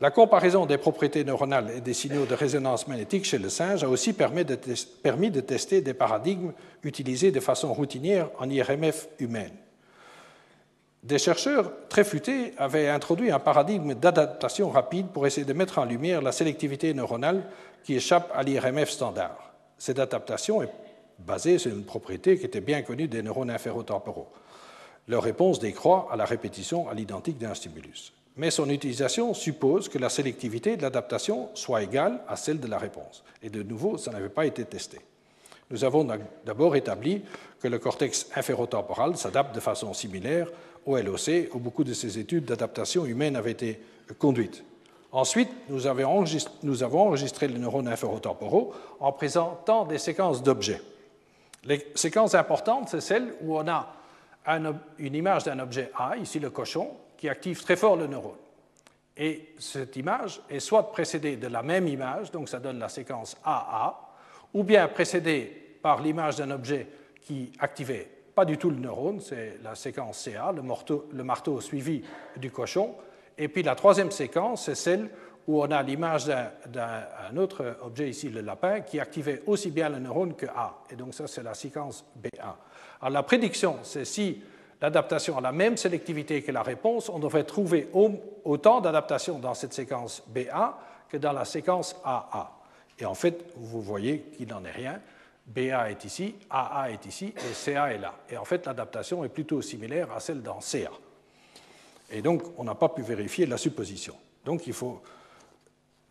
La 0.00 0.10
comparaison 0.10 0.66
des 0.66 0.76
propriétés 0.76 1.24
neuronales 1.24 1.70
et 1.76 1.80
des 1.80 1.94
signaux 1.94 2.26
de 2.26 2.34
résonance 2.34 2.88
magnétique 2.88 3.24
chez 3.24 3.38
le 3.38 3.48
singe 3.48 3.84
a 3.84 3.88
aussi 3.88 4.12
permis 4.12 4.44
de, 4.44 5.40
tester 5.40 5.80
des 5.82 5.94
paradigmes 5.94 6.52
utilisés 6.82 7.30
de 7.30 7.40
façon 7.40 7.72
routinière 7.72 8.28
en 8.38 8.50
IRMF 8.50 9.08
humaine. 9.20 9.52
Des 11.04 11.18
chercheurs 11.18 11.70
très 11.88 12.02
futés 12.02 12.54
avaient 12.58 12.88
introduit 12.88 13.30
un 13.30 13.38
paradigme 13.38 13.94
d'adaptation 13.94 14.70
rapide 14.70 15.08
pour 15.08 15.26
essayer 15.26 15.46
de 15.46 15.52
mettre 15.52 15.78
en 15.78 15.84
lumière 15.84 16.22
la 16.22 16.32
sélectivité 16.32 16.92
neuronale 16.94 17.44
qui 17.84 17.94
échappe 17.94 18.32
à 18.34 18.42
l'IRMF 18.42 18.88
standard. 18.88 19.52
Cette 19.78 19.98
adaptation 19.98 20.62
est 20.62 20.72
basée 21.18 21.58
sur 21.58 21.70
une 21.70 21.84
propriété 21.84 22.38
qui 22.38 22.46
était 22.46 22.60
bien 22.60 22.82
connue 22.82 23.06
des 23.06 23.22
neurones 23.22 23.50
inférotemporaux. 23.50 24.28
Leur 25.06 25.22
réponse 25.22 25.60
décroît 25.60 26.08
à 26.10 26.16
la 26.16 26.24
répétition 26.24 26.88
à 26.88 26.94
l'identique 26.94 27.38
d'un 27.38 27.54
stimulus 27.54 28.14
mais 28.36 28.50
son 28.50 28.68
utilisation 28.68 29.32
suppose 29.32 29.88
que 29.88 29.98
la 29.98 30.08
sélectivité 30.08 30.76
de 30.76 30.82
l'adaptation 30.82 31.50
soit 31.54 31.82
égale 31.82 32.20
à 32.28 32.36
celle 32.36 32.60
de 32.60 32.66
la 32.66 32.78
réponse. 32.78 33.22
Et 33.42 33.50
de 33.50 33.62
nouveau, 33.62 33.96
ça 33.96 34.10
n'avait 34.10 34.28
pas 34.28 34.46
été 34.46 34.64
testé. 34.64 34.98
Nous 35.70 35.84
avons 35.84 36.06
d'abord 36.44 36.76
établi 36.76 37.22
que 37.60 37.68
le 37.68 37.78
cortex 37.78 38.28
inférotemporal 38.34 39.16
s'adapte 39.16 39.54
de 39.54 39.60
façon 39.60 39.94
similaire 39.94 40.48
au 40.86 40.96
LOC, 40.96 41.54
où 41.54 41.58
beaucoup 41.58 41.84
de 41.84 41.94
ces 41.94 42.18
études 42.18 42.44
d'adaptation 42.44 43.06
humaine 43.06 43.36
avaient 43.36 43.52
été 43.52 43.80
conduites. 44.18 44.64
Ensuite, 45.12 45.50
nous 45.68 45.86
avons 45.86 47.06
enregistré 47.06 47.48
les 47.48 47.58
neurones 47.58 47.88
inférotemporaux 47.88 48.74
en 48.98 49.12
présentant 49.12 49.84
des 49.84 49.98
séquences 49.98 50.42
d'objets. 50.42 50.80
Les 51.64 51.86
séquences 51.94 52.34
importantes, 52.34 52.88
c'est 52.90 53.00
celles 53.00 53.32
où 53.42 53.56
on 53.56 53.68
a 53.68 53.94
une 54.98 55.14
image 55.14 55.44
d'un 55.44 55.60
objet 55.60 55.90
A, 55.96 56.16
ici 56.16 56.40
le 56.40 56.50
cochon, 56.50 56.90
qui 57.16 57.28
active 57.28 57.62
très 57.62 57.76
fort 57.76 57.96
le 57.96 58.06
neurone. 58.06 58.36
Et 59.16 59.54
cette 59.58 59.96
image 59.96 60.40
est 60.50 60.58
soit 60.58 60.90
précédée 60.90 61.36
de 61.36 61.46
la 61.46 61.62
même 61.62 61.86
image, 61.86 62.32
donc 62.32 62.48
ça 62.48 62.58
donne 62.58 62.80
la 62.80 62.88
séquence 62.88 63.36
AA, 63.44 63.96
ou 64.52 64.64
bien 64.64 64.88
précédée 64.88 65.78
par 65.80 66.02
l'image 66.02 66.36
d'un 66.36 66.50
objet 66.50 66.88
qui 67.22 67.52
activait 67.60 68.08
pas 68.34 68.44
du 68.44 68.58
tout 68.58 68.70
le 68.70 68.76
neurone, 68.76 69.20
c'est 69.20 69.58
la 69.62 69.74
séquence 69.74 70.18
CA, 70.18 70.52
le 70.52 71.22
marteau, 71.24 71.60
suivi 71.60 72.02
du 72.36 72.50
cochon. 72.50 72.94
Et 73.38 73.48
puis 73.48 73.62
la 73.62 73.74
troisième 73.74 74.10
séquence, 74.10 74.64
c'est 74.64 74.74
celle 74.74 75.08
où 75.46 75.62
on 75.62 75.70
a 75.70 75.82
l'image 75.82 76.26
d'un 76.26 77.36
autre 77.36 77.76
objet 77.82 78.08
ici, 78.08 78.30
le 78.30 78.40
lapin, 78.40 78.80
qui 78.80 78.98
activait 78.98 79.42
aussi 79.46 79.70
bien 79.70 79.88
le 79.90 79.98
neurone 79.98 80.34
que 80.34 80.46
A. 80.46 80.78
Et 80.90 80.96
donc 80.96 81.14
ça, 81.14 81.26
c'est 81.26 81.42
la 81.42 81.54
séquence 81.54 82.04
BA. 82.16 82.56
Alors 83.00 83.12
la 83.12 83.22
prédiction, 83.22 83.76
c'est 83.82 84.06
si 84.06 84.42
l'adaptation 84.80 85.36
a 85.36 85.40
la 85.40 85.52
même 85.52 85.76
sélectivité 85.76 86.42
que 86.42 86.50
la 86.50 86.62
réponse, 86.62 87.08
on 87.08 87.18
devrait 87.18 87.44
trouver 87.44 87.90
autant 88.44 88.80
d'adaptation 88.80 89.38
dans 89.38 89.54
cette 89.54 89.74
séquence 89.74 90.22
BA 90.28 90.78
que 91.08 91.18
dans 91.18 91.32
la 91.32 91.44
séquence 91.44 91.94
AA. 92.04 92.50
Et 92.98 93.04
en 93.04 93.14
fait, 93.14 93.44
vous 93.56 93.82
voyez 93.82 94.20
qu'il 94.36 94.48
n'en 94.48 94.64
est 94.64 94.70
rien. 94.70 95.00
BA 95.46 95.90
est 95.90 96.04
ici, 96.04 96.34
AA 96.50 96.90
est 96.92 97.06
ici 97.06 97.34
et 97.36 97.54
CA 97.54 97.92
est 97.92 97.98
là. 97.98 98.14
Et 98.30 98.36
en 98.36 98.44
fait, 98.44 98.66
l'adaptation 98.66 99.24
est 99.24 99.28
plutôt 99.28 99.60
similaire 99.60 100.10
à 100.12 100.20
celle 100.20 100.42
dans 100.42 100.60
CA. 100.60 100.90
Et 102.10 102.22
donc, 102.22 102.42
on 102.56 102.64
n'a 102.64 102.74
pas 102.74 102.88
pu 102.88 103.02
vérifier 103.02 103.46
la 103.46 103.56
supposition. 103.56 104.14
Donc, 104.44 104.66
il 104.66 104.72
faut 104.72 105.02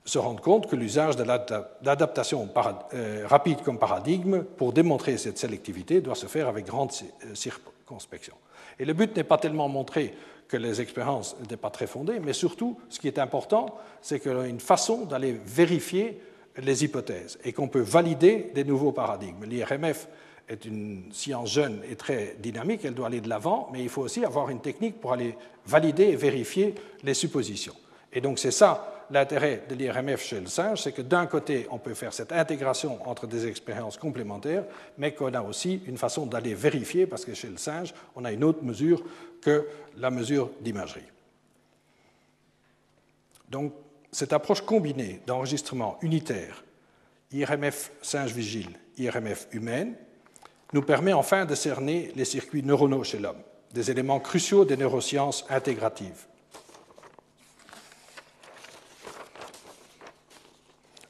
se 0.05 0.19
rendre 0.19 0.41
compte 0.41 0.69
que 0.69 0.75
l'usage 0.75 1.15
de 1.15 1.23
l'adaptation 1.23 2.49
euh, 2.93 3.25
rapide 3.25 3.61
comme 3.61 3.79
paradigme 3.79 4.43
pour 4.43 4.73
démontrer 4.73 5.17
cette 5.17 5.37
sélectivité 5.37 6.01
doit 6.01 6.15
se 6.15 6.25
faire 6.25 6.47
avec 6.47 6.65
grande 6.65 6.91
euh, 6.91 7.35
circonspection. 7.35 8.35
Et 8.79 8.85
le 8.85 8.93
but 8.93 9.15
n'est 9.15 9.23
pas 9.23 9.37
tellement 9.37 9.69
montrer 9.69 10.13
que 10.47 10.57
les 10.57 10.81
expériences 10.81 11.39
n'étaient 11.39 11.57
pas 11.57 11.69
très 11.69 11.87
fondées, 11.87 12.19
mais 12.19 12.33
surtout, 12.33 12.77
ce 12.89 12.99
qui 12.99 13.07
est 13.07 13.17
important, 13.17 13.77
c'est 14.01 14.19
qu'il 14.19 14.31
y 14.31 14.35
a 14.35 14.45
une 14.45 14.59
façon 14.59 15.05
d'aller 15.05 15.39
vérifier 15.45 16.21
les 16.61 16.83
hypothèses 16.83 17.39
et 17.43 17.53
qu'on 17.53 17.67
peut 17.67 17.81
valider 17.81 18.51
des 18.53 18.63
nouveaux 18.63 18.91
paradigmes. 18.91 19.43
L'IRMF 19.45 20.07
est 20.47 20.65
une 20.65 21.05
science 21.11 21.51
jeune 21.51 21.81
et 21.89 21.95
très 21.95 22.35
dynamique, 22.39 22.81
elle 22.83 22.93
doit 22.93 23.07
aller 23.07 23.21
de 23.21 23.29
l'avant, 23.29 23.69
mais 23.71 23.81
il 23.81 23.89
faut 23.89 24.01
aussi 24.01 24.25
avoir 24.25 24.49
une 24.49 24.59
technique 24.59 24.99
pour 24.99 25.13
aller 25.13 25.35
valider 25.65 26.05
et 26.05 26.15
vérifier 26.15 26.75
les 27.03 27.13
suppositions. 27.13 27.75
Et 28.11 28.21
donc 28.21 28.39
c'est 28.39 28.51
ça 28.51 28.93
l'intérêt 29.09 29.63
de 29.69 29.75
l'IRMF 29.75 30.23
chez 30.23 30.39
le 30.39 30.47
singe, 30.47 30.81
c'est 30.81 30.91
que 30.91 31.01
d'un 31.01 31.25
côté, 31.25 31.67
on 31.71 31.77
peut 31.77 31.93
faire 31.93 32.13
cette 32.13 32.31
intégration 32.31 32.99
entre 33.07 33.27
des 33.27 33.47
expériences 33.47 33.97
complémentaires, 33.97 34.63
mais 34.97 35.13
qu'on 35.13 35.33
a 35.33 35.41
aussi 35.41 35.81
une 35.85 35.97
façon 35.97 36.25
d'aller 36.25 36.53
vérifier, 36.53 37.05
parce 37.05 37.25
que 37.25 37.33
chez 37.33 37.49
le 37.49 37.57
singe, 37.57 37.93
on 38.15 38.25
a 38.25 38.31
une 38.31 38.43
autre 38.43 38.63
mesure 38.63 39.03
que 39.41 39.67
la 39.97 40.09
mesure 40.09 40.49
d'imagerie. 40.61 41.01
Donc, 43.49 43.73
cette 44.13 44.31
approche 44.31 44.61
combinée 44.61 45.21
d'enregistrement 45.25 45.97
unitaire, 46.01 46.63
IRMF 47.31 47.91
singe 48.01 48.31
vigile, 48.31 48.69
IRMF 48.97 49.47
humaine, 49.51 49.95
nous 50.71 50.83
permet 50.83 51.13
enfin 51.13 51.45
de 51.45 51.55
cerner 51.55 52.11
les 52.15 52.25
circuits 52.25 52.63
neuronaux 52.63 53.03
chez 53.03 53.19
l'homme, 53.19 53.41
des 53.73 53.89
éléments 53.89 54.19
cruciaux 54.19 54.65
des 54.65 54.77
neurosciences 54.77 55.45
intégratives. 55.49 56.27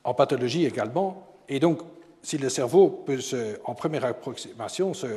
En 0.06 0.14
pathologie 0.14 0.66
également, 0.66 1.28
et 1.50 1.60
donc 1.60 1.82
si 2.22 2.38
le 2.38 2.50
cerveau 2.50 2.90
peut, 2.90 3.20
en 3.66 3.76
première 3.76 4.06
approximation, 4.06 4.94
se, 4.94 5.08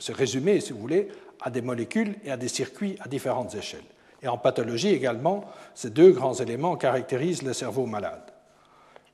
se 0.00 0.12
résumer, 0.12 0.60
si 0.60 0.72
vous 0.72 0.80
voulez, 0.80 1.08
à 1.40 1.50
des 1.50 1.62
molécules 1.62 2.16
et 2.24 2.30
à 2.32 2.36
des 2.36 2.48
circuits 2.48 2.96
à 3.00 3.08
différentes 3.08 3.54
échelles. 3.54 3.84
Et 4.22 4.28
en 4.28 4.38
pathologie 4.38 4.88
également, 4.88 5.44
ces 5.74 5.90
deux 5.90 6.10
grands 6.12 6.34
éléments 6.34 6.76
caractérisent 6.76 7.42
le 7.42 7.52
cerveau 7.52 7.86
malade. 7.86 8.32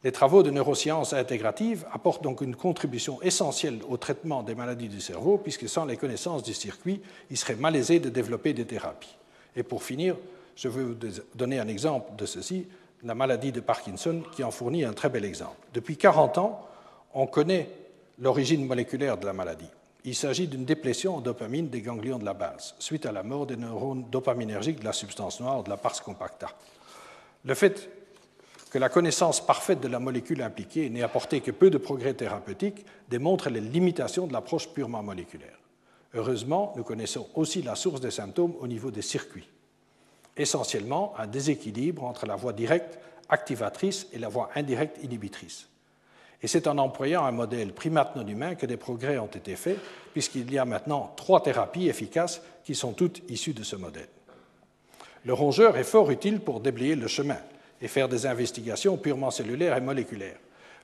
Les 0.04 0.10
travaux 0.10 0.42
de 0.42 0.50
neurosciences 0.50 1.12
intégratives 1.12 1.86
apportent 1.92 2.24
donc 2.24 2.40
une 2.40 2.56
contribution 2.56 3.22
essentielle 3.22 3.78
au 3.88 3.96
traitement 3.96 4.42
des 4.42 4.56
maladies 4.56 4.88
du 4.88 5.00
cerveau, 5.00 5.38
puisque 5.38 5.68
sans 5.68 5.84
les 5.84 5.96
connaissances 5.96 6.42
du 6.42 6.54
circuit, 6.54 7.00
il 7.30 7.36
serait 7.36 7.54
malaisé 7.54 8.00
de 8.00 8.08
développer 8.08 8.52
des 8.52 8.64
thérapies. 8.64 9.16
Et 9.54 9.62
pour 9.62 9.84
finir, 9.84 10.16
je 10.56 10.68
veux 10.68 10.82
vous 10.82 10.96
donner 11.34 11.60
un 11.60 11.68
exemple 11.68 12.16
de 12.16 12.26
ceci, 12.26 12.66
la 13.04 13.14
maladie 13.14 13.52
de 13.52 13.60
Parkinson, 13.60 14.22
qui 14.34 14.42
en 14.42 14.50
fournit 14.50 14.84
un 14.84 14.92
très 14.92 15.08
bel 15.08 15.24
exemple. 15.24 15.56
Depuis 15.72 15.96
40 15.96 16.38
ans, 16.38 16.66
on 17.14 17.26
connaît 17.26 17.68
l'origine 18.18 18.66
moléculaire 18.66 19.18
de 19.18 19.26
la 19.26 19.32
maladie. 19.32 19.70
Il 20.04 20.16
s'agit 20.16 20.48
d'une 20.48 20.64
déplétion 20.64 21.16
en 21.16 21.20
dopamine 21.20 21.68
des 21.68 21.80
ganglions 21.80 22.18
de 22.18 22.24
la 22.24 22.34
base, 22.34 22.74
suite 22.78 23.06
à 23.06 23.12
la 23.12 23.22
mort 23.22 23.46
des 23.46 23.56
neurones 23.56 24.10
dopaminergiques 24.10 24.80
de 24.80 24.84
la 24.84 24.92
substance 24.92 25.40
noire 25.40 25.62
de 25.62 25.70
la 25.70 25.76
pars 25.76 26.02
compacta. 26.02 26.48
Le 27.44 27.54
fait 27.54 27.88
que 28.70 28.78
la 28.78 28.88
connaissance 28.88 29.44
parfaite 29.44 29.80
de 29.80 29.88
la 29.88 30.00
molécule 30.00 30.42
impliquée 30.42 30.88
n'ait 30.88 31.02
apporté 31.02 31.40
que 31.40 31.50
peu 31.50 31.70
de 31.70 31.78
progrès 31.78 32.14
thérapeutiques 32.14 32.84
démontre 33.10 33.50
les 33.50 33.60
limitations 33.60 34.26
de 34.26 34.32
l'approche 34.32 34.68
purement 34.70 35.02
moléculaire. 35.02 35.58
Heureusement, 36.14 36.72
nous 36.76 36.82
connaissons 36.82 37.28
aussi 37.34 37.62
la 37.62 37.74
source 37.74 38.00
des 38.00 38.10
symptômes 38.10 38.54
au 38.60 38.66
niveau 38.66 38.90
des 38.90 39.02
circuits. 39.02 39.48
Essentiellement, 40.36 41.14
un 41.18 41.26
déséquilibre 41.26 42.04
entre 42.04 42.26
la 42.26 42.36
voie 42.36 42.52
directe 42.52 42.98
activatrice 43.28 44.06
et 44.12 44.18
la 44.18 44.28
voie 44.28 44.50
indirecte 44.54 45.02
inhibitrice. 45.02 45.68
Et 46.42 46.48
c'est 46.48 46.66
en 46.66 46.78
employant 46.78 47.24
un 47.24 47.30
modèle 47.30 47.72
primate 47.72 48.16
non 48.16 48.26
humain 48.26 48.54
que 48.54 48.66
des 48.66 48.76
progrès 48.76 49.18
ont 49.18 49.26
été 49.26 49.54
faits, 49.54 49.78
puisqu'il 50.12 50.52
y 50.52 50.58
a 50.58 50.64
maintenant 50.64 51.12
trois 51.16 51.42
thérapies 51.42 51.88
efficaces 51.88 52.42
qui 52.64 52.74
sont 52.74 52.92
toutes 52.92 53.22
issues 53.30 53.54
de 53.54 53.62
ce 53.62 53.76
modèle. 53.76 54.08
Le 55.24 55.34
rongeur 55.34 55.76
est 55.76 55.84
fort 55.84 56.10
utile 56.10 56.40
pour 56.40 56.60
déblayer 56.60 56.96
le 56.96 57.06
chemin, 57.06 57.38
et 57.82 57.88
faire 57.88 58.08
des 58.08 58.26
investigations 58.26 58.96
purement 58.96 59.30
cellulaires 59.30 59.76
et 59.76 59.80
moléculaires. 59.80 60.38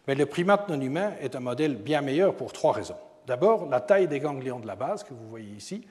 Mais 0.06 0.14
le 0.14 0.26
primate 0.26 0.68
non 0.68 0.80
humain 0.80 1.12
est 1.20 1.36
un 1.36 1.40
modèle 1.40 1.76
bien 1.76 2.00
meilleur 2.02 2.34
pour 2.34 2.52
trois 2.52 2.72
raisons. 2.72 2.96
D'abord, 3.26 3.68
la 3.68 3.80
taille 3.80 4.08
des 4.08 4.20
ganglions 4.20 4.58
de 4.58 4.66
la 4.66 4.74
base, 4.74 5.04
que 5.04 5.14
vous 5.14 5.28
voyez 5.28 5.52
ici, 5.56 5.86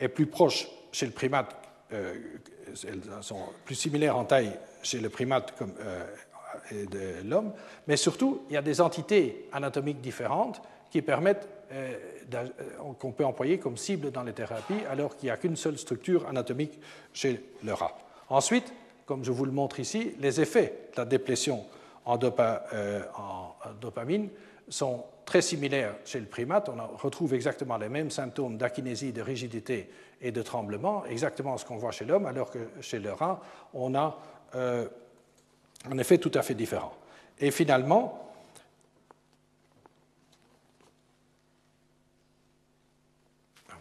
est 0.00 0.08
plus 0.08 0.26
proche 0.26 0.66
chez 0.90 1.06
le 1.06 1.12
primate, 1.12 1.54
euh, 1.92 2.14
elles 2.86 3.02
sont 3.20 3.40
plus 3.64 3.74
similaires 3.74 4.16
en 4.16 4.24
taille 4.24 4.52
chez 4.82 4.98
le 4.98 5.10
primate 5.10 5.56
comme, 5.56 5.74
euh, 5.80 6.04
et 6.70 6.86
de 6.86 7.28
l'homme, 7.28 7.52
mais 7.86 7.96
surtout, 7.96 8.42
il 8.48 8.54
y 8.54 8.56
a 8.56 8.62
des 8.62 8.80
entités 8.80 9.48
anatomiques 9.52 10.00
différentes 10.00 10.62
qui 10.90 11.02
permettent 11.02 11.48
euh, 11.72 11.96
qu'on 12.98 13.12
peut 13.12 13.24
employer 13.24 13.58
comme 13.58 13.76
cible 13.76 14.10
dans 14.10 14.22
les 14.22 14.32
thérapies, 14.32 14.84
alors 14.90 15.16
qu'il 15.16 15.26
n'y 15.26 15.30
a 15.30 15.36
qu'une 15.36 15.56
seule 15.56 15.78
structure 15.78 16.26
anatomique 16.28 16.78
chez 17.12 17.44
le 17.64 17.72
rat. 17.72 17.96
Ensuite, 18.28 18.72
comme 19.06 19.24
je 19.24 19.32
vous 19.32 19.44
le 19.44 19.52
montre 19.52 19.80
ici, 19.80 20.14
les 20.20 20.40
effets 20.40 20.88
de 20.92 21.00
la 21.00 21.04
déplétion 21.04 21.64
en, 22.04 22.18
euh, 22.22 23.00
dopamine 23.80 24.28
sont 24.68 25.04
très 25.24 25.42
similaires 25.42 25.94
chez 26.04 26.20
le 26.20 26.26
primate. 26.26 26.68
On 26.68 26.96
retrouve 26.96 27.34
exactement 27.34 27.76
les 27.76 27.88
mêmes 27.88 28.10
symptômes 28.10 28.56
d'akinésie, 28.56 29.12
de 29.12 29.22
rigidité 29.22 29.90
et 30.20 30.30
de 30.30 30.42
tremblement, 30.42 31.04
exactement 31.06 31.56
ce 31.56 31.64
qu'on 31.64 31.76
voit 31.76 31.90
chez 31.90 32.04
l'homme, 32.04 32.26
alors 32.26 32.50
que 32.50 32.58
chez 32.80 32.98
le 32.98 33.12
rat, 33.12 33.40
on 33.74 33.94
a 33.94 34.18
euh, 34.54 34.88
un 35.90 35.98
effet 35.98 36.18
tout 36.18 36.30
à 36.34 36.42
fait 36.42 36.54
différent. 36.54 36.94
Et 37.40 37.50
finalement, 37.50 38.30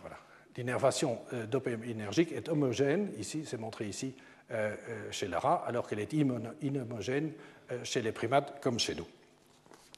voilà, 0.01 0.17
l'innervation 0.57 1.19
euh, 1.33 1.45
dopaminergique 1.45 2.31
est 2.31 2.49
homogène, 2.49 3.11
ici, 3.19 3.43
c'est 3.45 3.59
montré 3.59 3.87
ici, 3.87 4.15
euh, 4.51 4.75
euh, 4.89 5.11
chez 5.11 5.27
le 5.27 5.37
rat, 5.37 5.63
alors 5.67 5.87
qu'elle 5.87 5.99
est 5.99 6.13
inhomogène 6.13 7.31
chez 7.83 8.01
les 8.01 8.11
primates 8.11 8.59
comme 8.61 8.79
chez 8.79 8.95
nous. 8.95 9.07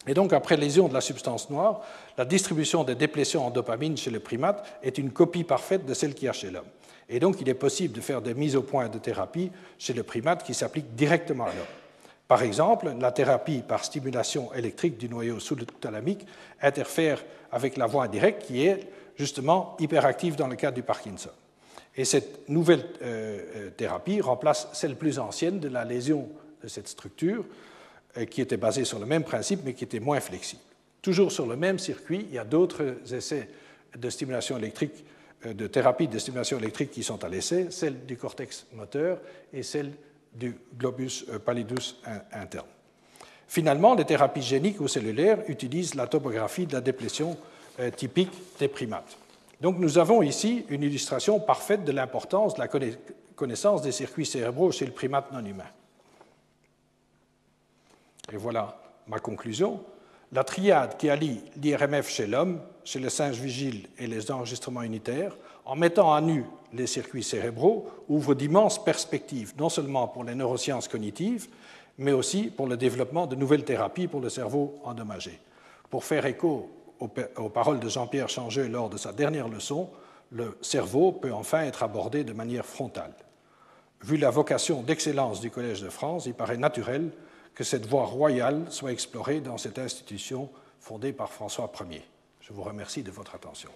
Et 0.06 0.14
donc, 0.14 0.32
après 0.34 0.58
lésion 0.58 0.88
de 0.88 0.94
la 0.94 1.02
substance 1.02 1.50
noire, 1.50 1.82
la 2.18 2.26
distribution 2.26 2.84
des 2.84 2.94
déplétions 2.94 3.48
en 3.48 3.50
dopamine 3.50 3.98
chez 3.98 4.12
les 4.12 4.20
primates 4.20 4.64
est 4.84 5.00
une 5.00 5.12
copie 5.12 5.44
parfaite 5.44 5.86
de 5.86 5.94
celle 5.96 6.14
qu'il 6.14 6.26
y 6.26 6.30
a 6.30 6.34
chez 6.34 6.52
l'homme. 6.52 6.68
Et 7.10 7.20
donc, 7.20 7.42
il 7.42 7.50
est 7.50 7.56
possible 7.56 7.96
de 7.96 8.02
faire 8.02 8.22
des 8.22 8.34
mises 8.34 8.56
au 8.56 8.62
point 8.62 8.90
de 8.90 9.00
thérapie 9.00 9.52
chez 9.80 9.94
le 9.94 10.04
primate 10.04 10.44
qui 10.44 10.54
s'appliquent 10.54 10.94
directement 10.94 11.46
à 11.46 11.54
l'homme. 11.54 11.83
Par 12.28 12.42
exemple, 12.42 12.94
la 13.00 13.12
thérapie 13.12 13.64
par 13.68 13.84
stimulation 13.84 14.54
électrique 14.54 14.98
du 14.98 15.10
noyau 15.10 15.40
sous-thalamique 15.40 16.26
interfère 16.62 17.24
avec 17.52 17.78
la 17.78 17.86
voie 17.86 18.06
indirecte 18.06 18.44
qui 18.46 18.66
est 18.66 18.88
justement 19.16 19.76
hyperactive 19.80 20.36
dans 20.36 20.48
le 20.48 20.56
cas 20.56 20.72
du 20.72 20.84
Parkinson. 20.84 21.30
Et 21.96 22.06
cette 22.06 22.50
nouvelle 22.50 22.84
euh, 23.02 23.42
euh, 23.56 23.70
thérapie 23.70 24.22
remplace 24.22 24.68
celle 24.74 24.96
plus 24.96 25.20
ancienne 25.20 25.60
de 25.60 25.68
la 25.68 25.86
lésion 25.86 26.28
de 26.64 26.68
cette 26.68 26.88
structure, 26.88 27.46
euh, 28.18 28.26
qui 28.26 28.42
était 28.42 28.58
basée 28.58 28.86
sur 28.86 29.00
le 29.00 29.06
même 29.06 29.24
principe, 29.24 29.60
mais 29.64 29.74
qui 29.74 29.84
était 29.84 30.00
moins 30.00 30.20
flexible. 30.20 30.62
Toujours 31.02 31.32
sur 31.32 31.46
le 31.46 31.56
même 31.56 31.78
circuit, 31.78 32.26
il 32.30 32.34
y 32.34 32.40
a 32.40 32.46
d'autres 32.46 32.96
essais 33.14 33.50
de 33.96 34.10
stimulation 34.10 34.58
électrique, 34.58 35.06
de 35.46 35.68
thérapie 35.68 36.08
de 36.08 36.18
stimulation 36.18 36.58
électrique 36.58 36.92
qui 36.92 37.04
sont 37.04 37.24
à 37.24 37.28
l'essai, 37.28 37.68
celle 37.70 38.06
du 38.06 38.16
cortex 38.16 38.66
moteur 38.72 39.20
et 39.52 39.62
celle 39.62 39.92
du 40.34 40.58
globus 40.78 41.26
pallidus 41.46 41.96
interne. 42.32 42.68
Finalement, 43.48 43.94
les 43.94 44.06
thérapies 44.06 44.42
géniques 44.42 44.82
ou 44.82 44.88
cellulaires 44.88 45.40
utilisent 45.48 45.96
la 45.96 46.08
topographie 46.08 46.66
de 46.66 46.74
la 46.74 46.82
déplétion 46.82 47.38
typique 47.96 48.32
des 48.60 48.68
primates. 48.68 49.18
Donc 49.62 49.78
nous 49.78 49.98
avons 49.98 50.22
ici 50.22 50.66
une 50.70 50.84
illustration 50.84 51.40
parfaite 51.40 51.86
de 51.86 51.92
l'importance 51.92 52.56
de 52.56 52.60
la 52.60 52.68
connaissance 53.36 53.82
des 53.82 53.92
circuits 53.92 54.26
cérébraux 54.26 54.72
chez 54.72 54.86
le 54.86 54.92
primate 54.92 55.32
non 55.32 55.46
humain. 55.46 55.70
Et 58.32 58.38
voilà 58.38 58.78
ma 59.08 59.20
conclusion. 59.20 59.84
La 60.32 60.44
triade 60.44 60.98
qui 60.98 61.10
allie 61.10 61.42
l'IRMF 61.62 62.10
chez 62.10 62.26
l'homme, 62.26 62.60
chez 62.84 63.00
le 63.00 63.10
singe 63.10 63.40
vigile 63.40 63.88
et 64.00 64.08
les 64.08 64.32
enregistrements 64.32 64.82
unitaires, 64.82 65.36
en 65.66 65.76
mettant 65.76 66.14
à 66.14 66.22
nu 66.22 66.46
les 66.74 66.88
circuits 66.88 67.24
cérébraux, 67.24 67.90
ouvre 68.10 68.34
d'immenses 68.34 68.84
perspectives, 68.84 69.54
non 69.58 69.70
seulement 69.70 70.08
pour 70.08 70.24
les 70.24 70.36
neurosciences 70.36 70.88
cognitives, 70.88 71.48
mais 71.98 72.12
aussi 72.12 72.46
pour 72.46 72.68
le 72.68 72.78
développement 72.78 73.28
de 73.28 73.36
nouvelles 73.36 73.64
thérapies 73.64 74.08
pour 74.08 74.22
le 74.22 74.30
cerveau 74.30 74.76
endommagé. 74.84 75.40
Pour 75.90 76.04
faire 76.04 76.26
écho 76.26 76.70
aux 77.00 77.50
paroles 77.50 77.80
de 77.80 77.90
Jean-Pierre 77.90 78.30
Changeux 78.30 78.68
lors 78.68 78.90
de 78.90 78.98
sa 78.98 79.12
dernière 79.12 79.50
leçon, 79.50 79.90
le 80.32 80.58
cerveau 80.62 81.12
peut 81.12 81.34
enfin 81.34 81.62
être 81.62 81.84
abordé 81.84 82.24
de 82.24 82.34
manière 82.34 82.66
frontale. 82.66 83.14
Vu 84.02 84.18
la 84.18 84.32
vocation 84.32 84.82
d'excellence 84.82 85.40
du 85.40 85.52
Collège 85.52 85.82
de 85.82 85.90
France, 85.90 86.26
il 86.26 86.34
paraît 86.34 86.58
naturel 86.58 87.12
que 87.54 87.64
cette 87.64 87.86
voie 87.86 88.06
royale 88.06 88.66
soit 88.70 88.92
explorée 88.92 89.42
dans 89.42 89.58
cette 89.58 89.78
institution 89.78 90.50
fondée 90.80 91.14
par 91.14 91.32
François 91.32 91.72
Ier. 91.90 92.04
Je 92.42 92.52
vous 92.52 92.64
remercie 92.64 93.04
de 93.04 93.12
votre 93.12 93.36
attention. 93.36 93.70